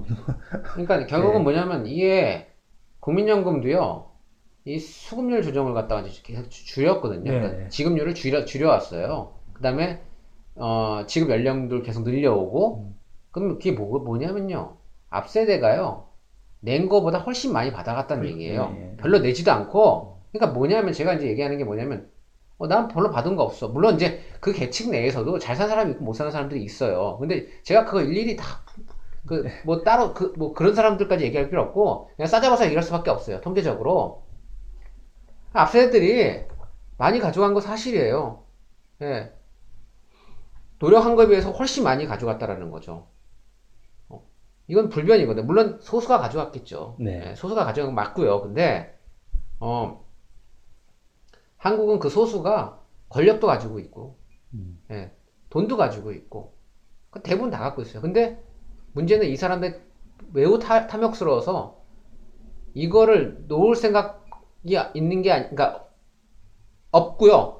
그러니까 0.65 1.07
결국은 1.07 1.39
네. 1.39 1.43
뭐냐면 1.43 1.87
이게 1.87 2.49
국민연금도요. 3.01 4.09
이 4.67 4.79
수급률 4.79 5.43
조정을 5.43 5.73
갖다가 5.75 6.03
계속 6.23 6.51
주- 6.51 6.67
줄였거든요. 6.67 7.31
네. 7.31 7.39
그러니까 7.41 7.69
지급률을 7.69 8.15
줄여 8.15 8.45
줄여왔어요. 8.45 9.33
그다음에 9.55 10.03
어, 10.61 11.07
지급 11.07 11.31
연령들 11.31 11.83
계속 11.83 12.03
늘려오고 12.05 12.79
음. 12.85 13.01
그럼 13.31 13.49
그게 13.55 13.73
뭐, 13.73 13.99
뭐냐면요. 14.01 14.77
앞세대가요. 15.11 16.09
낸 16.61 16.89
거보다 16.89 17.19
훨씬 17.21 17.53
많이 17.53 17.73
받아갔다는 17.73 18.27
얘기예요. 18.27 18.71
네. 18.71 18.97
별로 18.99 19.19
내지도 19.21 19.53
않고 19.53 20.21
그러니까 20.33 20.53
뭐냐면 20.59 20.93
제가 20.93 21.15
이제 21.15 21.27
얘기하는 21.29 21.59
게 21.59 21.65
뭐냐면 21.65 22.11
어, 22.59 22.67
난 22.69 22.89
별로 22.89 23.11
받은 23.11 23.37
거 23.37 23.43
없어. 23.45 23.69
물론 23.69 23.95
이제 23.97 24.21
그 24.41 24.53
계층 24.53 24.91
내에서도 24.93 25.39
잘 25.39 25.57
사는 25.57 25.71
사람이 25.71 25.93
있고 25.93 26.05
못 26.05 26.15
사는 26.15 26.31
사람들이 26.33 26.63
있어요. 26.63 27.19
근데 27.19 27.49
제가 27.65 27.85
그거 27.87 28.03
일일이 28.03 28.37
다 28.37 28.63
그 29.27 29.45
뭐 29.65 29.83
따로 29.85 30.15
그 30.15 30.33
뭐 30.39 30.55
그런 30.55 30.75
사람들까지 30.75 31.25
얘기할 31.25 31.51
필요 31.51 31.63
없고 31.63 32.11
그냥 32.17 32.27
싸잡아서 32.29 32.65
얘기할 32.67 32.83
수 32.83 32.91
밖에 32.93 33.11
없어요. 33.11 33.41
통계적으로 33.43 34.25
앞세대들이 35.53 36.45
많이 36.97 37.19
가져간 37.21 37.55
거 37.55 37.61
사실이에요. 37.61 38.45
예. 39.03 39.33
노력한 40.81 41.15
거에 41.15 41.29
비해서 41.29 41.53
훨씬 41.53 41.85
많이 41.85 42.07
가져갔다라는 42.07 42.71
거죠. 42.71 43.07
어, 44.09 44.27
이건 44.67 44.89
불변이거든요. 44.89 45.47
물론 45.47 45.79
소수가 45.81 46.19
가져갔겠죠. 46.19 46.97
네. 46.99 47.31
예, 47.31 47.35
소수가 47.35 47.65
가져간 47.65 47.89
건 47.89 47.95
맞고요. 47.95 48.41
근데 48.41 48.99
어, 49.61 50.05
한국은 51.59 51.99
그 51.99 52.09
소수가 52.09 52.81
권력도 53.11 53.47
가지고 53.47 53.79
있고, 53.79 54.17
음. 54.55 54.83
예, 54.91 55.13
돈도 55.51 55.77
가지고 55.77 56.13
있고, 56.13 56.55
그 57.11 57.21
대부분 57.23 57.51
다 57.51 57.59
갖고 57.59 57.83
있어요. 57.83 58.01
근데 58.01 58.43
문제는 58.93 59.27
이 59.27 59.37
사람들 59.37 59.83
매우 60.33 60.59
타, 60.59 60.87
탐욕스러워서 60.87 61.79
이거를 62.73 63.45
놓을 63.49 63.77
생각이 63.77 64.79
있는 64.95 65.21
게 65.21 65.33
아니, 65.33 65.51
그러니까 65.51 65.87
없고요. 66.91 67.60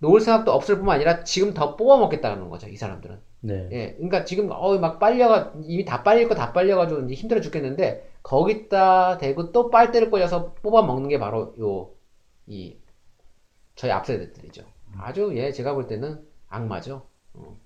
놓을 0.00 0.20
생각도 0.20 0.52
없을 0.52 0.76
뿐만 0.78 0.96
아니라 0.96 1.24
지금 1.24 1.54
더 1.54 1.76
뽑아 1.76 1.98
먹겠다는 1.98 2.50
거죠. 2.50 2.68
이 2.68 2.76
사람들은. 2.76 3.20
네. 3.42 3.68
예, 3.72 3.94
그러니까 3.94 4.24
지금 4.24 4.50
어 4.52 4.78
막 4.78 4.98
빨려가 4.98 5.52
이미 5.64 5.84
다 5.86 6.02
빨릴 6.02 6.28
거 6.28 6.34
다 6.34 6.52
빨려가지고 6.52 7.02
이제 7.02 7.14
힘들어 7.14 7.40
죽겠는데 7.40 8.10
거기다 8.22 9.18
대고 9.18 9.52
또 9.52 9.70
빨대를 9.70 10.10
꽂아서 10.10 10.54
뽑아 10.54 10.82
먹는 10.82 11.08
게 11.10 11.18
바로 11.18 11.54
요 11.60 11.94
이 12.46 12.76
저희 13.76 13.90
앞세대들이죠. 13.92 14.64
아주 14.98 15.32
예 15.36 15.52
제가 15.52 15.74
볼 15.74 15.86
때는 15.86 16.26
악마죠. 16.48 17.06
어. 17.34 17.56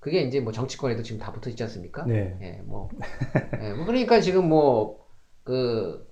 그게 0.00 0.22
이제 0.22 0.40
뭐 0.40 0.52
정치권에도 0.52 1.02
지금 1.02 1.20
다 1.20 1.32
붙어 1.32 1.50
있지 1.50 1.62
않습니까? 1.64 2.04
네. 2.06 2.38
예, 2.42 2.62
뭐, 2.64 2.88
예, 3.62 3.72
뭐 3.74 3.86
그러니까 3.86 4.20
지금 4.20 4.48
뭐 4.48 5.06
그 5.44 6.06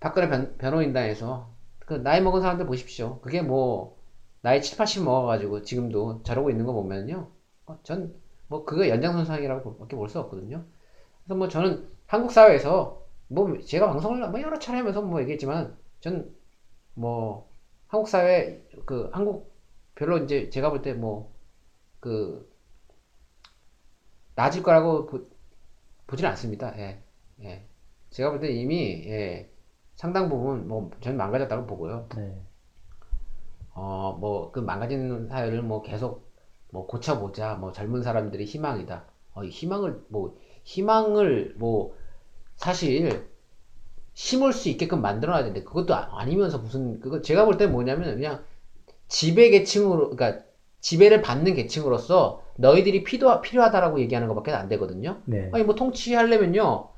박근혜 0.00 0.28
변, 0.28 0.56
변호인단에서 0.58 1.50
그 1.80 1.94
나이 1.94 2.20
먹은 2.22 2.40
사람들 2.42 2.66
보십시오. 2.66 3.20
그게 3.22 3.42
뭐 3.42 3.97
나이 4.42 4.62
7, 4.62 4.78
80 4.78 5.04
먹어가지고 5.04 5.62
지금도 5.62 6.22
저러고 6.24 6.50
있는 6.50 6.66
거 6.66 6.72
보면요. 6.72 7.30
어, 7.66 7.80
전뭐 7.82 8.64
그거 8.66 8.88
연장선상이라고 8.88 9.78
밖에 9.78 9.96
볼 9.96 10.08
수 10.08 10.18
없거든요. 10.20 10.64
그래서 11.24 11.36
뭐 11.38 11.48
저는 11.48 11.88
한국 12.06 12.32
사회에서 12.32 13.02
뭐 13.28 13.58
제가 13.60 13.88
방송을 13.88 14.30
뭐 14.30 14.40
여러 14.42 14.58
차례 14.58 14.78
하면서 14.78 15.02
뭐 15.02 15.20
얘기했지만 15.22 15.76
전 16.00 16.36
뭐 16.94 17.50
한국 17.88 18.08
사회 18.08 18.62
그 18.86 19.10
한국 19.12 19.54
별로 19.96 20.18
이제 20.18 20.50
제가 20.50 20.70
볼 20.70 20.82
때 20.82 20.94
뭐 20.94 21.30
그 22.00 22.48
나아질 24.34 24.62
거라고 24.62 25.06
보, 25.06 25.26
보진 26.06 26.26
않습니다. 26.26 26.76
예. 26.78 27.02
예. 27.42 27.68
제가 28.10 28.30
볼 28.30 28.40
때 28.40 28.50
이미 28.52 29.04
예, 29.08 29.50
상당 29.96 30.28
부분 30.28 30.68
뭐 30.68 30.90
저는 31.00 31.16
망가졌다고 31.18 31.66
보고요. 31.66 32.08
네. 32.16 32.47
어, 33.80 34.16
뭐, 34.20 34.50
그 34.50 34.58
망가진 34.60 35.28
사회를 35.28 35.62
뭐 35.62 35.82
계속 35.82 36.28
뭐 36.70 36.86
고쳐보자. 36.86 37.54
뭐 37.54 37.72
젊은 37.72 38.02
사람들이 38.02 38.44
희망이다. 38.44 39.04
어, 39.34 39.44
이 39.44 39.50
희망을, 39.50 40.02
뭐, 40.08 40.36
희망을 40.64 41.54
뭐, 41.58 41.94
사실, 42.56 43.28
심을 44.14 44.52
수 44.52 44.68
있게끔 44.68 45.00
만들어놔야 45.02 45.44
되는데, 45.44 45.64
그것도 45.64 45.94
아- 45.94 46.08
아니면서 46.20 46.58
무슨, 46.58 47.00
그거, 47.00 47.22
제가 47.22 47.44
볼 47.44 47.56
때 47.56 47.66
뭐냐면, 47.68 48.16
그냥, 48.16 48.42
지배 49.08 49.50
계층으로, 49.50 50.10
그러니까, 50.10 50.42
지배를 50.80 51.22
받는 51.22 51.54
계층으로서, 51.54 52.42
너희들이 52.56 53.04
필요, 53.04 53.40
필요하다라고 53.40 54.00
얘기하는 54.00 54.28
것밖에 54.28 54.52
안 54.52 54.68
되거든요. 54.70 55.22
네. 55.26 55.50
아니, 55.52 55.64
뭐, 55.64 55.76
통치하려면요, 55.76 56.88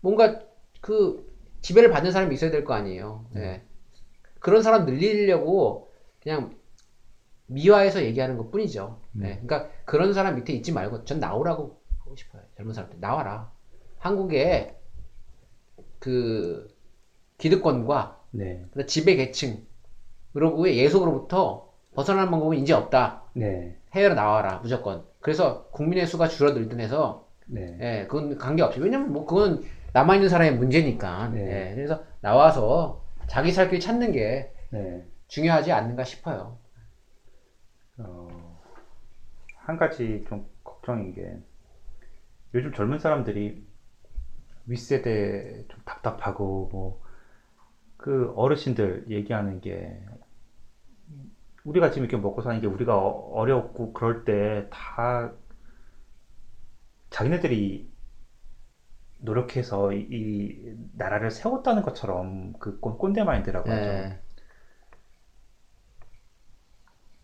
뭔가, 0.00 0.40
그, 0.80 1.28
지배를 1.60 1.90
받는 1.90 2.12
사람이 2.12 2.34
있어야 2.34 2.50
될 2.50 2.64
거 2.64 2.72
아니에요. 2.74 3.26
예. 3.36 3.62
그런 4.40 4.62
사람 4.62 4.86
늘리려고, 4.86 5.89
그냥 6.22 6.54
미화해서 7.46 8.02
얘기하는 8.02 8.36
것 8.36 8.50
뿐이죠. 8.50 9.00
네. 9.12 9.40
그러니까 9.44 9.70
그런 9.84 10.12
사람 10.12 10.36
밑에 10.36 10.52
있지 10.52 10.72
말고 10.72 11.04
전 11.04 11.18
나오라고 11.18 11.80
하고 11.98 12.16
싶어요. 12.16 12.42
젊은 12.56 12.72
사람들 12.74 13.00
나와라. 13.00 13.50
한국의 13.98 14.76
그 15.98 16.68
기득권과 17.38 18.20
네. 18.32 18.64
지배 18.86 19.16
계층 19.16 19.66
그리고의 20.32 20.78
예속으로부터 20.78 21.70
벗어나는 21.94 22.30
방법은 22.30 22.58
이제 22.58 22.72
없다. 22.72 23.24
네. 23.34 23.76
해외로 23.94 24.14
나와라 24.14 24.58
무조건. 24.62 25.04
그래서 25.20 25.64
국민의 25.70 26.06
수가 26.06 26.28
줄어들든 26.28 26.78
해서 26.80 27.26
네. 27.46 27.76
예, 27.80 28.06
그건 28.06 28.38
관계없이. 28.38 28.78
왜냐면 28.80 29.12
뭐 29.12 29.26
그건 29.26 29.64
남아 29.92 30.14
있는 30.14 30.28
사람의 30.28 30.56
문제니까. 30.56 31.28
네. 31.28 31.70
예, 31.70 31.74
그래서 31.74 32.04
나와서 32.20 33.02
자기 33.26 33.50
살 33.50 33.68
길 33.70 33.80
찾는 33.80 34.12
게 34.12 34.52
네. 34.70 35.04
중요하지 35.30 35.72
않는가 35.72 36.04
싶어요. 36.04 36.58
어, 37.98 38.60
한 39.56 39.76
가지 39.76 40.24
좀 40.28 40.44
걱정인 40.64 41.14
게 41.14 41.38
요즘 42.54 42.72
젊은 42.72 42.98
사람들이 42.98 43.64
윗세대 44.66 45.64
좀 45.68 45.80
답답하고 45.84 46.68
뭐 46.72 47.00
그 47.96 48.32
어르신들 48.34 49.06
얘기하는 49.10 49.60
게 49.60 50.00
우리가 51.64 51.90
지금 51.90 52.04
이렇게 52.04 52.16
먹고 52.22 52.42
사는 52.42 52.60
게 52.60 52.66
우리가 52.66 52.96
어- 52.98 53.32
어렵고 53.32 53.92
그럴 53.92 54.24
때 54.24 54.68
다 54.70 55.30
자기네들이 57.10 57.90
노력해서 59.18 59.92
이, 59.92 60.06
이 60.10 60.74
나라를 60.92 61.30
세웠다는 61.30 61.82
것처럼 61.82 62.52
그 62.58 62.78
꼰- 62.80 62.96
꼰대 62.98 63.24
마인드라고 63.24 63.72
하죠. 63.74 63.90
예. 63.92 64.18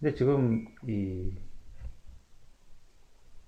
근데 0.07 0.17
지금 0.17 0.65
이 0.87 1.33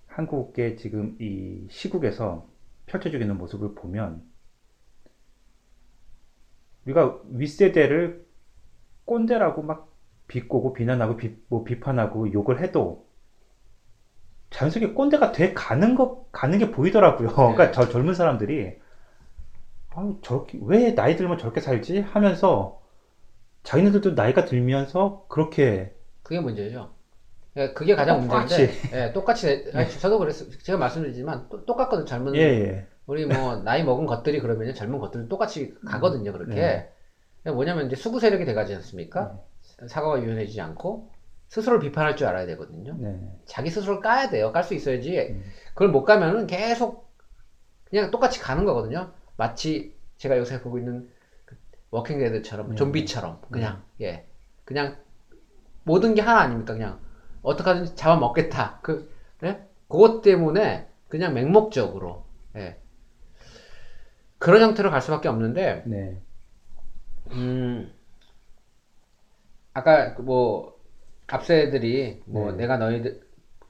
한국의 0.09 0.77
지금 0.77 1.17
이 1.21 1.69
시국에서 1.71 2.49
펼쳐지고 2.87 3.23
있는 3.23 3.39
모습을 3.39 3.77
보면 3.77 4.25
우리가 6.85 7.21
윗세대를 7.29 8.27
꼰대라고 9.05 9.63
막 9.63 9.93
비꼬고 10.27 10.73
비난하고 10.73 11.17
비, 11.17 11.37
뭐 11.47 11.63
비판하고 11.63 12.33
욕을 12.33 12.61
해도 12.61 13.07
자연스럽게 14.51 14.95
꼰대가 14.95 15.31
돼 15.31 15.55
가는 15.55 15.95
것 15.95 16.33
가는 16.33 16.59
게 16.59 16.73
보이더라고요. 16.73 17.29
그러니까 17.55 17.71
저 17.71 17.89
젊은 17.89 18.15
사람들이. 18.15 18.81
아, 19.91 20.13
저렇게 20.23 20.59
왜 20.63 20.97
나이 20.97 21.15
들면 21.15 21.39
저렇게 21.39 21.61
살지? 21.61 22.01
하면서 22.01 22.83
자기네들도 23.63 24.15
나이가 24.15 24.45
들면서 24.45 25.25
그렇게 25.29 25.97
그게 26.29 26.41
문제죠. 26.41 26.93
예, 27.57 27.72
그게 27.72 27.97
가장 27.97 28.20
똑같이. 28.20 28.66
문제인데, 28.66 29.07
예, 29.07 29.12
똑같이, 29.14 29.70
아니, 29.72 29.91
저도 29.91 30.18
그랬어요. 30.18 30.51
제가 30.62 30.76
말씀드리지만, 30.76 31.49
또, 31.49 31.64
똑같거든, 31.64 32.05
젊은, 32.05 32.37
예, 32.37 32.41
예. 32.41 32.87
우리 33.07 33.24
뭐, 33.24 33.57
나이 33.57 33.83
먹은 33.83 34.05
것들이 34.05 34.41
그러면 34.41 34.74
젊은 34.74 34.99
것들은 34.99 35.31
똑같이 35.31 35.74
가거든요, 35.87 36.33
그렇게. 36.35 36.91
네. 37.45 37.51
뭐냐면, 37.51 37.87
이제 37.87 37.97
수구 37.97 38.20
세력이 38.20 38.45
돼가지 38.45 38.74
않습니까? 38.74 39.41
사과가 39.87 40.22
유연해지지 40.22 40.61
않고, 40.61 41.11
스스로를 41.49 41.81
비판할 41.81 42.14
줄 42.14 42.26
알아야 42.26 42.45
되거든요. 42.45 42.95
네. 42.99 43.18
자기 43.47 43.70
스스로를 43.70 44.03
까야 44.03 44.29
돼요. 44.29 44.53
깔 44.53 44.64
수 44.64 44.74
있어야지. 44.74 45.18
음. 45.18 45.43
그걸 45.72 45.89
못 45.89 46.05
가면은 46.05 46.47
계속, 46.47 47.11
그냥 47.85 48.11
똑같이 48.11 48.39
가는 48.39 48.66
거거든요. 48.66 49.12
마치, 49.39 49.97
제가 50.18 50.37
요새 50.37 50.61
보고 50.61 50.79
있는, 50.79 51.09
그 51.47 51.57
Walking 51.91 52.18
Dead처럼, 52.18 52.68
네. 52.68 52.74
좀비처럼, 52.76 53.41
그냥, 53.51 53.83
예. 54.03 54.26
그냥, 54.66 54.99
모든 55.89 56.14
게 56.14 56.20
하나 56.20 56.41
아닙니까? 56.41 56.74
그냥, 56.74 57.01
어떻게든지 57.43 57.97
잡아먹겠다. 57.97 58.80
그, 58.82 59.11
예? 59.43 59.66
그것 59.89 60.20
때문에, 60.22 60.86
그냥 61.09 61.34
맹목적으로, 61.34 62.24
예. 62.57 62.76
그런 64.39 64.62
형태로 64.62 64.91
갈 64.91 65.01
수밖에 65.03 65.28
없는데, 65.28 65.82
네. 65.86 66.20
음, 67.32 67.93
아까 69.72 70.14
그뭐 70.14 70.78
앞서 71.26 71.55
애들이 71.55 72.22
뭐 72.26 72.51
네. 72.53 72.59
내가 72.59 72.78
너희들 72.78 73.20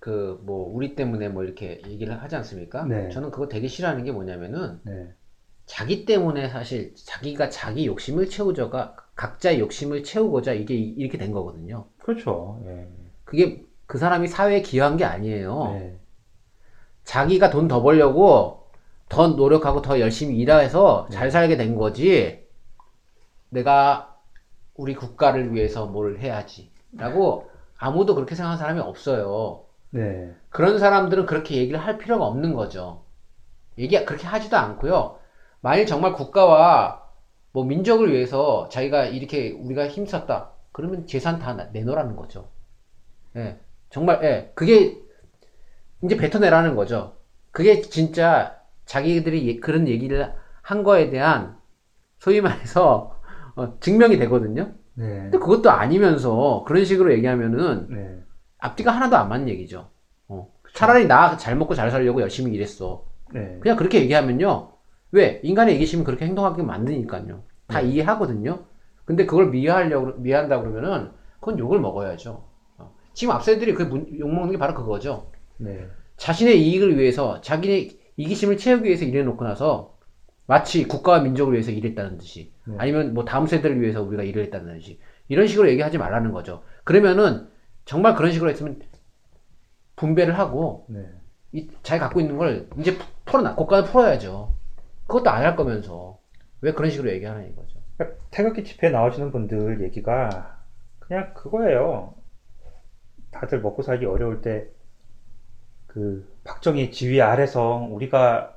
그 0.00 0.38
뭐 0.42 0.72
우리 0.72 0.94
때문에 0.94 1.28
뭐 1.28 1.44
이렇게 1.44 1.80
얘기를 1.86 2.22
하지 2.22 2.36
않습니까? 2.36 2.84
네. 2.84 3.08
저는 3.10 3.30
그거 3.30 3.48
되게 3.48 3.68
싫어하는 3.68 4.04
게 4.04 4.12
뭐냐면은 4.12 4.80
네. 4.84 5.12
자기 5.66 6.04
때문에 6.06 6.48
사실 6.48 6.94
자기가 6.94 7.50
자기 7.50 7.86
욕심을 7.86 8.28
채우자가 8.28 8.96
각자의 9.22 9.58
욕심을 9.58 10.04
채우고자 10.04 10.52
이게 10.52 10.74
이- 10.76 10.94
이렇게 10.96 11.18
된 11.18 11.32
거거든요. 11.32 11.86
그렇죠. 11.98 12.62
예. 12.66 12.86
그게 13.24 13.64
그 13.86 13.98
사람이 13.98 14.28
사회에 14.28 14.62
기여한 14.62 14.96
게 14.96 15.04
아니에요. 15.04 15.64
네. 15.72 15.98
자기가 17.04 17.50
돈 17.50 17.66
더 17.66 17.82
벌려고 17.82 18.68
더 19.08 19.26
노력하고 19.28 19.82
더 19.82 19.98
열심히 19.98 20.36
일해서 20.36 21.08
잘 21.10 21.30
살게 21.32 21.56
된 21.56 21.74
거지. 21.74 22.46
내가 23.48 24.14
우리 24.74 24.94
국가를 24.94 25.52
위해서 25.52 25.86
뭘 25.86 26.18
해야지. 26.18 26.70
라고 26.96 27.50
아무도 27.76 28.14
그렇게 28.14 28.34
생각하는 28.36 28.58
사람이 28.58 28.80
없어요. 28.80 29.64
네. 29.90 30.32
그런 30.50 30.78
사람들은 30.78 31.26
그렇게 31.26 31.56
얘기를 31.56 31.80
할 31.80 31.98
필요가 31.98 32.24
없는 32.26 32.54
거죠. 32.54 33.02
얘기 33.78 34.04
그렇게 34.04 34.26
하지도 34.28 34.56
않고요. 34.56 35.18
만일 35.60 35.86
정말 35.86 36.12
국가와 36.12 37.07
뭐 37.52 37.64
민족을 37.64 38.12
위해서 38.12 38.68
자기가 38.68 39.06
이렇게 39.06 39.50
우리가 39.52 39.88
힘썼다. 39.88 40.50
그러면 40.72 41.06
재산 41.06 41.38
다 41.38 41.54
나- 41.54 41.64
내놓으라는 41.72 42.16
거죠. 42.16 42.48
예. 43.36 43.58
정말 43.90 44.20
예. 44.22 44.52
그게 44.54 44.96
이제 46.04 46.16
뱉어내라는 46.16 46.76
거죠. 46.76 47.16
그게 47.50 47.80
진짜 47.80 48.56
자기들이 48.84 49.48
예- 49.48 49.56
그런 49.60 49.88
얘기를 49.88 50.32
한 50.62 50.82
거에 50.82 51.10
대한 51.10 51.56
소위 52.18 52.40
말해서 52.40 53.16
어, 53.56 53.78
증명이 53.80 54.18
되거든요. 54.18 54.72
네. 54.94 55.06
근데 55.22 55.38
그것도 55.38 55.70
아니면서 55.70 56.64
그런 56.66 56.84
식으로 56.84 57.12
얘기하면은 57.14 57.86
네. 57.90 58.22
앞뒤가 58.58 58.90
하나도 58.92 59.16
안 59.16 59.28
맞는 59.28 59.48
얘기죠. 59.48 59.88
어. 60.28 60.48
차라리 60.74 61.06
나 61.06 61.36
잘 61.38 61.56
먹고 61.56 61.74
잘 61.74 61.90
살려고 61.90 62.20
열심히 62.20 62.52
일했어. 62.52 63.04
네. 63.32 63.58
그냥 63.60 63.76
그렇게 63.76 64.00
얘기하면요. 64.02 64.70
왜? 65.12 65.40
인간의 65.42 65.76
이기심은 65.76 66.04
그렇게 66.04 66.26
행동하게 66.26 66.62
만드니까요. 66.62 67.42
다 67.66 67.80
이해하거든요. 67.80 68.64
근데 69.04 69.24
그걸 69.26 69.50
미화하려고, 69.50 70.18
미화한다 70.20 70.60
그러면은 70.60 71.10
그건 71.40 71.58
욕을 71.58 71.80
먹어야죠. 71.80 72.44
어. 72.78 72.94
지금 73.14 73.34
앞서 73.34 73.52
애들이 73.52 73.74
그 73.74 73.84
욕 73.84 74.28
먹는 74.30 74.52
게 74.52 74.58
바로 74.58 74.74
그거죠. 74.74 75.30
네. 75.56 75.86
자신의 76.16 76.60
이익을 76.62 76.98
위해서, 76.98 77.40
자기의 77.40 77.98
이기심을 78.16 78.56
채우기 78.58 78.84
위해서 78.84 79.04
일해놓고 79.04 79.44
나서 79.44 79.96
마치 80.46 80.86
국가와 80.88 81.20
민족을 81.20 81.52
위해서 81.54 81.70
일했다는 81.70 82.18
듯이 82.18 82.52
네. 82.66 82.74
아니면 82.78 83.14
뭐 83.14 83.24
다음 83.24 83.46
세대를 83.46 83.80
위해서 83.80 84.02
우리가 84.02 84.22
일을 84.24 84.44
했다는 84.44 84.74
듯이 84.74 84.98
이런 85.28 85.46
식으로 85.46 85.68
얘기하지 85.70 85.98
말라는 85.98 86.32
거죠. 86.32 86.62
그러면은 86.84 87.48
정말 87.84 88.14
그런 88.14 88.32
식으로 88.32 88.50
했으면 88.50 88.80
분배를 89.96 90.38
하고 90.38 90.86
네. 90.88 91.04
이, 91.52 91.68
자기 91.82 92.00
갖고 92.00 92.20
있는 92.20 92.36
걸 92.36 92.68
이제 92.78 92.96
풀어놔. 93.24 93.54
고가를 93.54 93.88
풀어야죠. 93.88 94.54
그것도 95.08 95.30
안 95.30 95.44
할 95.44 95.56
거면서. 95.56 96.20
왜 96.60 96.72
그런 96.72 96.90
식으로 96.90 97.10
얘기하는 97.10 97.50
이거죠. 97.50 97.78
태극기 98.30 98.64
집회에 98.64 98.90
나오시는 98.90 99.32
분들 99.32 99.82
얘기가 99.82 100.60
그냥 101.00 101.34
그거예요. 101.34 102.14
다들 103.32 103.60
먹고 103.62 103.82
살기 103.82 104.06
어려울 104.06 104.40
때 104.40 104.68
그 105.88 106.32
박정희 106.44 106.92
지휘 106.92 107.20
아래서 107.22 107.76
우리가 107.90 108.56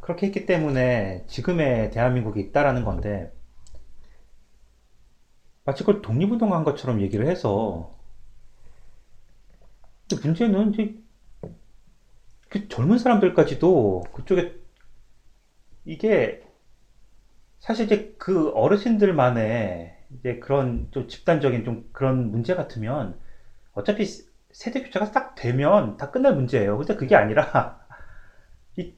그렇게 0.00 0.26
했기 0.26 0.44
때문에 0.46 1.24
지금의 1.26 1.90
대한민국이 1.92 2.40
있다라는 2.40 2.84
건데 2.84 3.32
마치 5.64 5.84
그걸 5.84 6.02
독립운동한 6.02 6.64
것처럼 6.64 7.00
얘기를 7.00 7.26
해서 7.26 7.94
문제는 10.22 10.74
이제 10.74 10.94
그 12.48 12.68
젊은 12.68 12.98
사람들까지도 12.98 14.04
그쪽에 14.12 14.57
이게 15.88 16.46
사실 17.60 17.86
이제 17.86 18.14
그 18.18 18.50
어르신들만의 18.50 19.96
이제 20.18 20.38
그런 20.38 20.88
좀 20.90 21.08
집단적인 21.08 21.64
좀 21.64 21.88
그런 21.92 22.30
문제 22.30 22.54
같으면 22.54 23.18
어차피 23.72 24.04
세대 24.50 24.82
교체가 24.82 25.12
딱 25.12 25.34
되면 25.34 25.96
다 25.96 26.10
끝날 26.10 26.34
문제예요. 26.34 26.76
근데 26.76 26.94
그게 26.94 27.16
아니라 27.16 27.80
이 28.76 28.92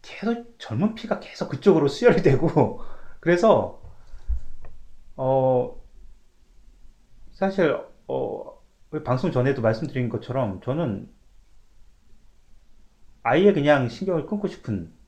계속 0.00 0.54
젊은 0.58 0.94
피가 0.94 1.20
계속 1.20 1.50
그쪽으로 1.50 1.88
수혈이 1.88 2.22
되고 2.22 2.80
그래서 3.20 3.82
어 5.16 5.78
사실 7.32 7.78
어 8.08 8.62
방송 9.04 9.30
전에도 9.30 9.60
말씀드린 9.60 10.08
것처럼 10.08 10.62
저는 10.62 11.10
아예 13.22 13.52
그냥 13.52 13.90
신경을 13.90 14.24
끊고 14.24 14.48
싶은 14.48 15.01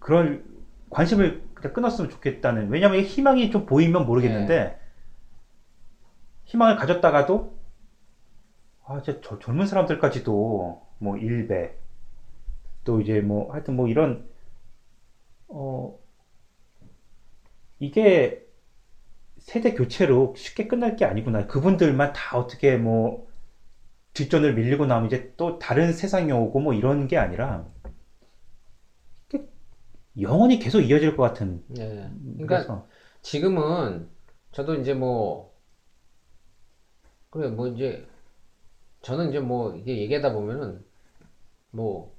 그런 0.00 0.44
관심을 0.90 1.42
그냥 1.54 1.72
끊었으면 1.74 2.10
좋겠다는 2.10 2.70
왜냐면 2.70 3.00
희망이 3.02 3.50
좀 3.50 3.66
보이면 3.66 4.06
모르겠는데 4.06 4.78
희망을 6.46 6.74
가졌다가도 6.76 7.56
아 8.84 8.98
이제 8.98 9.20
저- 9.22 9.38
젊은 9.38 9.66
사람들까지도 9.66 10.80
뭐 10.98 11.16
일배 11.16 11.72
또 12.84 13.00
이제 13.00 13.20
뭐 13.20 13.52
하여튼 13.52 13.76
뭐 13.76 13.88
이런 13.88 14.24
어 15.48 15.98
이게 17.78 18.44
세대 19.38 19.74
교체로 19.74 20.34
쉽게 20.36 20.66
끝날 20.68 20.96
게 20.96 21.04
아니구나. 21.04 21.46
그분들만 21.46 22.12
다 22.12 22.38
어떻게 22.38 22.76
뭐 22.76 23.26
뒷전을 24.14 24.54
밀리고 24.54 24.86
나면 24.86 25.06
이제 25.08 25.32
또 25.36 25.58
다른 25.58 25.92
세상이 25.92 26.32
오고 26.32 26.60
뭐 26.60 26.74
이런 26.74 27.08
게 27.08 27.18
아니라 27.18 27.64
영원히 30.20 30.58
계속 30.58 30.80
이어질 30.80 31.16
것 31.16 31.22
같은 31.22 31.62
예. 31.78 32.10
그러니까 32.38 32.46
그래서 32.46 32.88
지금은 33.22 34.08
저도 34.52 34.74
이제 34.76 34.94
뭐 34.94 35.54
그래 37.30 37.48
뭐 37.48 37.68
이제 37.68 38.06
저는 39.02 39.30
이제 39.30 39.40
뭐 39.40 39.74
이게 39.76 39.98
얘기하다 39.98 40.32
보면은 40.32 40.84
뭐 41.72 42.18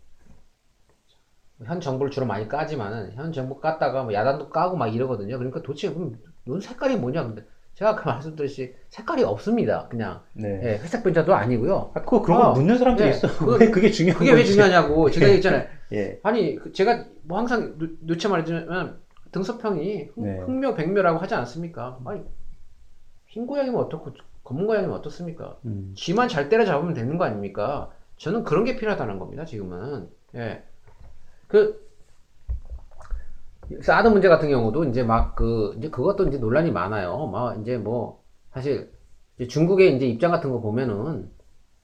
현 1.66 1.82
정부를 1.82 2.12
주로 2.12 2.26
많이 2.26 2.47
까지만은 2.47 3.14
현 3.14 3.32
정부 3.34 3.60
깠다가 3.60 4.04
뭐 4.04 4.14
야단도 4.14 4.50
까고 4.50 4.78
막 4.78 4.88
이러거든요. 4.88 5.38
그러니까 5.38 5.62
도대체 5.62 5.93
그럼 5.93 6.18
눈 6.45 6.62
색깔이 6.62 6.95
뭐냐? 6.97 7.24
근데 7.24 7.45
제가 7.80 7.92
아까 7.92 8.12
말씀드렸듯이 8.12 8.76
색깔이 8.90 9.24
없습니다. 9.24 9.88
그냥 9.88 10.22
네. 10.34 10.60
예, 10.64 10.70
회색 10.80 11.02
변자도 11.02 11.34
아니고요. 11.34 11.92
아, 11.94 12.02
그거 12.02 12.22
그런 12.22 12.38
거 12.40 12.44
아, 12.48 12.52
묻는 12.52 12.78
사람들이 12.78 13.08
예, 13.08 13.12
있어. 13.14 13.30
그거- 13.30 13.56
왜 13.58 13.70
그게 13.72 13.90
중요한 13.90 14.20
그게 14.20 14.34
왜. 14.34 14.44
중요하냐고 14.44 15.10
제가 15.10 15.28
얘기했잖아요. 15.28 15.66
예. 15.94 16.20
아니 16.22 16.58
그 16.58 16.74
제가 16.74 17.06
뭐 17.24 17.38
항상 17.38 17.78
누, 17.78 17.88
누차 18.02 18.28
말해주면 18.28 19.00
등소평이 19.32 20.10
흑, 20.14 20.22
네. 20.22 20.40
흑묘 20.40 20.74
백묘라고 20.76 21.20
하지 21.20 21.36
않습니까? 21.36 21.98
아니 22.04 22.22
흰 23.28 23.48
고양이면 23.48 23.80
어떻고 23.80 24.12
검은 24.44 24.68
고양이면 24.68 24.94
어떻습니까? 24.98 25.56
음. 25.64 25.94
쥐만 25.96 26.28
잘 26.28 26.50
때려잡으면 26.50 26.94
되는 26.94 27.18
거 27.18 27.24
아닙니까? 27.24 27.92
저는 28.18 28.44
그런 28.44 28.66
게 28.66 28.76
필요하다는 28.76 29.20
겁니다. 29.20 29.46
지금은 29.46 30.10
예. 30.36 30.64
그 31.48 31.89
사드 33.82 34.08
문제 34.08 34.28
같은 34.28 34.50
경우도 34.50 34.86
이제 34.86 35.04
막 35.04 35.36
그 35.36 35.74
이제 35.78 35.90
그것도 35.90 36.28
이제 36.28 36.38
논란이 36.38 36.72
많아요. 36.72 37.28
막 37.28 37.60
이제 37.62 37.78
뭐 37.78 38.22
사실 38.52 38.92
이제 39.38 39.48
중국의 39.48 39.96
이제 39.96 40.06
입장 40.08 40.32
같은 40.32 40.52
거 40.52 40.60
보면은 40.60 41.30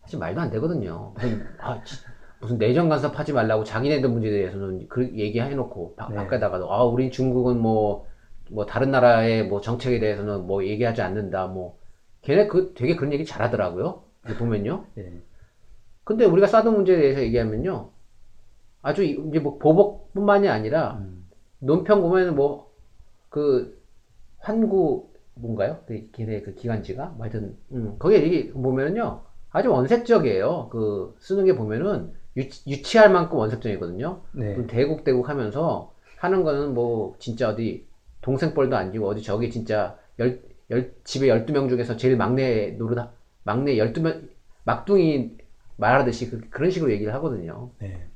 사실 0.01 0.19
말도 0.19 0.41
안 0.41 0.49
되거든요. 0.51 1.11
무슨, 1.15 1.45
아, 1.59 1.81
지- 1.83 2.03
무슨 2.39 2.57
내정 2.57 2.89
간섭하지 2.89 3.33
말라고 3.33 3.63
자기네들 3.63 4.09
문제에 4.09 4.31
대해서는 4.31 4.87
그 4.89 5.03
얘기해놓고 5.15 5.95
바, 5.95 6.07
네. 6.09 6.15
밖에다가도 6.15 6.71
아 6.71 6.83
우린 6.83 7.11
중국은 7.11 7.59
뭐뭐 7.59 8.65
다른 8.67 8.91
나라의 8.91 9.47
뭐 9.47 9.61
정책에 9.61 9.99
대해서는 9.99 10.45
뭐 10.47 10.63
얘기하지 10.65 11.01
않는다 11.01 11.47
뭐 11.47 11.77
걔네 12.21 12.47
그 12.47 12.73
되게 12.75 12.95
그런 12.95 13.13
얘기 13.13 13.25
잘하더라고요. 13.25 14.01
보면요. 14.39 14.85
예. 14.97 15.21
근데 16.03 16.25
우리가 16.25 16.47
사드 16.47 16.67
문제에 16.69 16.97
대해서 16.97 17.21
얘기하면요. 17.21 17.89
아주 18.81 19.03
이- 19.03 19.17
이제 19.29 19.39
뭐 19.39 19.57
보복뿐만이 19.59 20.49
아니라 20.49 20.97
음. 20.99 21.24
논평 21.59 22.01
보면은 22.01 22.35
뭐그 22.35 23.81
환구 24.39 25.09
뭔가요? 25.35 25.79
그 25.87 26.09
걔네 26.11 26.41
그 26.41 26.55
기관지가 26.55 27.07
뭐 27.17 27.23
하여튼 27.23 27.57
음, 27.71 27.95
거기에 27.99 28.23
얘기 28.23 28.51
보면은요. 28.51 29.21
아주 29.51 29.71
원색적이에요. 29.71 30.69
그 30.71 31.15
쓰는 31.19 31.45
게 31.45 31.55
보면은 31.55 32.13
유치, 32.35 32.69
유치할 32.69 33.11
만큼 33.11 33.37
원색적이거든요. 33.37 34.21
네. 34.33 34.55
좀 34.55 34.67
대국대국 34.67 35.29
하면서 35.29 35.93
하는 36.17 36.43
거는 36.43 36.73
뭐 36.73 37.15
진짜 37.19 37.49
어디 37.49 37.85
동생뻘도 38.21 38.75
안 38.75 38.91
지고 38.91 39.07
어디 39.07 39.21
저기 39.21 39.49
진짜 39.49 39.97
열, 40.19 40.41
열 40.71 40.93
집에 41.03 41.27
12명 41.27 41.69
중에서 41.69 41.95
제일 41.95 42.17
막내 42.17 42.71
노릇 42.71 42.97
하- 42.97 43.11
막내 43.43 43.77
12명 43.77 44.27
막둥이 44.63 45.37
말하듯이 45.77 46.29
그, 46.29 46.41
그런 46.49 46.71
식으로 46.71 46.91
얘기를 46.91 47.13
하거든요. 47.15 47.69
네. 47.79 48.07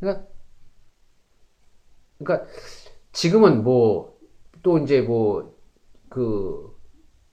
그러니까 0.00 0.26
그러니까 2.18 2.46
지금은 3.12 3.62
뭐 3.64 4.18
또 4.62 4.78
이제 4.78 5.00
뭐 5.02 5.56
그 6.08 6.74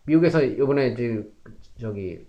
미국에서 0.05 0.43
이번에 0.43 0.89
이제 0.89 1.23
저기 1.79 2.27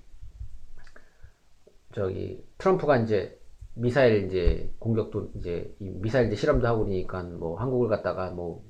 저기 1.94 2.44
트럼프가 2.58 2.98
이제 2.98 3.38
미사일 3.74 4.26
이제 4.26 4.72
공격도 4.78 5.32
이제 5.36 5.74
이 5.80 5.90
미사일 5.90 6.28
이제 6.28 6.36
실험도 6.36 6.66
하고 6.66 6.84
그러니까 6.84 7.22
뭐 7.22 7.56
한국을 7.58 7.88
갖다가 7.88 8.30
뭐 8.30 8.64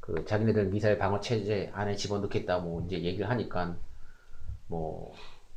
그 0.00 0.24
자기네들 0.24 0.66
미사일 0.70 0.96
방어 0.98 1.20
체제 1.20 1.70
안에 1.74 1.94
집어넣겠다 1.96 2.60
뭐 2.60 2.82
이제 2.86 3.02
얘기를 3.02 3.28
하니까 3.28 3.76
뭐 4.68 5.12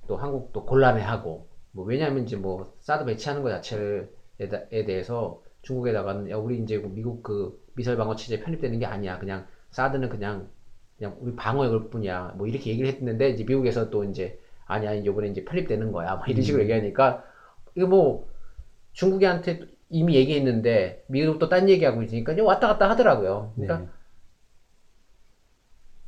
또 0.07 0.17
한국도 0.17 0.65
곤란해하고 0.65 1.47
뭐 1.71 1.85
왜냐하면 1.85 2.23
이제 2.23 2.35
뭐 2.35 2.73
사드 2.79 3.05
배치하는 3.05 3.43
것 3.43 3.49
자체에 3.49 4.85
대해서 4.85 5.41
중국에다가는 5.61 6.29
야 6.29 6.37
우리 6.37 6.59
이제 6.61 6.77
미국 6.79 7.23
그 7.23 7.60
미사일 7.75 7.97
방어 7.97 8.15
체제 8.15 8.39
편입되는 8.39 8.79
게 8.79 8.85
아니야 8.85 9.19
그냥 9.19 9.47
사드는 9.71 10.09
그냥 10.09 10.49
그냥 10.97 11.17
우리 11.19 11.35
방어할 11.35 11.89
뿐이야 11.89 12.33
뭐 12.37 12.47
이렇게 12.47 12.71
얘기를 12.71 12.89
했는데 12.89 13.29
이제 13.29 13.43
미국에서 13.43 13.89
또 13.89 14.03
이제 14.03 14.39
아니야 14.65 14.93
이번에 14.93 15.29
이제 15.29 15.43
편입되는 15.43 15.91
거야 15.91 16.15
뭐 16.15 16.25
이런 16.27 16.41
식으로 16.41 16.63
얘기하니까 16.63 17.23
이거 17.75 17.87
뭐 17.87 18.27
중국한테 18.93 19.61
이미 19.89 20.15
얘기했는데 20.15 21.03
미국 21.07 21.39
또딴 21.39 21.69
얘기하고 21.69 22.03
있으니까 22.03 22.33
이제 22.33 22.41
왔다 22.41 22.67
갔다 22.67 22.89
하더라고요 22.89 23.53
그러니까 23.55 23.79
네. 23.79 24.01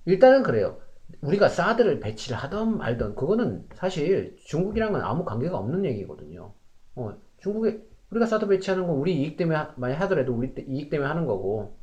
일단은 0.06 0.44
그래요. 0.44 0.80
우리가 1.22 1.48
사드를 1.48 2.00
배치를 2.00 2.38
하던 2.38 2.78
말던 2.78 3.16
그거는 3.16 3.68
사실 3.76 4.36
중국이랑은 4.46 5.02
아무 5.02 5.24
관계가 5.26 5.58
없는 5.58 5.86
얘기거든요. 5.86 6.54
어, 6.96 7.14
중국에 7.42 7.82
우리가 8.14 8.28
사드 8.28 8.48
배치하는 8.48 8.86
건 8.86 8.96
우리 8.98 9.16
이익 9.22 9.38
때문에 9.38 9.58
하- 9.58 9.74
많이 9.76 9.96
하더라도 9.96 10.34
우리 10.34 10.54
때- 10.54 10.64
이익 10.68 10.90
때문에 10.92 11.08
하는 11.10 11.26
거고 11.26 11.76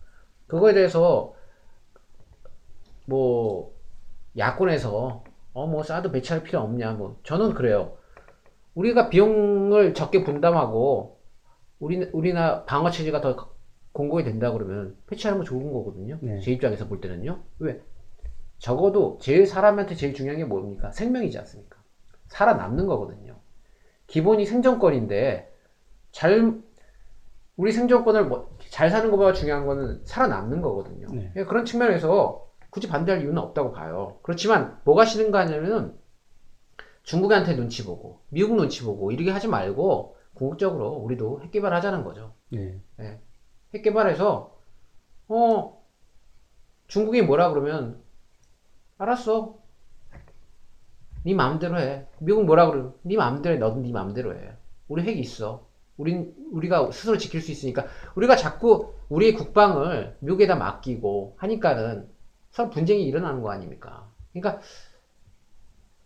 그거에 0.47 0.73
대해서 0.73 1.35
뭐 3.07 3.73
야권에서 4.39 5.25
어 5.53 5.67
뭐 5.67 5.83
사드 5.83 6.13
배치할 6.13 6.45
필요 6.45 6.61
없냐 6.61 6.93
뭐 6.93 7.19
저는 7.25 7.55
그래요. 7.55 7.97
우리가 8.75 9.09
비용을 9.09 9.95
적게 9.95 10.23
분담하고 10.23 11.19
우리 11.81 12.09
우리나 12.13 12.65
방어 12.65 12.91
체제가 12.91 13.21
더 13.21 13.51
공고히 13.93 14.23
된다 14.23 14.53
그러면 14.53 14.97
배치하는 15.09 15.41
거 15.41 15.45
좋은 15.45 15.73
거거든요. 15.73 16.19
네. 16.21 16.41
제 16.41 16.53
입장에서 16.53 16.87
볼 16.87 17.01
때는요. 17.01 17.41
왜? 17.59 17.81
적어도 18.59 19.19
제일 19.21 19.47
사람한테 19.47 19.97
제일 19.97 20.15
중요한 20.15 20.39
게 20.39 20.45
뭡니까? 20.45 20.93
생명이지 20.93 21.37
않습니까? 21.41 21.77
살아남는 22.29 22.87
거거든요. 22.87 23.35
기본이 24.07 24.47
생존권인데 24.47 25.50
잘 26.13 26.61
우리 27.57 27.73
생존권을 27.73 28.25
뭐- 28.27 28.57
잘 28.71 28.91
사는 28.91 29.11
것보다 29.11 29.33
중요한 29.33 29.67
거는 29.67 30.03
살아남는 30.05 30.63
거거든요. 30.63 31.09
네. 31.13 31.33
예, 31.37 31.45
그런 31.45 31.65
측면에서 31.65 32.49
굳이 32.71 32.89
반대할 32.89 33.23
이유는 33.23 33.39
없다고 33.39 33.73
봐요. 33.73 34.19
그렇지만 34.23 34.81
뭐가 34.85 35.05
싫은가 35.05 35.41
하냐면은 35.41 35.95
중국한테 37.03 37.57
눈치 37.57 37.85
보고 37.85 38.21
미국 38.29 38.55
눈치 38.57 38.83
보고 38.85 39.11
이렇게 39.11 39.31
하지 39.31 39.49
말고 39.49 40.17
궁극적으로 40.35 40.91
우리도 40.93 41.43
핵 41.43 41.51
개발하자는 41.51 42.05
거죠. 42.05 42.35
네. 42.97 43.21
핵 43.75 43.83
개발해서 43.83 44.57
어 45.29 45.85
중국이 46.87 47.23
뭐라 47.23 47.51
그러면 47.51 48.01
알았어. 48.99 49.59
네 51.25 51.35
마음대로 51.35 51.79
해. 51.79 52.07
미국 52.19 52.45
뭐라 52.45 52.67
그러면 52.71 52.95
네 53.03 53.17
마음대로 53.17 53.55
해. 53.55 53.59
너도 53.59 53.81
네 53.81 53.91
마음대로 53.93 54.35
해. 54.35 54.53
우리 54.89 55.03
핵이 55.03 55.21
있어. 55.21 55.67
우린 56.01 56.35
우리가 56.53 56.91
스스로 56.93 57.17
지킬 57.19 57.41
수 57.43 57.53
있으니까 57.53 57.87
우리가 58.15 58.37
자꾸 58.37 58.95
우리의 59.09 59.35
국방을 59.35 60.17
미국에다 60.21 60.57
맡기고 60.57 61.37
하니까는 61.39 62.09
서로 62.51 62.71
분쟁이 62.71 63.05
일어나는 63.07 63.43
거 63.43 63.51
아닙니까? 63.51 64.09
그러니까 64.33 64.61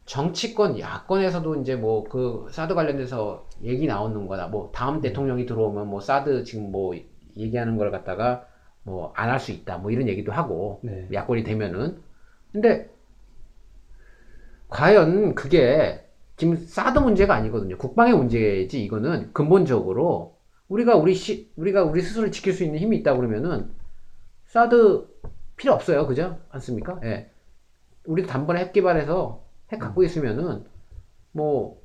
정치권, 0.07 0.79
야권에서도 0.79 1.61
이제 1.63 1.77
뭐 1.77 2.05
그 2.05 2.47
사드 2.51 2.75
관련돼서 2.75 3.49
얘기 3.63 3.87
나오는 3.87 4.27
거다. 4.27 4.49
뭐 4.49 4.71
다음 4.75 5.01
대통령이 5.01 5.47
들어오면 5.47 5.87
뭐 5.89 6.01
사드 6.01 6.45
지금 6.45 6.71
뭐 6.73 6.95
얘기하는 7.37 7.77
걸 7.79 7.91
갖다가 7.91 8.47
뭐 8.83 9.13
안 9.17 9.31
할 9.31 9.41
수 9.41 9.53
있다. 9.53 9.79
뭐 9.79 9.91
이런 9.91 10.09
얘기도 10.09 10.33
하고 10.33 10.81
네. 10.83 11.09
야권이 11.13 11.45
되면은 11.45 12.03
근데 12.53 12.91
과연 14.69 15.35
그게 15.35 16.04
지금 16.37 16.57
사드 16.57 16.99
문제가 16.99 17.35
아니거든요. 17.35 17.79
국방의 17.79 18.15
문제지 18.17 18.83
이거는 18.85 19.33
근본적으로 19.33 20.37
우리가 20.69 20.97
우리 20.97 21.15
시, 21.15 21.53
우리가 21.57 21.85
우리 21.85 22.01
스스로를 22.03 22.33
지킬 22.33 22.53
수 22.53 22.65
있는 22.65 22.79
힘이 22.81 22.99
있다 22.99 23.15
그러면은 23.17 23.71
사드 24.47 25.07
필요 25.57 25.73
없어요. 25.75 26.07
그죠? 26.07 26.39
않습니까? 26.51 26.99
예. 27.05 27.31
우리도 28.07 28.29
단번에 28.29 28.61
핵 28.61 28.73
개발해서 28.73 29.45
핵 29.73 29.79
갖고 29.79 30.03
있으면은 30.03 30.65
뭐 31.33 31.81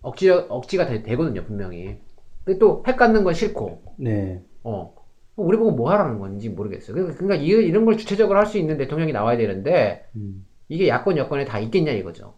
억지 0.00 0.30
억지가 0.30 0.86
되, 0.86 1.02
되거든요, 1.02 1.44
분명히. 1.44 1.98
근데 2.44 2.58
또 2.58 2.82
핵 2.86 2.96
갖는 2.96 3.24
건 3.24 3.34
싫고 3.34 3.82
네. 3.98 4.42
어. 4.64 4.94
우리 5.36 5.56
보고 5.56 5.70
뭐 5.70 5.90
하라는 5.92 6.18
건지 6.18 6.48
모르겠어요. 6.48 6.94
그러니까 6.94 7.16
그러니까 7.18 7.42
이- 7.44 7.48
이런 7.66 7.84
걸 7.84 7.96
주체적으로 7.96 8.38
할 8.38 8.46
수 8.46 8.58
있는 8.58 8.76
대통령이 8.78 9.12
나와야 9.12 9.36
되는데 9.36 10.06
음. 10.16 10.46
이게 10.68 10.88
야권 10.88 11.16
여권에 11.16 11.44
다 11.44 11.58
있겠냐 11.60 11.92
이거죠. 11.92 12.34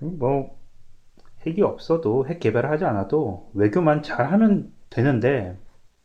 뭐 0.00 0.58
핵이 1.46 1.62
없어도 1.62 2.26
핵 2.26 2.40
개발을 2.40 2.70
하지 2.70 2.84
않아도 2.84 3.50
외교만 3.54 4.02
잘하면 4.02 4.72
되는데 4.90 5.58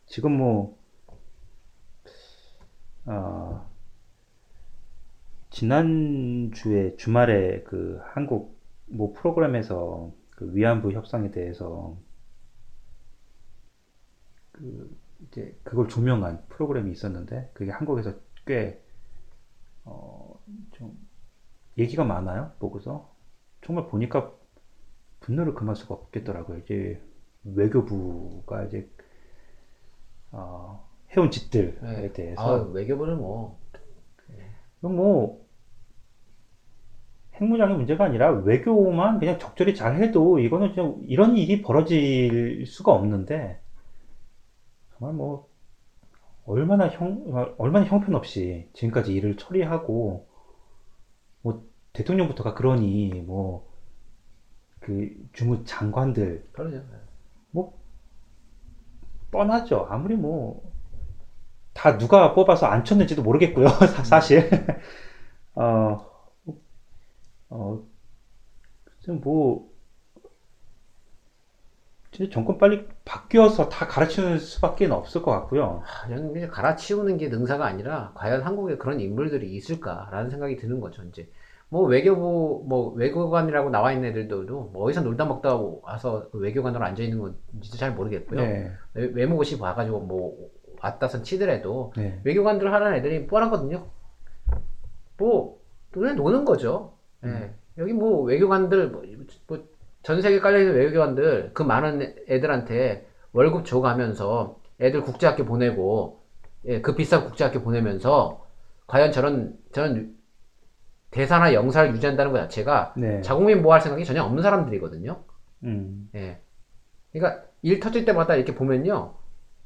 지금 0.05 0.37
뭐 0.37 0.77
어, 3.05 3.69
지난주에 5.49 6.95
주말에 6.95 7.63
그 7.63 7.99
한국 8.03 8.59
뭐 8.85 9.13
프로그램에서 9.13 10.11
그 10.31 10.53
위안부 10.55 10.91
협상에 10.91 11.31
대해서 11.31 11.97
그 14.51 14.97
이제 15.27 15.57
그걸 15.63 15.87
조명한 15.87 16.43
프로그램이 16.49 16.91
있었는데 16.91 17.51
그게 17.53 17.71
한국에서 17.71 18.13
꽤 18.45 18.81
어, 19.85 20.39
좀 20.71 20.97
얘기가 21.77 22.03
많아요. 22.03 22.51
보고서 22.59 23.13
정말 23.70 23.86
보니까 23.88 24.34
분노를 25.20 25.53
금할 25.53 25.76
수가 25.76 25.93
없겠더라고요. 25.93 26.57
이제 26.57 26.99
외교부가 27.43 28.63
이제 28.63 28.89
어, 30.32 30.89
해온 31.15 31.30
짓들에 31.30 31.76
네. 31.80 32.11
대해서 32.11 32.41
아, 32.41 32.63
외교부는 32.72 33.20
뭐 33.20 33.59
이건 34.80 34.95
뭐 34.95 35.45
핵무장의 37.36 37.78
문제가 37.78 38.05
아니라 38.05 38.32
외교만 38.32 39.20
그냥 39.20 39.38
적절히 39.38 39.76
잘 39.76 40.01
해도 40.01 40.39
이거는 40.39 40.74
그냥 40.74 40.99
이런 41.03 41.38
일이 41.38 41.61
벌어질 41.61 42.65
수가 42.65 42.91
없는데 42.91 43.59
정말 44.97 45.15
뭐 45.15 45.47
얼마나 46.47 46.88
형 46.88 47.53
얼마나 47.59 47.86
형편없이 47.86 48.67
지금까지 48.74 49.13
일을 49.13 49.38
처리하고 49.38 49.93
뭐 49.93 50.28
대통령부터가 52.00 52.54
그러니 52.54 53.22
뭐 53.26 53.70
그 54.80 55.10
주무 55.34 55.64
장관들 55.66 56.50
그러죠. 56.52 56.84
뻔하죠. 59.32 59.86
아무리 59.89 60.16
뭐, 60.16 60.62
다 61.74 61.97
누가 61.97 62.34
뽑아서 62.34 62.66
안 62.68 62.84
쳤는지도 62.84 63.22
모르겠고요, 63.24 63.68
사- 63.88 64.04
사실. 64.04 64.50
어, 65.56 66.00
어, 67.50 67.84
뭐, 69.22 69.70
진짜 72.12 72.32
정권 72.34 72.58
빨리 72.58 72.88
바뀌어서 73.06 73.70
다 73.70 73.88
가르치는 73.88 74.39
수밖에 74.39 74.88
없을 74.88 75.22
것 75.22 75.32
같고요. 75.32 75.84
아, 75.86 76.08
저는 76.08 76.36
이제 76.36 76.47
갈아치우는 76.47 77.18
게 77.18 77.28
능사가 77.30 77.66
아니라 77.66 78.12
과연 78.16 78.41
한국에 78.41 78.78
그런 78.78 79.00
인물들이 79.00 79.54
있을까라는 79.56 80.30
생각이 80.32 80.56
드는 80.58 80.80
거죠. 80.80 81.04
이제 81.04 81.30
뭐 81.72 81.84
외교부 81.88 82.63
뭐 82.67 82.91
외교관이라고 82.93 83.70
나와 83.70 83.91
있는 83.91 84.09
애들도 84.09 84.72
뭐 84.74 84.86
어디서 84.86 85.01
놀다 85.01 85.26
먹다 85.26 85.55
와서 85.84 86.28
그 86.32 86.39
외교관으로 86.39 86.84
앉아 86.84 87.03
있는 87.03 87.20
건지도 87.20 87.78
잘 87.78 87.93
모르겠고요. 87.93 88.39
네, 88.41 88.72
외- 88.95 89.11
외모고시 89.13 89.59
봐가지고 89.59 89.99
뭐 90.01 90.49
왔다선 90.82 91.24
치더라도 91.24 91.93
네, 91.95 92.20
외교관들 92.24 92.74
하는 92.74 92.93
애들이 92.95 93.28
뻔하거든요. 93.28 93.86
뭐 95.17 95.59
그냥 95.91 96.15
노는 96.15 96.45
거죠. 96.45 96.93
예. 97.26 97.53
여기 97.78 97.93
뭐 97.93 98.22
외교관들 98.24 98.89
뭐, 98.89 99.03
뭐 99.47 99.59
전 100.01 100.22
세계 100.22 100.39
깔려 100.39 100.59
있는 100.59 100.76
외교관들 100.76 101.51
그 101.53 101.61
많은 101.61 102.15
애들한테 102.30 103.05
월급 103.34 103.65
줘가면서 103.65 104.57
애들 104.80 105.01
국제학교 105.03 105.43
보내고 105.43 106.22
예, 106.65 106.80
그 106.82 106.95
비싼 106.95 107.26
국제학교 107.26 107.61
보내면서 107.61 108.45
과연 108.88 109.11
저런 109.11 109.57
저런 109.74 110.15
대사나 111.12 111.53
영사를 111.53 111.91
유지한다는 111.93 112.32
것 112.32 112.39
자체가 112.39 112.93
네. 112.95 113.22
자국민 113.22 113.62
보호할 113.62 113.82
생각이 113.82 114.05
전혀 114.05 114.24
없는 114.24 114.43
사람들이거든요. 114.43 115.24
음, 115.64 116.10
예. 116.16 116.39
그러니까 117.12 117.43
일 117.62 117.80
터질 117.80 118.05
때마다 118.05 118.36
이렇게 118.36 118.53
보면요. 118.53 119.16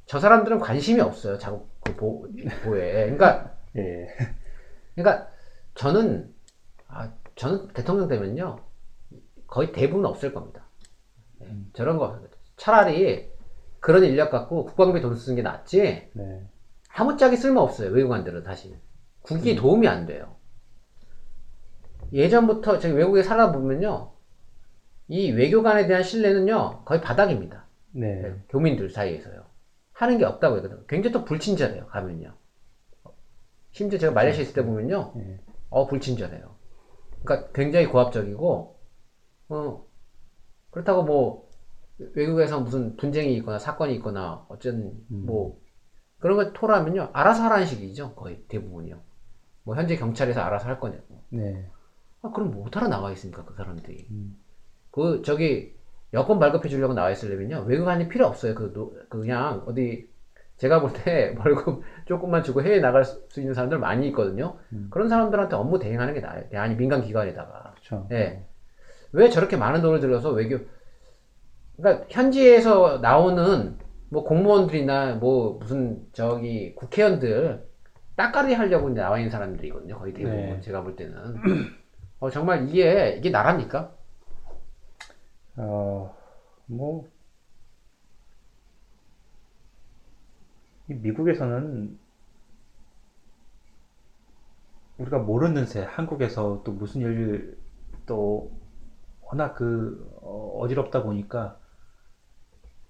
저 0.06 0.20
사람들은 0.20 0.60
관심이 0.60 1.02
없어요. 1.02 1.38
자국 1.38 1.70
그 1.84 1.96
보, 1.96 2.28
보호에. 2.64 2.92
그러니까 3.04 3.54
예, 3.76 4.08
그러니까 4.96 5.28
저는 5.76 6.34
아, 6.88 7.12
저는 7.36 7.70
대통령 7.70 8.08
되면요. 8.08 8.60
거의 9.48 9.72
대부분 9.72 10.06
없을 10.06 10.34
겁니다. 10.34 10.66
예, 11.42 11.48
저런 11.74 11.98
거 11.98 12.20
차라리 12.56 13.30
그런 13.80 14.04
인력 14.06 14.32
갖고 14.32 14.66
국방비 14.66 15.02
돈 15.02 15.16
쓰는 15.16 15.36
게 15.36 15.42
낫지. 15.42 16.10
네, 16.14 16.48
아무짝에 16.96 17.36
쓸모 17.36 17.60
없어요. 17.60 17.92
외교관들은 17.92 18.44
다시. 18.44 18.76
국익에 19.22 19.56
도움이 19.56 19.88
안 19.88 20.06
돼요. 20.06 20.33
예전부터 22.14 22.80
제가 22.80 22.96
외국에 22.96 23.24
살다 23.24 23.52
보면요. 23.52 24.12
이 25.08 25.32
외교관에 25.32 25.88
대한 25.88 26.04
신뢰는요. 26.04 26.84
거의 26.86 27.02
바닥입니다. 27.02 27.66
네, 27.92 28.36
교민들 28.50 28.90
사이에서요. 28.90 29.44
하는 29.94 30.18
게 30.18 30.26
없다고 30.26 30.58
했거든요. 30.58 30.86
굉장히 30.88 31.14
또 31.14 31.26
불친절해요, 31.26 31.88
가면요. 31.88 32.34
심지어 33.72 34.00
제가 34.00 34.14
말레이시아 34.14 34.44
있을 34.44 34.54
때 34.54 34.64
보면요. 34.64 35.14
네. 35.16 35.40
어, 35.70 35.88
불친절해요. 35.88 36.56
그러니까 37.24 37.52
굉장히 37.54 37.88
고압적이고, 37.88 38.80
어, 39.50 39.86
그렇다고 40.70 41.04
뭐, 41.04 41.50
외국에서 42.16 42.60
무슨 42.60 42.96
분쟁이 42.96 43.36
있거나 43.38 43.60
사건이 43.60 43.96
있거나, 43.96 44.46
어쨌든 44.50 44.94
뭐, 45.08 45.60
그런 46.20 46.38
걸 46.38 46.54
토로하면요. 46.54 47.10
알아서 47.14 47.44
하라는 47.44 47.66
식이죠, 47.66 48.16
거의 48.16 48.44
대부분이요. 48.48 49.00
뭐, 49.64 49.76
현재 49.76 49.96
경찰에서 49.96 50.42
알아서 50.42 50.68
할 50.68 50.80
거냐고. 50.80 51.24
네, 51.30 51.70
아, 52.24 52.32
그럼 52.32 52.52
못 52.52 52.76
하러 52.76 52.88
나와 52.88 53.12
있습니까, 53.12 53.44
그 53.46 53.54
사람들이. 53.56 54.08
음. 54.12 54.38
그, 54.92 55.22
저기, 55.24 55.74
여권 56.14 56.40
발급해 56.40 56.70
주려고 56.70 56.94
나와 56.94 57.12
있으려면요, 57.12 57.66
외국안이 57.68 58.08
필요 58.08 58.26
없어요. 58.26 58.56
그, 58.56 58.72
노- 58.74 58.94
그 59.10 59.20
그냥, 59.20 59.64
어디, 59.66 60.08
제가 60.58 60.80
볼 60.82 60.94
때 60.94 61.36
월급 61.44 61.82
조금만 62.06 62.44
주고 62.44 62.62
해외 62.62 62.80
나갈 62.80 63.04
수 63.04 63.22
있는 63.40 63.54
사람들 63.54 63.80
많이 63.80 64.08
있거든요. 64.08 64.56
그런 64.92 65.10
사람들한테 65.10 65.56
업무 65.56 65.80
대행하는 65.80 66.14
게 66.14 66.22
나아요. 66.22 66.44
아니, 66.54 66.76
민간 66.76 67.02
기관에다가. 67.02 67.72
그렇죠. 67.74 68.08
예. 68.12 68.46
왜 69.12 69.30
저렇게 69.30 69.58
많은 69.58 69.82
돈을 69.82 70.00
들여서 70.00 70.32
외교, 70.32 70.60
그러니까 71.78 72.06
현지에서 72.10 73.00
나오는 73.00 73.78
뭐 74.10 74.24
공무원들이나 74.24 75.16
뭐 75.16 75.58
무슨 75.60 76.06
저기 76.14 76.74
국회의원들 76.76 77.64
따까리 78.16 78.54
하려고 78.54 78.90
나와 78.90 79.18
있는 79.18 79.32
사람들이거든요. 79.32 79.98
거의 79.98 80.14
대부분 80.14 80.38
네. 80.38 80.62
제가 80.62 80.84
볼 80.84 80.96
때는. 80.96 81.16
어, 82.24 82.30
정말 82.30 82.70
이게, 82.70 83.16
이게 83.18 83.30
나랍니까? 83.30 83.92
어, 85.56 86.16
뭐, 86.68 87.06
이 90.90 90.94
미국에서는 90.94 91.98
우리가 94.98 95.20
모르는 95.20 95.66
새 95.66 95.82
한국에서 95.82 96.62
또 96.64 96.72
무슨 96.72 97.02
일 97.02 97.56
또 98.06 98.52
워낙 99.22 99.54
그 99.56 100.10
어, 100.22 100.60
어지럽다 100.60 101.04
보니까 101.04 101.58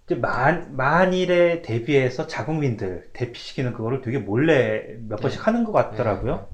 이제 0.05 0.15
만, 0.15 0.75
만일에 0.75 1.61
대비해서 1.61 2.27
자국민들 2.27 3.09
대피시키는 3.13 3.73
그거를 3.73 4.01
되게 4.01 4.17
몰래 4.17 4.97
몇 5.07 5.17
네. 5.17 5.21
번씩 5.21 5.45
하는 5.47 5.63
것 5.63 5.71
같더라고요. 5.71 6.45
음, 6.45 6.53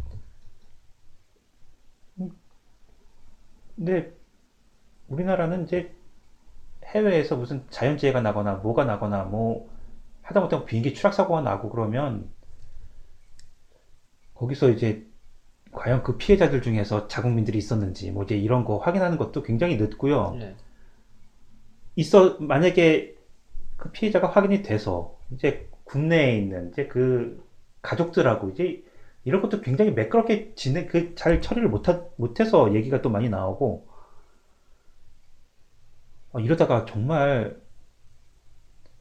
근데 3.80 4.12
우리나라는 5.08 5.64
이제 5.64 5.96
해외에서 6.84 7.38
무슨 7.38 7.64
자연재해가 7.70 8.20
나거나 8.20 8.56
뭐가 8.56 8.84
나거나 8.84 9.24
뭐 9.24 9.70
하다못해 10.22 10.66
비행기 10.66 10.94
추락 10.94 11.14
사고가 11.14 11.40
나고 11.40 11.70
그러면 11.70 12.30
거기서 14.34 14.70
이제 14.70 15.08
과연 15.72 16.04
그 16.04 16.18
피해자들 16.18 16.62
중에서 16.62 17.08
자국민들이 17.08 17.58
있었는지 17.58 18.12
뭐 18.12 18.26
이제 18.26 18.36
이런 18.38 18.66
거 18.66 18.78
확인하는 18.78 19.18
것도 19.18 19.44
굉장히 19.44 19.78
늦고요. 19.78 20.36
네. 20.38 20.56
있어 21.96 22.38
만약에 22.40 23.16
그 23.78 23.92
피해자가 23.92 24.28
확인이 24.28 24.62
돼서 24.62 25.18
이제 25.32 25.70
국내에 25.86 26.38
있는 26.38 26.72
이제 26.72 26.88
그 26.88 27.48
가족들하고 27.82 28.50
이제 28.50 28.84
이런 29.30 29.42
것도 29.44 29.62
굉장히 29.62 29.92
매끄럽게 29.92 30.56
진행 30.56 30.88
그잘 30.88 31.40
처리를 31.40 31.70
못하, 31.70 32.04
못해서 32.16 32.74
얘기가 32.74 33.04
또 33.04 33.12
많이 33.12 33.30
나오고 33.30 33.88
어, 36.32 36.40
이러다가 36.40 36.86
정말 36.86 37.62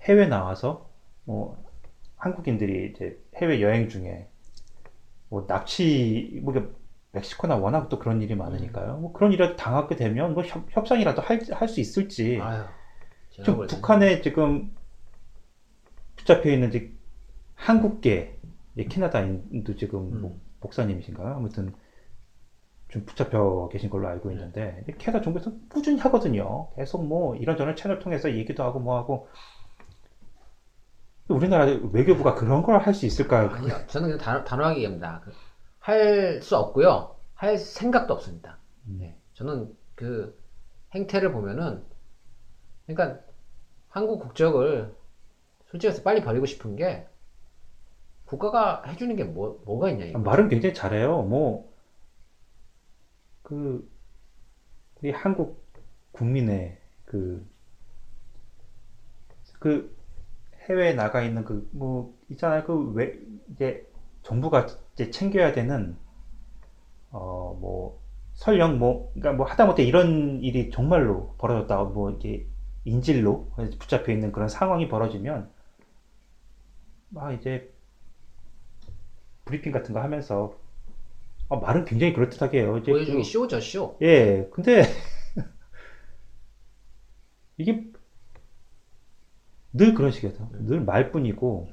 해외 0.03 0.27
나와서 0.27 0.91
뭐 1.25 1.63
한국인들이 2.17 2.93
이제 2.93 3.19
해외 3.37 3.63
여행 3.63 3.89
중에 3.89 4.29
뭐 5.31 5.47
납치 5.47 6.41
뭐 6.43 6.55
멕시코나 7.13 7.57
워낙 7.57 7.89
또 7.89 7.99
그런 7.99 8.21
일이 8.21 8.35
많으니까요. 8.35 8.99
뭐 8.99 9.13
그런 9.15 9.33
일을 9.33 9.57
당하게 9.57 9.97
되면 9.97 10.35
뭐 10.35 10.43
협, 10.43 10.67
협상이라도 10.69 11.23
할수 11.23 11.81
있을지. 11.81 12.39
아유. 12.41 12.65
때는- 13.45 13.67
북한에 13.77 14.21
지금 14.21 14.75
붙잡혀 16.17 16.51
있는 16.51 16.69
이제 16.69 16.93
한국계 17.55 18.38
이제 18.79 18.89
캐나다인도 18.89 19.75
지금 19.77 20.13
음. 20.13 20.21
뭐 20.21 20.41
목사님이신가요? 20.61 21.35
아무튼 21.35 21.75
좀 22.89 23.05
붙잡혀 23.05 23.69
계신 23.71 23.91
걸로 23.91 24.09
알고 24.09 24.31
있는데 24.33 24.81
이제 24.85 24.95
캐나다 24.99 25.23
정부에서 25.25 25.53
꾸준히 25.69 25.99
하거든요. 26.01 26.71
계속 26.77 27.07
뭐 27.07 27.37
이런저런 27.37 27.77
채널 27.77 27.99
통해서 27.99 28.33
얘기도 28.33 28.63
하고 28.63 28.81
뭐 28.81 28.97
하고 28.97 29.29
우리나라 31.29 31.67
외교부가 31.93 32.35
그런 32.35 32.63
걸 32.63 32.79
할 32.81 32.95
수 32.95 33.05
있을까요? 33.07 33.51
아니요. 33.51 33.75
저는 33.89 34.09
그냥 34.09 34.19
단, 34.19 34.45
단호하게 34.45 34.77
얘기합니다. 34.77 35.23
할 35.81 36.41
수 36.43 36.57
없고요. 36.57 37.17
할 37.35 37.59
생각도 37.59 38.15
없습니다. 38.15 38.59
음. 38.87 38.99
네. 39.01 39.19
저는 39.35 39.75
그 39.95 40.39
행태를 40.95 41.33
보면은 41.33 41.85
그러니까 42.87 43.21
한국 43.89 44.21
국적을 44.21 44.95
솔직히 45.71 45.91
해서 45.93 46.03
빨리 46.03 46.23
버리고 46.23 46.47
싶은 46.47 46.77
게 46.77 47.07
국가가 48.29 48.83
해주는 48.87 49.17
게 49.17 49.25
뭐, 49.25 49.63
뭐가 49.65 49.91
있냐 49.91 50.05
이거. 50.05 50.19
말은 50.19 50.49
굉장히 50.49 50.75
잘해요. 50.75 51.23
뭐, 51.23 51.73
그, 53.43 53.91
우리 55.01 55.11
한국 55.11 55.65
국민의 56.13 56.79
그, 57.07 57.47
그 59.59 59.97
해외에 60.69 60.93
나가 60.93 61.23
있는 61.23 61.43
그, 61.43 61.67
뭐, 61.73 62.15
있잖아요. 62.29 62.65
그 62.65 62.93
왜, 62.93 63.19
이제 63.51 63.91
정부가 64.23 64.67
이제 64.93 65.11
챙겨야 65.11 65.53
되는, 65.53 65.97
어, 67.11 67.57
뭐, 67.59 67.99
설령 68.35 68.79
뭐, 68.79 69.11
그러니까 69.15 69.33
뭐 69.33 69.47
하다못해 69.47 69.85
이런 69.85 70.43
일이 70.43 70.71
정말로 70.71 71.35
벌어졌다고 71.39 71.91
뭐 71.93 72.11
이게 72.11 72.47
인질로 72.85 73.49
붙잡혀 73.79 74.13
있는 74.13 74.33
그런 74.33 74.51
상황이 74.51 74.87
벌어지면, 74.87 75.51
막 77.09 77.33
이제 77.33 77.73
브리핑 79.49 79.73
같은 79.73 79.95
거 79.95 80.01
하면서 80.01 80.51
아, 81.49 81.57
말은 81.57 81.85
굉장히 81.85 82.13
그럴듯하게 82.13 82.61
해요. 82.61 82.79
이제 82.79 82.93
보여주는 82.93 83.19
게 83.19 83.23
그- 83.25 83.29
쇼죠 83.29 83.61
쇼. 83.61 83.97
예, 84.03 84.47
근데 84.51 84.83
이게 87.59 87.83
늘 89.73 89.95
그런 89.95 90.11
식이어서 90.11 90.49
늘 90.67 90.81
말뿐이고 90.81 91.69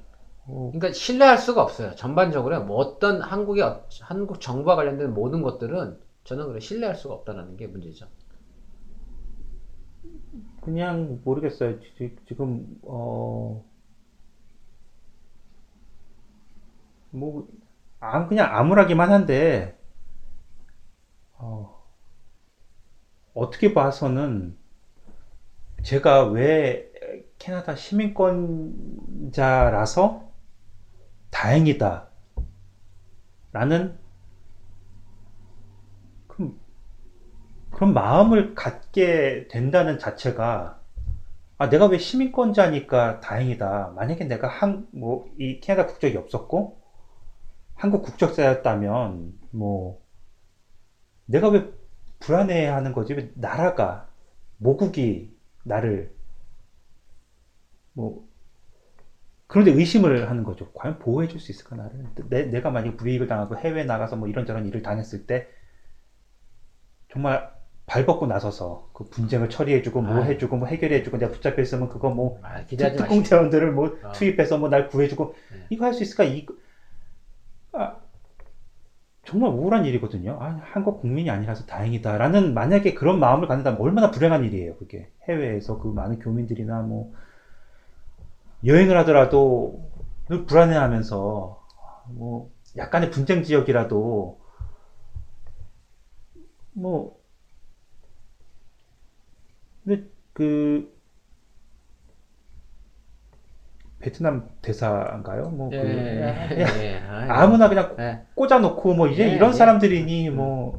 어, 0.47 0.69
그러니까 0.71 0.91
신뢰할 0.93 1.37
수가 1.37 1.61
없어요. 1.61 1.95
전반적으로 1.95 2.61
뭐 2.63 2.77
어떤 2.77 3.21
한국의 3.21 3.63
어- 3.63 3.81
한국 4.01 4.39
정부와 4.39 4.75
관련된 4.75 5.13
모든 5.13 5.41
것들은 5.41 5.97
저는 6.23 6.47
그래 6.47 6.59
신뢰할 6.59 6.95
수가 6.95 7.15
없다는 7.15 7.57
게 7.57 7.67
문제죠. 7.67 8.07
그냥 10.61 11.19
모르겠어요. 11.23 11.79
지- 11.97 12.15
지금 12.27 12.65
어, 12.83 13.63
뭐 17.11 17.47
아, 17.47 17.64
그냥 18.27 18.55
암울하기만 18.55 19.11
한데 19.11 19.75
어, 21.37 21.83
어떻게 23.33 23.73
봐서는 23.73 24.55
제가 25.83 26.25
왜 26.25 26.91
캐나다 27.37 27.75
시민권자라서 27.75 30.21
다행이다 31.31 32.07
라는 33.51 33.97
그런, 36.27 36.55
그런 37.71 37.93
마음을 37.93 38.55
갖게 38.55 39.47
된다는 39.49 39.99
자체가 39.99 40.79
아, 41.57 41.69
내가 41.69 41.85
왜 41.87 41.97
시민권자니까 41.97 43.21
다행이다. 43.21 43.93
만약에 43.95 44.25
내가 44.25 44.47
한, 44.47 44.87
뭐, 44.91 45.25
이 45.39 45.59
캐나다 45.61 45.87
국적이 45.87 46.17
없었고, 46.17 46.77
한국 47.75 48.01
국적자였다면, 48.03 49.33
뭐, 49.51 50.01
내가 51.25 51.49
왜 51.49 51.71
불안해 52.19 52.67
하는 52.67 52.93
거지? 52.93 53.13
왜 53.13 53.31
나라가, 53.35 54.07
모국이 54.57 55.35
나를, 55.63 56.11
뭐, 57.93 58.27
그런데 59.47 59.71
의심을 59.71 60.29
하는 60.29 60.43
거죠. 60.43 60.71
과연 60.73 60.99
보호해 60.99 61.27
줄 61.27 61.39
수 61.39 61.51
있을까, 61.51 61.75
나를? 61.75 62.05
내, 62.29 62.43
내가 62.45 62.71
만약에 62.71 62.97
불이익을 62.97 63.27
당하고 63.27 63.57
해외에 63.57 63.83
나가서 63.83 64.15
뭐 64.15 64.27
이런저런 64.27 64.65
일을 64.65 64.81
당했을 64.81 65.25
때, 65.27 65.47
정말 67.11 67.51
발벗고 67.85 68.25
나서서 68.27 68.89
그 68.93 69.03
분쟁을 69.09 69.49
처리해주고 69.49 70.01
뭐 70.01 70.23
아유. 70.23 70.23
해주고 70.23 70.57
뭐 70.57 70.67
해결해주고 70.67 71.17
내가 71.17 71.31
붙잡혀 71.31 71.61
있으면 71.61 71.87
그거 71.89 72.09
뭐 72.09 72.39
아, 72.41 72.63
기대하지 72.65 72.97
특공 72.97 73.19
마시고. 73.19 73.29
대원들을 73.29 73.71
뭐 73.71 73.97
아. 74.03 74.11
투입해서 74.11 74.57
뭐 74.57 74.69
날 74.69 74.87
구해주고 74.89 75.35
네. 75.51 75.65
이거 75.69 75.85
할 75.85 75.93
수 75.93 76.03
있을까? 76.03 76.23
이거 76.23 76.55
아, 77.77 77.97
정말 79.25 79.51
우울한 79.51 79.85
일이거든요. 79.85 80.37
아, 80.39 80.59
한국 80.63 81.01
국민이 81.01 81.29
아니라서 81.29 81.65
다행이다라는 81.65 82.53
만약에 82.53 82.93
그런 82.93 83.19
마음을 83.19 83.47
갖는다면 83.47 83.81
얼마나 83.81 84.11
불행한 84.11 84.43
일이에요. 84.43 84.75
그게 84.77 85.09
해외에서 85.27 85.79
그 85.79 85.87
많은 85.87 86.19
교민들이나 86.19 86.81
뭐 86.81 87.13
여행을 88.65 88.97
하더라도 88.99 89.89
늘 90.29 90.45
불안해하면서 90.45 91.65
뭐 92.09 92.51
약간의 92.77 93.11
분쟁 93.11 93.43
지역이라도 93.43 94.39
뭐 96.73 97.19
근데 99.83 100.03
그 100.33 100.94
베트남 104.05 104.47
대사인가요? 104.61 105.49
뭐 105.49 105.71
그, 105.71 105.77
예, 105.77 105.81
그냥 106.47 106.79
예, 106.79 107.01
아이, 107.09 107.27
아무나 107.27 107.69
그냥 107.69 107.95
예. 107.97 108.21
꽂아놓고 108.35 108.93
뭐 108.93 109.07
이제 109.07 109.27
예, 109.27 109.33
이런 109.33 109.49
예. 109.49 109.53
사람들이니 109.53 110.29
뭐 110.29 110.77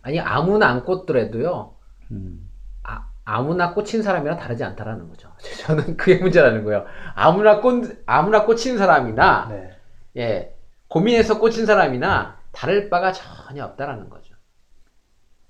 아니 0.00 0.18
아무나 0.18 0.68
안 0.68 0.82
꽂더라도요. 0.86 1.74
음, 2.12 2.48
아, 2.82 3.10
아무나 3.26 3.74
꽂힌 3.74 4.02
사람이랑 4.02 4.38
다르지 4.38 4.64
않다라는 4.64 5.10
거죠. 5.10 5.30
저는 5.60 5.98
그게 5.98 6.16
문제라는 6.16 6.64
거예요. 6.64 6.86
아무나 7.14 7.60
꽂 7.60 8.02
아무나 8.06 8.46
꽂힌 8.46 8.78
사람이나 8.78 9.48
네. 9.50 9.70
예 10.16 10.54
고민해서 10.88 11.40
꽂힌 11.40 11.66
사람이나 11.66 12.38
다를 12.52 12.88
바가 12.88 13.12
전혀 13.12 13.66
없다라는 13.66 14.08
거죠. 14.08 14.34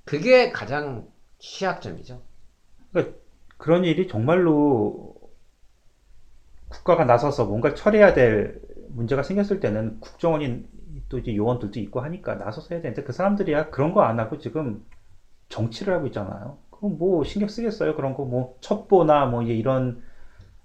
그게 0.04 0.50
가장 0.50 1.06
취약점이죠. 1.38 2.20
그런 3.58 3.84
일이 3.84 4.08
정말로 4.08 5.19
국가가 6.70 7.04
나서서 7.06 7.46
뭔가 7.46 7.74
처리해야 7.74 8.14
될 8.14 8.60
문제가 8.90 9.24
생겼을 9.24 9.60
때는 9.60 10.00
국정원이 10.00 10.64
또 11.10 11.18
이제 11.18 11.36
요원들도 11.36 11.80
있고 11.80 12.00
하니까 12.02 12.36
나서서 12.36 12.68
해야 12.72 12.82
되는데 12.82 13.04
그 13.04 13.12
사람들이야 13.12 13.70
그런 13.70 13.92
거 13.94 14.02
안 14.02 14.20
하고 14.20 14.38
지금 14.38 14.84
정치를 15.50 15.94
하고 15.94 16.06
있잖아요. 16.08 16.58
그럼 16.70 16.98
뭐 16.98 17.24
신경 17.24 17.48
쓰겠어요? 17.48 17.96
그런 17.96 18.14
거 18.14 18.24
뭐 18.24 18.56
첩보나 18.60 19.26
뭐 19.26 19.42
이런 19.42 20.02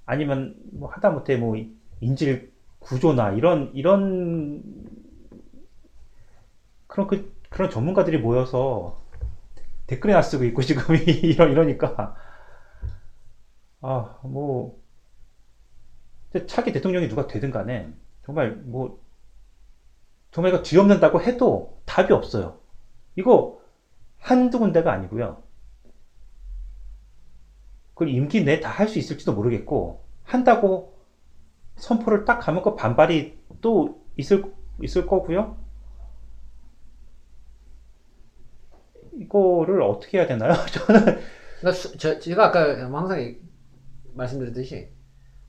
아니면 0.06 0.56
뭐 0.74 0.90
하다못해 0.90 1.38
뭐 1.38 1.56
인질 2.02 2.52
구조나 2.80 3.32
이런 3.34 3.72
이런 3.76 4.64
그런 6.88 7.08
그 7.08 7.34
그런 7.50 7.70
전문가들이 7.70 8.18
모여서 8.18 9.02
댓글이나 9.88 10.22
쓰고 10.22 10.46
있고 10.46 10.62
지금 10.62 10.96
이러 11.24 11.48
이러니까 11.48 12.16
아 13.82 14.20
뭐 14.24 14.78
차기 16.46 16.72
대통령이 16.74 17.08
누가 17.08 17.28
되든 17.28 17.52
간에 17.52 17.88
정말 18.26 18.52
뭐 18.52 19.00
정말 20.32 20.54
이거 20.54 20.62
뒤엎는다고 20.64 21.22
해도 21.22 21.80
답이 21.86 22.12
없어요. 22.12 22.60
이거 23.16 23.62
한두 24.18 24.60
군데가 24.60 24.92
아니고요. 24.92 25.42
그걸 27.94 28.10
임기 28.10 28.44
내다할 28.44 28.90
수 28.90 29.00
있을지도 29.00 29.34
모르겠고 29.34 30.04
한다고 30.24 30.94
선포를 31.78 32.26
딱 32.26 32.48
하면 32.48 32.62
그 32.64 32.76
반발이 32.76 33.38
또 33.62 34.02
있을 34.18 34.44
있을 34.82 35.08
거고요. 35.08 35.58
이거를 39.14 39.82
어떻게 39.82 40.18
해야 40.18 40.28
되나요? 40.28 40.54
저는 40.72 41.06
그러니까 41.60 41.72
수- 41.72 41.98
저, 41.98 42.20
제가 42.20 42.48
아까 42.48 42.78
항상 42.92 43.22
이- 43.22 43.38
말씀드렸듯이 44.14 44.90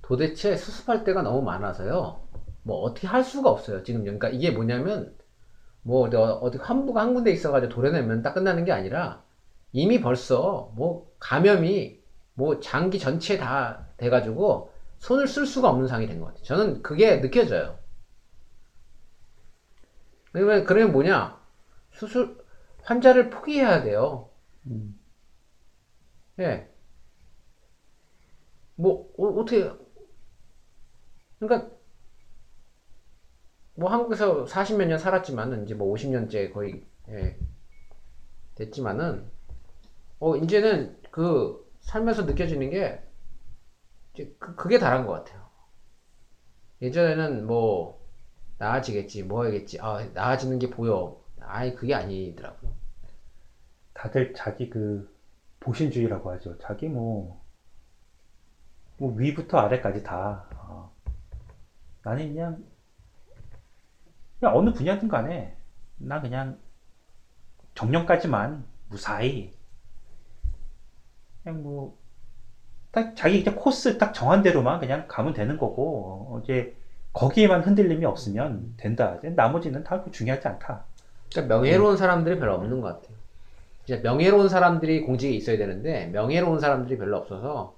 도대체 0.07 0.57
수습할 0.57 1.05
때가 1.05 1.23
너무 1.23 1.43
많아서요. 1.43 2.21
뭐 2.63 2.79
어떻게 2.83 3.07
할 3.07 3.25
수가 3.25 3.51
없어요. 3.51 3.83
지금 3.83 4.03
그러니까 4.03 4.29
이게 4.29 4.51
뭐냐면 4.51 5.15
뭐 5.83 6.09
어디, 6.09 6.59
한부가 6.59 7.03
한 7.03 7.15
군데 7.15 7.33
있어가지고 7.33 7.73
도려내면 7.73 8.23
딱 8.23 8.35
끝나는 8.35 8.65
게 8.65 8.73
아니라 8.73 9.25
이미 9.73 10.01
벌써 10.01 10.73
뭐 10.77 11.13
감염이 11.21 12.01
뭐 12.35 12.61
장기 12.61 12.99
전체에 12.99 13.39
다 13.39 13.89
돼가지고 13.99 14.73
손을 14.99 15.29
쓸 15.29 15.47
수가 15.47 15.71
없는 15.71 15.89
상황이 15.89 16.07
된 16.09 16.21
것 16.21 16.27
같아요. 16.29 16.45
저는 16.45 16.83
그게 16.83 17.21
느껴져요. 17.21 17.79
그러면 20.33 20.65
그러면 20.65 20.93
뭐냐 20.93 21.41
수술 21.93 22.39
환자를 22.83 23.31
포기해야 23.31 23.83
돼요. 23.83 24.31
음. 24.67 24.99
예. 26.39 26.69
뭐, 28.77 29.09
어, 29.19 29.45
떻게 29.45 29.71
그러니까, 31.39 31.71
뭐 33.75 33.91
한국에서 33.91 34.45
40몇 34.47 34.87
년 34.87 34.99
살았지만은, 34.99 35.65
이제 35.65 35.75
뭐 35.75 35.93
50년째 35.95 36.53
거의, 36.53 36.83
예, 37.09 37.37
됐지만은, 38.55 39.31
어, 40.19 40.37
이제는 40.37 40.97
그, 41.11 41.67
살면서 41.81 42.23
느껴지는 42.23 42.71
게, 42.71 43.03
이제 44.15 44.35
그, 44.39 44.55
그게 44.57 44.79
다른 44.79 45.07
것 45.07 45.13
같아요. 45.13 45.47
예전에는 46.83 47.47
뭐, 47.47 48.01
나아지겠지, 48.59 49.25
뭐 49.25 49.45
하겠지, 49.45 49.79
아, 49.81 50.03
나아지는 50.15 50.59
게 50.59 50.71
보여. 50.71 51.21
아이, 51.41 51.75
그게 51.75 51.95
아니더라고요. 51.95 52.73
다들 53.95 54.35
자기 54.35 54.69
그 54.69 55.15
보신주의라고 55.61 56.31
하죠. 56.33 56.59
자기 56.59 56.89
뭐, 56.89 57.43
뭐 58.99 59.15
위부터 59.15 59.59
아래까지 59.59 60.03
다. 60.03 60.46
어. 62.07 62.11
나는 62.11 62.29
그냥, 62.29 62.65
그냥 64.39 64.57
어느 64.57 64.73
분야든 64.73 65.09
간에, 65.09 65.57
나 65.97 66.21
그냥 66.21 66.59
정년까지만 67.75 68.65
무사히, 68.89 69.53
그냥 71.43 71.63
뭐, 71.63 71.99
딱 72.93 73.15
자기 73.17 73.41
이제 73.41 73.51
코스 73.51 73.99
딱 73.99 74.15
정한 74.15 74.43
대로만 74.43 74.79
그냥 74.79 75.07
가면 75.09 75.35
되는 75.35 75.59
거고, 75.59 76.29
어, 76.31 76.41
이제 76.45 76.77
거기에만 77.13 77.63
흔들림이 77.63 78.05
없으면 78.05 78.75
된다. 78.77 79.19
나머지는 79.23 79.83
다 79.85 80.05
중요하지 80.11 80.49
않다. 80.49 80.85
그러니까 81.31 81.55
명예로운 81.55 81.97
사람들이 81.97 82.39
별로 82.39 82.55
없는 82.55 82.81
것 82.81 82.89
같아요. 82.89 83.17
진짜 83.85 84.03
명예로운 84.03 84.49
사람들이 84.49 85.03
공직에 85.03 85.35
있어야 85.35 85.57
되는데 85.57 86.07
명예로운 86.09 86.61
사람들이 86.61 86.99
별로 86.99 87.17
없어서 87.17 87.77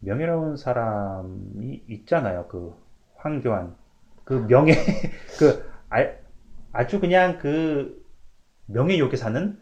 명예로운 0.00 0.56
사람이 0.56 1.84
있잖아요. 1.88 2.46
그 2.48 2.74
황교안 3.22 3.76
그 4.24 4.34
명예 4.48 4.74
그 5.38 5.64
아, 5.88 6.04
아주 6.72 7.00
그냥 7.00 7.38
그 7.38 8.04
명예욕에 8.66 9.16
사는 9.16 9.58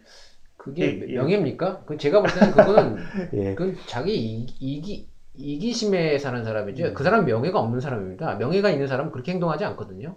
그게 0.56 1.00
예, 1.00 1.08
예. 1.08 1.14
명예입니까? 1.14 1.84
그 1.84 1.96
제가 1.96 2.20
볼 2.20 2.30
때는 2.30 2.50
그거는 2.52 2.96
예 3.34 3.54
그건 3.54 3.76
자기 3.86 4.14
이, 4.14 4.46
이기 4.60 5.08
이기심에 5.34 6.18
사는 6.18 6.44
사람이죠. 6.44 6.86
음. 6.86 6.94
그 6.94 7.02
사람 7.02 7.20
은 7.20 7.26
명예가 7.26 7.58
없는 7.58 7.80
사람입니다. 7.80 8.34
명예가 8.34 8.70
있는 8.70 8.86
사람은 8.86 9.12
그렇게 9.12 9.32
행동하지 9.32 9.64
않거든요. 9.64 10.16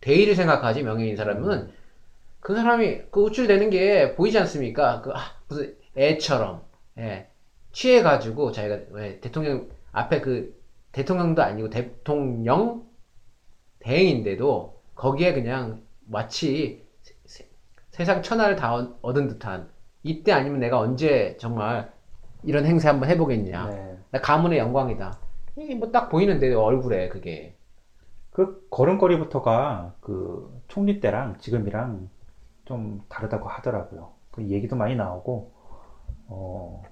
대의를 0.00 0.34
생각하지 0.34 0.82
명예인 0.82 1.16
사람은 1.16 1.70
그 2.40 2.54
사람이 2.54 3.02
그 3.10 3.20
우쭐대는 3.22 3.70
게 3.70 4.14
보이지 4.16 4.38
않습니까? 4.38 5.02
그 5.02 5.12
아, 5.12 5.18
무슨 5.48 5.74
애처럼 5.96 6.62
예. 6.98 7.28
취해가지고 7.72 8.52
자기가 8.52 8.78
왜 8.90 9.20
대통령 9.20 9.68
앞에 9.92 10.20
그 10.20 10.59
대통령도 10.92 11.42
아니고 11.42 11.70
대통령 11.70 12.86
대행인데도 13.80 14.80
거기에 14.94 15.32
그냥 15.34 15.82
마치 16.06 16.86
세- 17.02 17.14
세- 17.26 17.48
세상 17.90 18.22
천하를 18.22 18.56
다 18.56 18.74
얻- 18.74 18.98
얻은 19.02 19.28
듯한 19.28 19.70
이때 20.02 20.32
아니면 20.32 20.60
내가 20.60 20.78
언제 20.78 21.36
정말 21.38 21.92
이런 22.42 22.64
행세 22.64 22.88
한번 22.88 23.08
해보겠냐. 23.10 23.68
네. 23.70 23.98
나 24.10 24.20
가문의 24.20 24.58
영광이다. 24.58 25.18
이게 25.56 25.74
뭐 25.74 25.90
딱 25.92 26.08
보이는데 26.08 26.52
얼굴에 26.54 27.08
그게. 27.08 27.54
그 28.30 28.66
걸음걸이부터가 28.70 29.94
그 30.00 30.62
총리 30.68 31.00
때랑 31.00 31.38
지금이랑 31.38 32.08
좀 32.64 33.02
다르다고 33.08 33.48
하더라고요. 33.48 34.12
그 34.30 34.44
얘기도 34.48 34.76
많이 34.76 34.94
나오고 34.96 35.52
어 36.28 36.82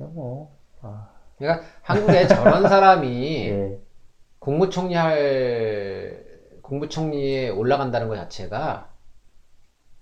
글쎄요 0.00 0.08
뭐 0.08 0.56
아, 0.80 1.10
그러니까 1.36 1.66
한국에 1.82 2.26
저런 2.26 2.68
사람이 2.68 3.48
예. 3.48 3.78
국무총리 4.38 4.94
할 4.94 6.24
국무총리에 6.62 7.50
올라간다는 7.50 8.08
것 8.08 8.16
자체가 8.16 8.88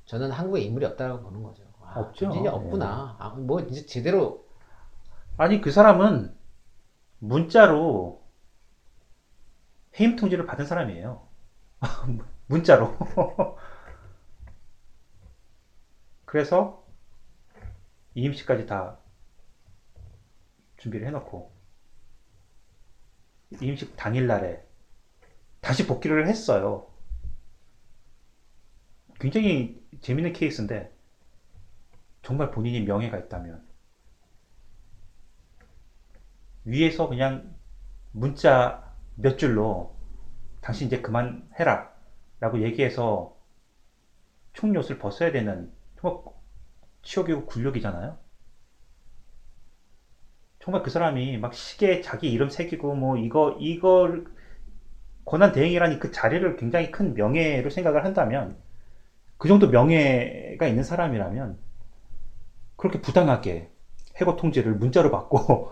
저는 0.05 0.31
한국에 0.31 0.61
인물이 0.61 0.87
없다고 0.87 1.23
보는 1.23 1.43
거죠. 1.43 1.65
아, 1.83 2.01
없죠. 2.01 2.27
예. 2.29 2.33
진짜 2.33 2.53
없구나. 2.53 3.17
아, 3.19 3.31
뭐 3.31 3.61
이제 3.61 3.85
제대로 3.85 4.47
아니 5.37 5.61
그 5.61 5.71
사람은 5.73 6.35
문자로 7.19 8.23
해임 9.99 10.17
통지를 10.17 10.47
받은 10.47 10.65
사람이에요. 10.65 11.27
문자로. 12.47 12.95
그래서 16.25 16.85
이임씨까지 18.15 18.67
다 18.67 18.99
준비를 20.79 21.07
해놓고 21.09 21.53
이임식 23.61 23.97
당일날에 23.97 24.65
다시 25.61 25.87
복귀를 25.87 26.29
했어요. 26.29 26.91
굉장히 29.21 29.85
재밌는 30.01 30.33
케이스인데 30.33 30.93
정말 32.23 32.51
본인이 32.51 32.81
명예가 32.83 33.19
있다면 33.19 33.67
위에서 36.65 37.09
그냥 37.09 37.57
문자 38.13 38.95
몇 39.17 39.39
줄로 39.39 39.97
당신 40.61 40.87
이제 40.87 41.01
그만해라 41.01 41.93
라고 42.41 42.63
얘기해서 42.63 43.37
총리옷을 44.53 44.99
벗어야 44.99 45.33
되는 45.33 45.73
치욕이고 47.03 47.47
굴욕이잖아요. 47.47 48.28
정말 50.61 50.83
그 50.83 50.91
사람이 50.91 51.39
막 51.39 51.55
시계에 51.55 52.01
자기 52.01 52.31
이름 52.31 52.51
새기고 52.51 52.95
뭐 52.95 53.17
이거 53.17 53.57
이걸 53.61 54.25
권한 55.25 55.53
대행이라니 55.53 55.99
그 55.99 56.11
자리를 56.11 56.57
굉장히 56.57 56.91
큰 56.91 57.15
명예로 57.15 57.71
생각을 57.71 58.05
한다면 58.05 58.57
그 59.39 59.49
정도 59.49 59.69
명예가 59.69 60.67
있는 60.67 60.85
사람이라면 60.85 61.59
그렇게 62.77 63.01
부당하게 63.01 63.71
해고 64.21 64.37
통지를 64.37 64.75
문자로 64.75 65.11
받고 65.11 65.71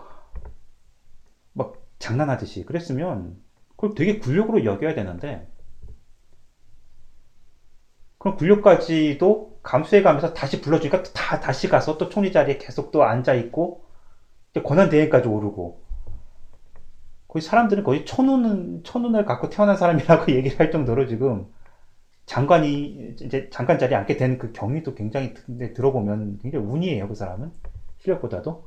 막 1.53 1.73
장난하듯이 1.99 2.63
그랬으면 2.65 3.41
그걸 3.75 3.95
되게 3.95 4.19
굴욕으로 4.19 4.65
여겨야 4.65 4.93
되는데 4.93 5.47
그럼 8.19 8.35
굴욕까지도 8.37 9.59
감수해 9.63 10.01
가면서 10.01 10.33
다시 10.33 10.61
불러주니까 10.61 11.03
다 11.13 11.39
다시 11.39 11.67
가서 11.67 11.97
또 11.97 12.09
총리 12.09 12.31
자리에 12.31 12.57
계속 12.57 12.91
또 12.91 13.03
앉아 13.03 13.33
있고 13.35 13.86
권한 14.63 14.89
대행까지 14.89 15.27
오르고 15.27 15.79
거의 17.27 17.41
사람들은 17.41 17.83
거의 17.83 18.05
천운 18.05 18.81
천운을 18.83 19.25
갖고 19.25 19.49
태어난 19.49 19.75
사람이라고 19.75 20.31
얘기를 20.33 20.59
할 20.59 20.71
정도로 20.71 21.05
지금 21.05 21.45
장관이 22.27 23.15
이제 23.21 23.49
장관 23.51 23.77
자리에 23.79 23.97
앉게 23.97 24.17
된 24.17 24.37
그 24.39 24.51
경위도 24.53 24.95
굉장히 24.95 25.33
드- 25.33 25.73
들어보면 25.73 26.39
굉장히 26.41 26.65
운이에요 26.65 27.07
그 27.07 27.15
사람은 27.15 27.51
실력보다도 27.99 28.63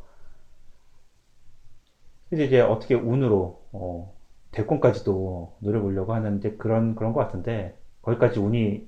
그래서 2.29 2.45
이제 2.45 2.61
어떻게 2.61 2.95
운으로 2.95 3.61
어, 3.73 4.15
대권까지도 4.53 5.57
노려보려고 5.61 6.13
하는데 6.15 6.57
그런 6.57 6.95
그런 6.95 7.13
것 7.13 7.21
같은데 7.21 7.77
거기까지 8.03 8.39
운이 8.41 8.87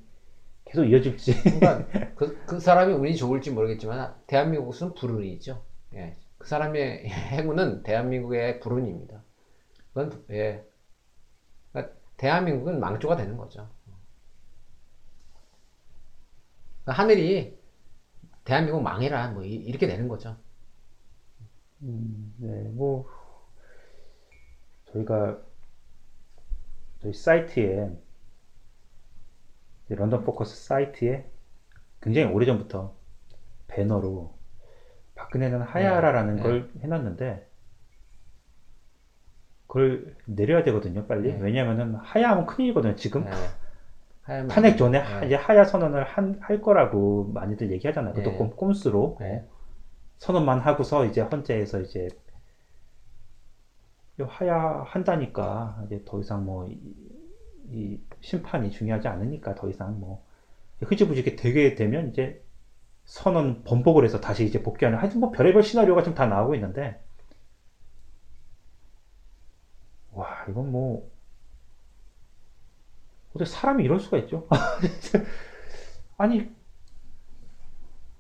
계속 0.65 0.85
이어질지 0.87 1.33
그러니까 1.61 1.87
그, 2.15 2.37
그 2.47 2.61
사람이 2.61 2.95
운이 2.95 3.17
좋을지 3.17 3.51
모르겠지만 3.51 4.15
대한민국은 4.27 4.95
불운이죠. 4.95 5.63
예. 5.95 6.17
그 6.43 6.49
사람의 6.49 7.09
행운은 7.09 7.85
대한민국의 7.85 8.61
불운입니다. 8.61 9.23
그건 9.95 10.25
예. 10.31 10.65
그러니까 11.73 11.95
대한민국은 12.17 12.81
망조가 12.81 13.17
되는 13.17 13.37
거죠. 13.37 13.69
그러니까 16.85 17.03
하늘이 17.03 17.59
대한민국 18.45 18.83
망해라 18.83 19.31
뭐 19.31 19.45
이- 19.45 19.55
이렇게 19.55 19.87
되는 19.87 20.09
거죠. 20.09 20.37
음, 21.83 22.35
네, 22.39 22.49
뭐 22.71 23.07
저희가 24.93 25.43
저희 27.03 27.13
사이트에 27.13 27.91
런던 29.91 30.25
포커스 30.25 30.57
사이트에 30.67 31.31
굉장히 32.03 32.33
오래전부터 32.33 32.95
배너로 33.69 34.35
박근혜는 35.23 35.63
하야라라는 35.63 36.37
네, 36.37 36.43
걸 36.43 36.71
해놨는데 36.83 37.47
그걸 39.67 40.17
내려야 40.27 40.63
되거든요, 40.65 41.07
빨리. 41.07 41.33
네. 41.33 41.39
왜냐면은 41.41 41.95
하야하면 41.95 42.47
큰일이거든요, 42.47 42.95
지금. 42.97 43.27
예. 43.27 43.31
하얀 44.23 44.47
탄핵 44.49 44.77
전에 44.77 44.99
예. 44.99 45.03
하- 45.03 45.25
이제 45.25 45.35
하야 45.35 45.65
선언을 45.65 46.05
한- 46.05 46.39
할 46.41 46.61
거라고 46.61 47.31
많이들 47.33 47.71
얘기하잖아요. 47.73 48.15
그것도 48.15 48.33
네. 48.33 48.39
꼼- 48.39 48.51
꼼수로 48.57 49.17
네. 49.21 49.45
선언만 50.19 50.61
하고서 50.61 51.07
이제 51.07 51.21
헌재에서 51.21 51.81
이제 51.81 52.09
하야 54.21 54.85
한다니까 54.87 55.83
이제 55.87 56.03
더 56.05 56.21
이상 56.21 56.45
뭐이 56.45 56.79
심판이 58.21 58.71
중요하지 58.71 59.09
않으니까 59.09 59.55
더 59.57 59.69
이상 59.69 59.99
뭐 59.99 60.25
흐지부지게 60.81 61.35
되게 61.37 61.75
되면 61.75 62.11
이제 62.11 62.41
선언 63.05 63.63
번복을 63.65 64.05
해서 64.05 64.21
다시 64.21 64.45
이제 64.45 64.63
복귀하는 64.63 64.99
하여튼 64.99 65.21
뭐 65.21 65.31
별의별 65.31 65.63
시나리오가 65.63 66.03
지금 66.03 66.15
다 66.17 66.27
나오고 66.27 66.55
있는데 66.57 67.01
와 70.13 70.45
이건 70.49 70.71
뭐 70.71 71.11
어떻게 73.31 73.45
사람이 73.51 73.85
이럴 73.85 73.99
수가 74.01 74.19
있죠? 74.19 74.47
아니 76.17 76.51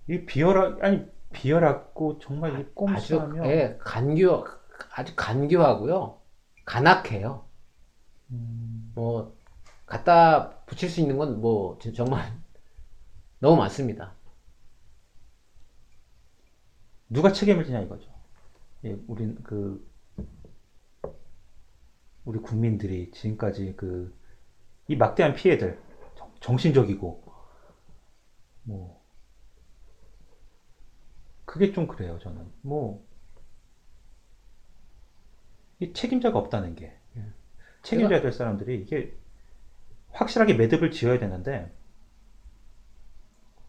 이 0.08 0.24
비열하 0.26 0.76
아니 0.80 1.06
비열하고 1.32 2.18
정말 2.18 2.60
이 2.60 2.64
꼼수하며 2.74 3.46
예, 3.46 3.78
간교 3.80 4.44
아주 4.94 5.14
간교하고요. 5.16 6.20
간악해요. 6.64 7.44
음, 8.30 8.92
뭐 8.94 9.36
갖다 9.86 10.50
붙일 10.66 10.88
수 10.90 11.00
있는 11.00 11.18
건 11.18 11.40
뭐 11.40 11.78
정말 11.94 12.32
너무 13.40 13.56
많습니다. 13.56 14.14
누가 17.12 17.32
책임을 17.32 17.64
지냐 17.64 17.80
이거죠. 17.80 18.10
예, 18.84 18.96
우린 19.06 19.36
그 19.42 19.86
우리 22.24 22.38
국민들이 22.40 23.10
지금까지 23.12 23.74
그 23.76 24.14
이 24.88 24.96
막대한 24.96 25.32
피해들 25.34 25.80
정- 26.16 26.34
정신적이고 26.40 27.24
뭐 28.64 29.02
그게 31.44 31.72
좀 31.72 31.86
그래요 31.86 32.18
저는 32.20 32.50
뭐 32.62 33.02
이 35.80 35.92
책임자가 35.92 36.38
없다는 36.38 36.74
게 36.76 36.96
예. 37.16 37.24
책임져야 37.82 38.20
될 38.22 38.32
사람들이 38.32 38.80
이게 38.82 39.16
확실하게 40.12 40.54
매듭을 40.54 40.90
지어야 40.92 41.18
되는데 41.18 41.72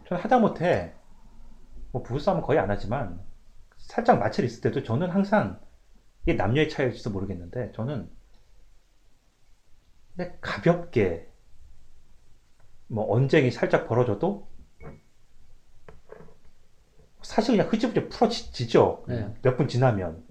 저는 0.07 0.21
하다못해 0.23 0.93
뭐 1.91 2.03
부부싸움은 2.03 2.43
거의 2.43 2.59
안 2.59 2.69
하지만 2.69 3.23
살짝 3.93 4.17
마찰 4.17 4.43
있을 4.43 4.61
때도 4.61 4.81
저는 4.81 5.11
항상 5.11 5.59
이게 6.23 6.33
남녀의 6.33 6.67
차이일지도 6.67 7.11
모르겠는데 7.11 7.73
저는 7.73 8.09
가볍게 10.41 11.27
뭐 12.87 13.11
언쟁이 13.13 13.51
살짝 13.51 13.87
벌어져도 13.87 14.47
사실 17.21 17.55
그냥 17.55 17.71
흐지부지 17.71 18.09
풀어지죠. 18.09 19.05
네. 19.07 19.31
몇분 19.43 19.67
지나면 19.67 20.23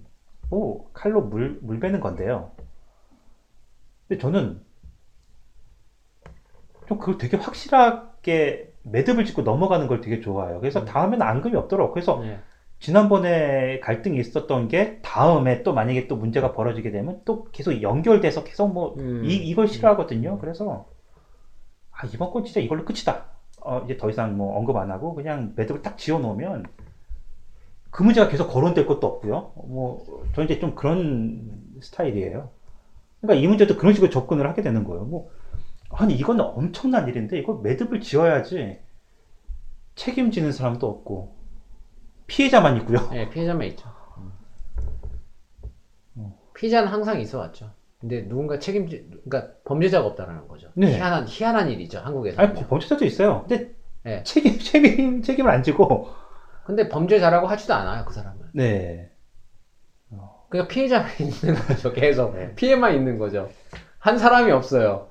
뭐 0.49 0.91
칼로 0.91 1.21
물, 1.21 1.57
물 1.61 1.79
베는 1.79 2.01
건데요. 2.01 2.51
근데 4.09 4.21
저는 4.21 4.61
좀 6.87 6.99
그걸 6.99 7.17
되게 7.17 7.37
확실하게 7.37 8.73
매듭을 8.83 9.23
짓고 9.23 9.43
넘어가는 9.43 9.87
걸 9.87 10.01
되게 10.01 10.19
좋아해요. 10.19 10.59
그래서 10.59 10.81
음. 10.81 10.85
다음에는 10.85 11.25
앙금이 11.25 11.55
없더라고. 11.55 11.93
그래서 11.93 12.21
예. 12.25 12.41
지난번에 12.83 13.79
갈등이 13.79 14.19
있었던 14.19 14.67
게 14.67 14.99
다음에 15.01 15.63
또 15.63 15.73
만약에 15.73 16.07
또 16.07 16.17
문제가 16.17 16.51
벌어지게 16.51 16.91
되면 16.91 17.21
또 17.23 17.45
계속 17.53 17.81
연결돼서 17.81 18.43
계속 18.43 18.73
뭐 18.73 18.93
음. 18.97 19.23
이, 19.23 19.35
이걸 19.35 19.69
싫어하거든요. 19.69 20.37
그래서 20.39 20.89
아 21.93 22.05
이번 22.13 22.31
건 22.31 22.43
진짜 22.43 22.59
이걸로 22.59 22.83
끝이다. 22.83 23.27
어, 23.61 23.83
이제 23.85 23.95
더 23.95 24.09
이상 24.09 24.35
뭐 24.35 24.57
언급 24.57 24.75
안 24.75 24.91
하고 24.91 25.15
그냥 25.15 25.53
매듭을 25.55 25.81
딱 25.81 25.97
지어 25.97 26.19
놓으면 26.19 26.65
그 27.89 28.03
문제가 28.03 28.27
계속 28.27 28.49
거론될 28.49 28.85
것도 28.85 29.07
없고요. 29.07 29.53
뭐 29.65 30.03
저는 30.35 30.49
이제 30.49 30.59
좀 30.59 30.75
그런 30.75 31.61
스타일이에요. 31.81 32.49
그러니까 33.21 33.41
이 33.41 33.47
문제도 33.47 33.77
그런 33.77 33.93
식으로 33.93 34.09
접근을 34.11 34.45
하게 34.45 34.61
되는 34.61 34.83
거예요. 34.83 35.05
뭐 35.05 35.29
아니 35.89 36.15
이건 36.15 36.41
엄청난 36.41 37.07
일인데 37.07 37.39
이거 37.39 37.53
매듭을 37.63 38.01
지어야지 38.01 38.79
책임지는 39.95 40.51
사람도 40.51 40.85
없고 40.85 41.42
피해자만 42.27 42.77
있고요. 42.77 42.97
예, 43.13 43.29
피해자만 43.29 43.67
있죠. 43.67 43.89
어. 46.15 46.37
피해자는 46.55 46.87
항상 46.87 47.19
있어 47.19 47.39
왔죠. 47.39 47.71
근데 47.99 48.27
누군가 48.27 48.59
책임지, 48.59 49.09
그러니까 49.23 49.53
범죄자가 49.63 50.05
없다라는 50.07 50.47
거죠. 50.47 50.69
네. 50.75 50.95
희한한, 50.95 51.25
희한한 51.27 51.69
일이죠, 51.69 51.99
한국에서. 51.99 52.41
아니 52.41 52.53
범- 52.53 52.67
범죄자도 52.67 53.05
있어요. 53.05 53.45
근데 53.47 53.71
네. 54.03 54.23
책임 54.23 54.59
책임 54.59 55.21
책임을 55.21 55.49
안 55.49 55.63
지고 55.63 56.09
근데 56.65 56.89
범죄자라고 56.89 57.47
하지도 57.47 57.73
않아요, 57.73 58.03
그 58.05 58.13
사람은. 58.13 58.39
네. 58.53 59.09
그러니까 60.49 60.71
피해자만 60.71 61.09
있는 61.19 61.55
거죠, 61.55 61.91
계속. 61.93 62.35
네. 62.35 62.53
피해만 62.55 62.93
있는 62.93 63.17
거죠. 63.17 63.49
한 63.99 64.17
사람이 64.17 64.51
없어요. 64.51 65.07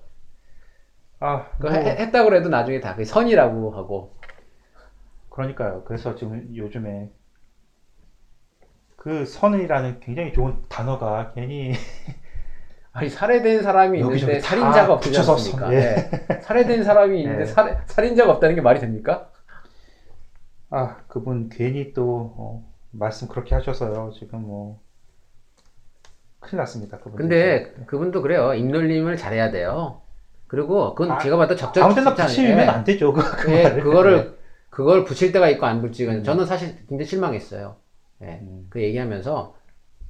아, 1.18 1.46
그 1.58 1.66
뭐, 1.66 1.72
해- 1.72 1.96
했다고 1.96 2.34
해도 2.34 2.48
나중에 2.48 2.80
다 2.80 2.92
그게 2.92 3.04
선이라고 3.04 3.70
하고. 3.72 4.14
그러니까요. 5.32 5.82
그래서 5.84 6.14
지금 6.14 6.46
요즘에 6.54 7.10
그 8.96 9.24
선이라는 9.24 10.00
굉장히 10.00 10.32
좋은 10.32 10.62
단어가 10.68 11.32
괜히 11.34 11.72
아니, 12.92 13.08
살해된 13.08 13.62
사람이 13.62 13.98
있는데 14.00 14.38
다 14.38 14.48
살인자가 14.48 14.92
없지 14.92 15.16
않습니까? 15.16 15.66
선- 15.66 15.72
예. 15.72 15.78
네. 15.78 16.40
살해된 16.42 16.84
사람이 16.84 17.22
있는데 17.22 17.42
예. 17.42 17.46
살해, 17.46 17.78
살인자가 17.86 18.32
없다는 18.32 18.54
게 18.54 18.60
말이 18.60 18.78
됩니까? 18.78 19.30
아 20.68 20.98
그분 21.08 21.48
괜히 21.48 21.94
또 21.94 22.34
어, 22.36 22.72
말씀 22.90 23.26
그렇게 23.26 23.54
하셔서요. 23.54 24.12
지금 24.14 24.42
뭐 24.42 24.80
큰일 26.40 26.58
났습니다. 26.58 26.98
그분. 26.98 27.16
근데 27.16 27.72
그분도 27.86 28.20
그래요. 28.20 28.52
입놀림을 28.52 29.16
잘해야 29.16 29.50
돼요. 29.50 30.02
그리고 30.46 30.94
그건 30.94 31.12
아, 31.12 31.18
제가 31.18 31.38
봐도 31.38 31.56
적절 31.56 31.82
아무 31.82 31.94
데나 31.94 32.14
붙이면 32.14 32.68
안 32.68 32.84
되죠. 32.84 33.14
그, 33.14 33.22
그 33.36 33.52
예. 33.52 33.70
그거를 33.80 34.41
그걸 34.72 35.04
붙일 35.04 35.32
때가 35.32 35.48
있고 35.50 35.66
안 35.66 35.82
붙이고 35.82 36.10
음. 36.12 36.24
저는 36.24 36.46
사실 36.46 36.76
굉장히 36.88 37.04
실망했어요. 37.06 37.76
예. 38.22 38.40
음, 38.42 38.66
그 38.70 38.82
얘기하면서 38.82 39.56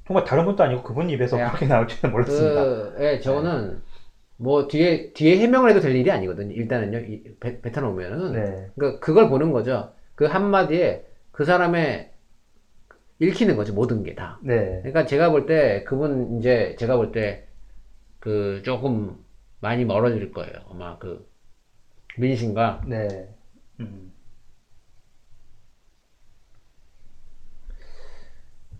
정말 0.07 0.23
다른 0.25 0.45
분도 0.45 0.63
아니고 0.63 0.83
그분 0.83 1.09
입에서 1.09 1.37
예. 1.39 1.45
그렇게 1.45 1.67
나올 1.67 1.87
줄은 1.87 2.11
몰랐습니다. 2.11 2.63
그 2.63 2.95
예, 2.99 3.19
저거는 3.19 3.81
뭐 4.37 4.67
뒤에 4.67 5.13
뒤에 5.13 5.37
해명을 5.39 5.69
해도 5.71 5.79
될 5.81 5.95
일이 5.95 6.11
아니거든요. 6.11 6.53
일단은요. 6.53 6.99
이, 6.99 7.23
배, 7.39 7.61
뱉어놓으면은 7.61 8.33
네. 8.33 8.71
그 8.79 8.99
그걸 8.99 9.29
보는 9.29 9.51
거죠. 9.51 9.93
그 10.15 10.25
한마디에 10.25 11.05
그 11.31 11.45
사람의 11.45 12.11
읽히는 13.19 13.55
거죠. 13.55 13.73
모든 13.73 14.03
게 14.03 14.15
다. 14.15 14.39
네. 14.43 14.79
그러니까 14.81 15.05
제가 15.05 15.29
볼 15.31 15.45
때 15.45 15.83
그분 15.85 16.39
이제 16.39 16.75
제가 16.79 16.97
볼 16.97 17.11
때 17.11 17.47
그 18.19 18.61
조금 18.63 19.17
많이 19.59 19.85
멀어질 19.85 20.31
거예요. 20.31 20.53
아마 20.71 20.97
그 20.99 21.27
민심과 22.17 22.83
네. 22.87 23.27
음. 23.81 24.12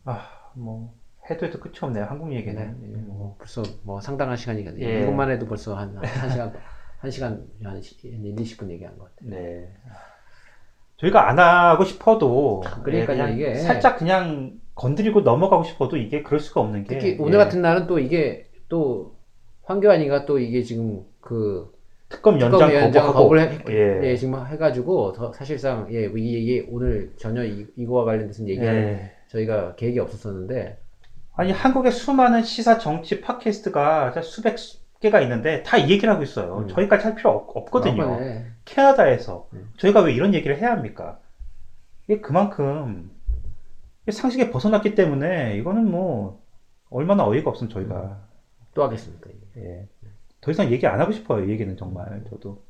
아, 0.05 0.51
뭐 0.53 0.93
해도 1.29 1.45
해도 1.45 1.59
끝이 1.59 1.75
없네요. 1.81 2.05
한국 2.05 2.33
얘기는. 2.33 2.59
예, 2.61 2.87
뭐. 2.97 3.17
뭐 3.17 3.35
벌써 3.37 3.63
뭐 3.83 4.01
상당한 4.01 4.35
시간이거든요. 4.35 4.85
예. 4.85 5.03
이것만 5.03 5.31
해도 5.31 5.45
벌써 5.45 5.75
한, 5.75 5.95
한 5.97 6.03
시간, 6.29 6.53
한 6.97 7.11
시간, 7.11 7.47
한 7.63 7.75
1, 7.77 7.81
20분 7.81 8.69
얘기한 8.69 8.97
것 8.97 9.15
같아요. 9.15 9.29
네. 9.29 9.73
저희가 10.97 11.29
안 11.29 11.39
하고 11.39 11.83
싶어도 11.83 12.61
그러니까요, 12.83 13.29
예, 13.29 13.33
이게. 13.33 13.55
살짝 13.55 13.97
그냥 13.97 14.59
건드리고 14.75 15.21
넘어가고 15.21 15.63
싶어도 15.63 15.97
이게 15.97 16.23
그럴 16.23 16.39
수가 16.39 16.61
없는 16.61 16.83
게 16.83 16.95
특히 16.95 17.09
예, 17.11 17.17
오늘 17.19 17.37
같은 17.37 17.61
날은 17.61 17.87
또 17.87 17.99
이게 17.99 18.49
또 18.69 19.17
황교안이가 19.63 20.25
또 20.25 20.39
이게 20.39 20.61
지금 20.61 21.05
그 21.19 21.73
특검 22.09 22.39
연장 22.39 22.59
특검위원장 22.59 23.07
거부하고 23.07 23.39
해, 23.39 23.59
예. 23.69 24.09
예, 24.09 24.15
지금 24.15 24.45
해가지고 24.45 25.13
더 25.13 25.33
사실상 25.33 25.87
예, 25.91 26.05
이게, 26.05 26.39
이게 26.39 26.67
오늘 26.69 27.11
전혀 27.17 27.43
이, 27.43 27.65
이거와 27.75 28.05
관련돼서 28.05 28.47
얘기하는 28.47 28.81
예. 28.81 29.11
저희가 29.37 29.75
계획이 29.75 29.99
없었었는데 29.99 30.79
아니 31.35 31.51
한국에 31.51 31.89
수많은 31.91 32.43
시사 32.43 32.77
정치 32.77 33.19
팟캐스트가 33.21 34.13
수백 34.21 34.55
개가 34.99 35.19
있는데 35.21 35.63
다 35.63 35.77
이 35.77 35.89
얘기를 35.89 36.09
하고 36.13 36.23
있어요. 36.23 36.59
음. 36.59 36.67
저희까지 36.69 37.03
할 37.03 37.15
필요 37.15 37.31
없, 37.31 37.57
없거든요. 37.57 37.97
막판에 38.07 38.45
캐나다에서 38.65 39.49
음. 39.53 39.71
저희가 39.77 40.01
왜 40.01 40.13
이런 40.13 40.33
얘기를 40.33 40.57
해야 40.57 40.71
합니까? 40.71 41.19
이게 42.05 42.21
그만큼 42.21 43.11
상식에 44.09 44.51
벗어났기 44.51 44.95
때문에 44.95 45.57
이거는 45.57 45.89
뭐 45.89 46.41
얼마나 46.89 47.25
어이가 47.25 47.49
없으면 47.49 47.69
저희가 47.71 48.21
또 48.75 48.83
하겠습니까? 48.83 49.29
이게. 49.29 49.65
예. 49.65 49.87
더 50.41 50.51
이상 50.51 50.71
얘기 50.71 50.85
안 50.87 50.99
하고 50.99 51.11
싶어요. 51.11 51.45
이 51.45 51.49
얘기는 51.49 51.75
정말 51.77 52.23
저도 52.29 52.61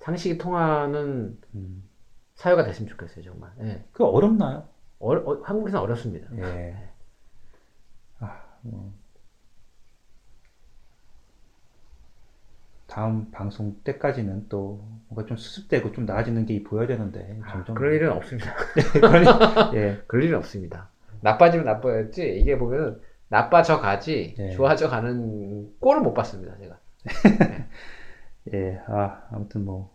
상식이 0.00 0.38
통하는 0.38 1.38
음. 1.54 1.84
사회가 2.34 2.64
됐으면 2.64 2.88
좋겠어요, 2.90 3.24
정말. 3.24 3.50
예. 3.62 3.82
그 3.92 4.04
어렵나요? 4.04 4.64
어, 5.02 5.16
어, 5.16 5.42
한국에서는 5.42 5.82
어렵습니다. 5.82 6.28
예. 6.38 6.76
아, 8.20 8.40
뭐. 8.62 8.92
다음 12.86 13.30
방송 13.30 13.74
때까지는 13.82 14.48
또 14.48 14.84
뭔가 15.08 15.26
좀 15.26 15.36
수습되고 15.36 15.92
좀 15.92 16.04
나아지는 16.06 16.46
게 16.46 16.62
보여야 16.62 16.86
되는데 16.86 17.40
점점 17.50 17.74
아, 17.74 17.78
그럴 17.78 17.94
일은 17.94 18.12
없습니다. 18.12 18.54
그러니 18.92 19.26
예. 19.76 20.02
그럴 20.06 20.24
일은 20.24 20.38
없습니다. 20.38 20.88
나빠지면 21.20 21.64
나빠졌지 21.64 22.38
이게 22.38 22.56
보면 22.58 23.00
나빠져 23.28 23.80
가지 23.80 24.34
네. 24.36 24.50
좋아져 24.50 24.88
가는 24.88 25.72
꼴을 25.80 26.02
못 26.02 26.12
봤습니다, 26.12 26.56
제가. 26.58 26.78
예, 28.52 28.80
아, 28.86 29.22
아무튼 29.30 29.64
뭐, 29.64 29.90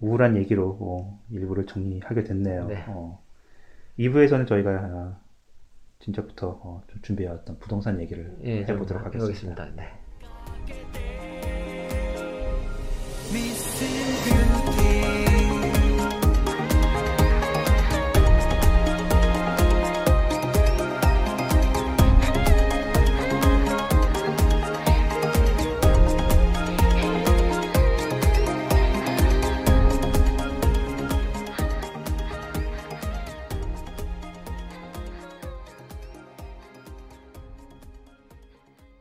우울한 0.00 0.36
얘기로 0.36 0.74
뭐, 0.74 1.20
일부를 1.30 1.66
정리하게 1.66 2.24
됐네요. 2.24 2.66
네. 2.66 2.84
어, 2.88 3.19
2부에서는 3.98 4.46
저희가, 4.46 4.70
아, 4.70 5.20
진짜부터 6.00 6.60
어, 6.62 6.82
좀 6.88 7.02
준비해왔던 7.02 7.58
부동산 7.58 8.00
얘기를 8.00 8.36
예, 8.42 8.64
좀 8.64 8.76
해보도록 8.76 9.04
하겠습니다. 9.04 9.64
해보겠습니다. 9.64 9.70
네. 9.76 10.00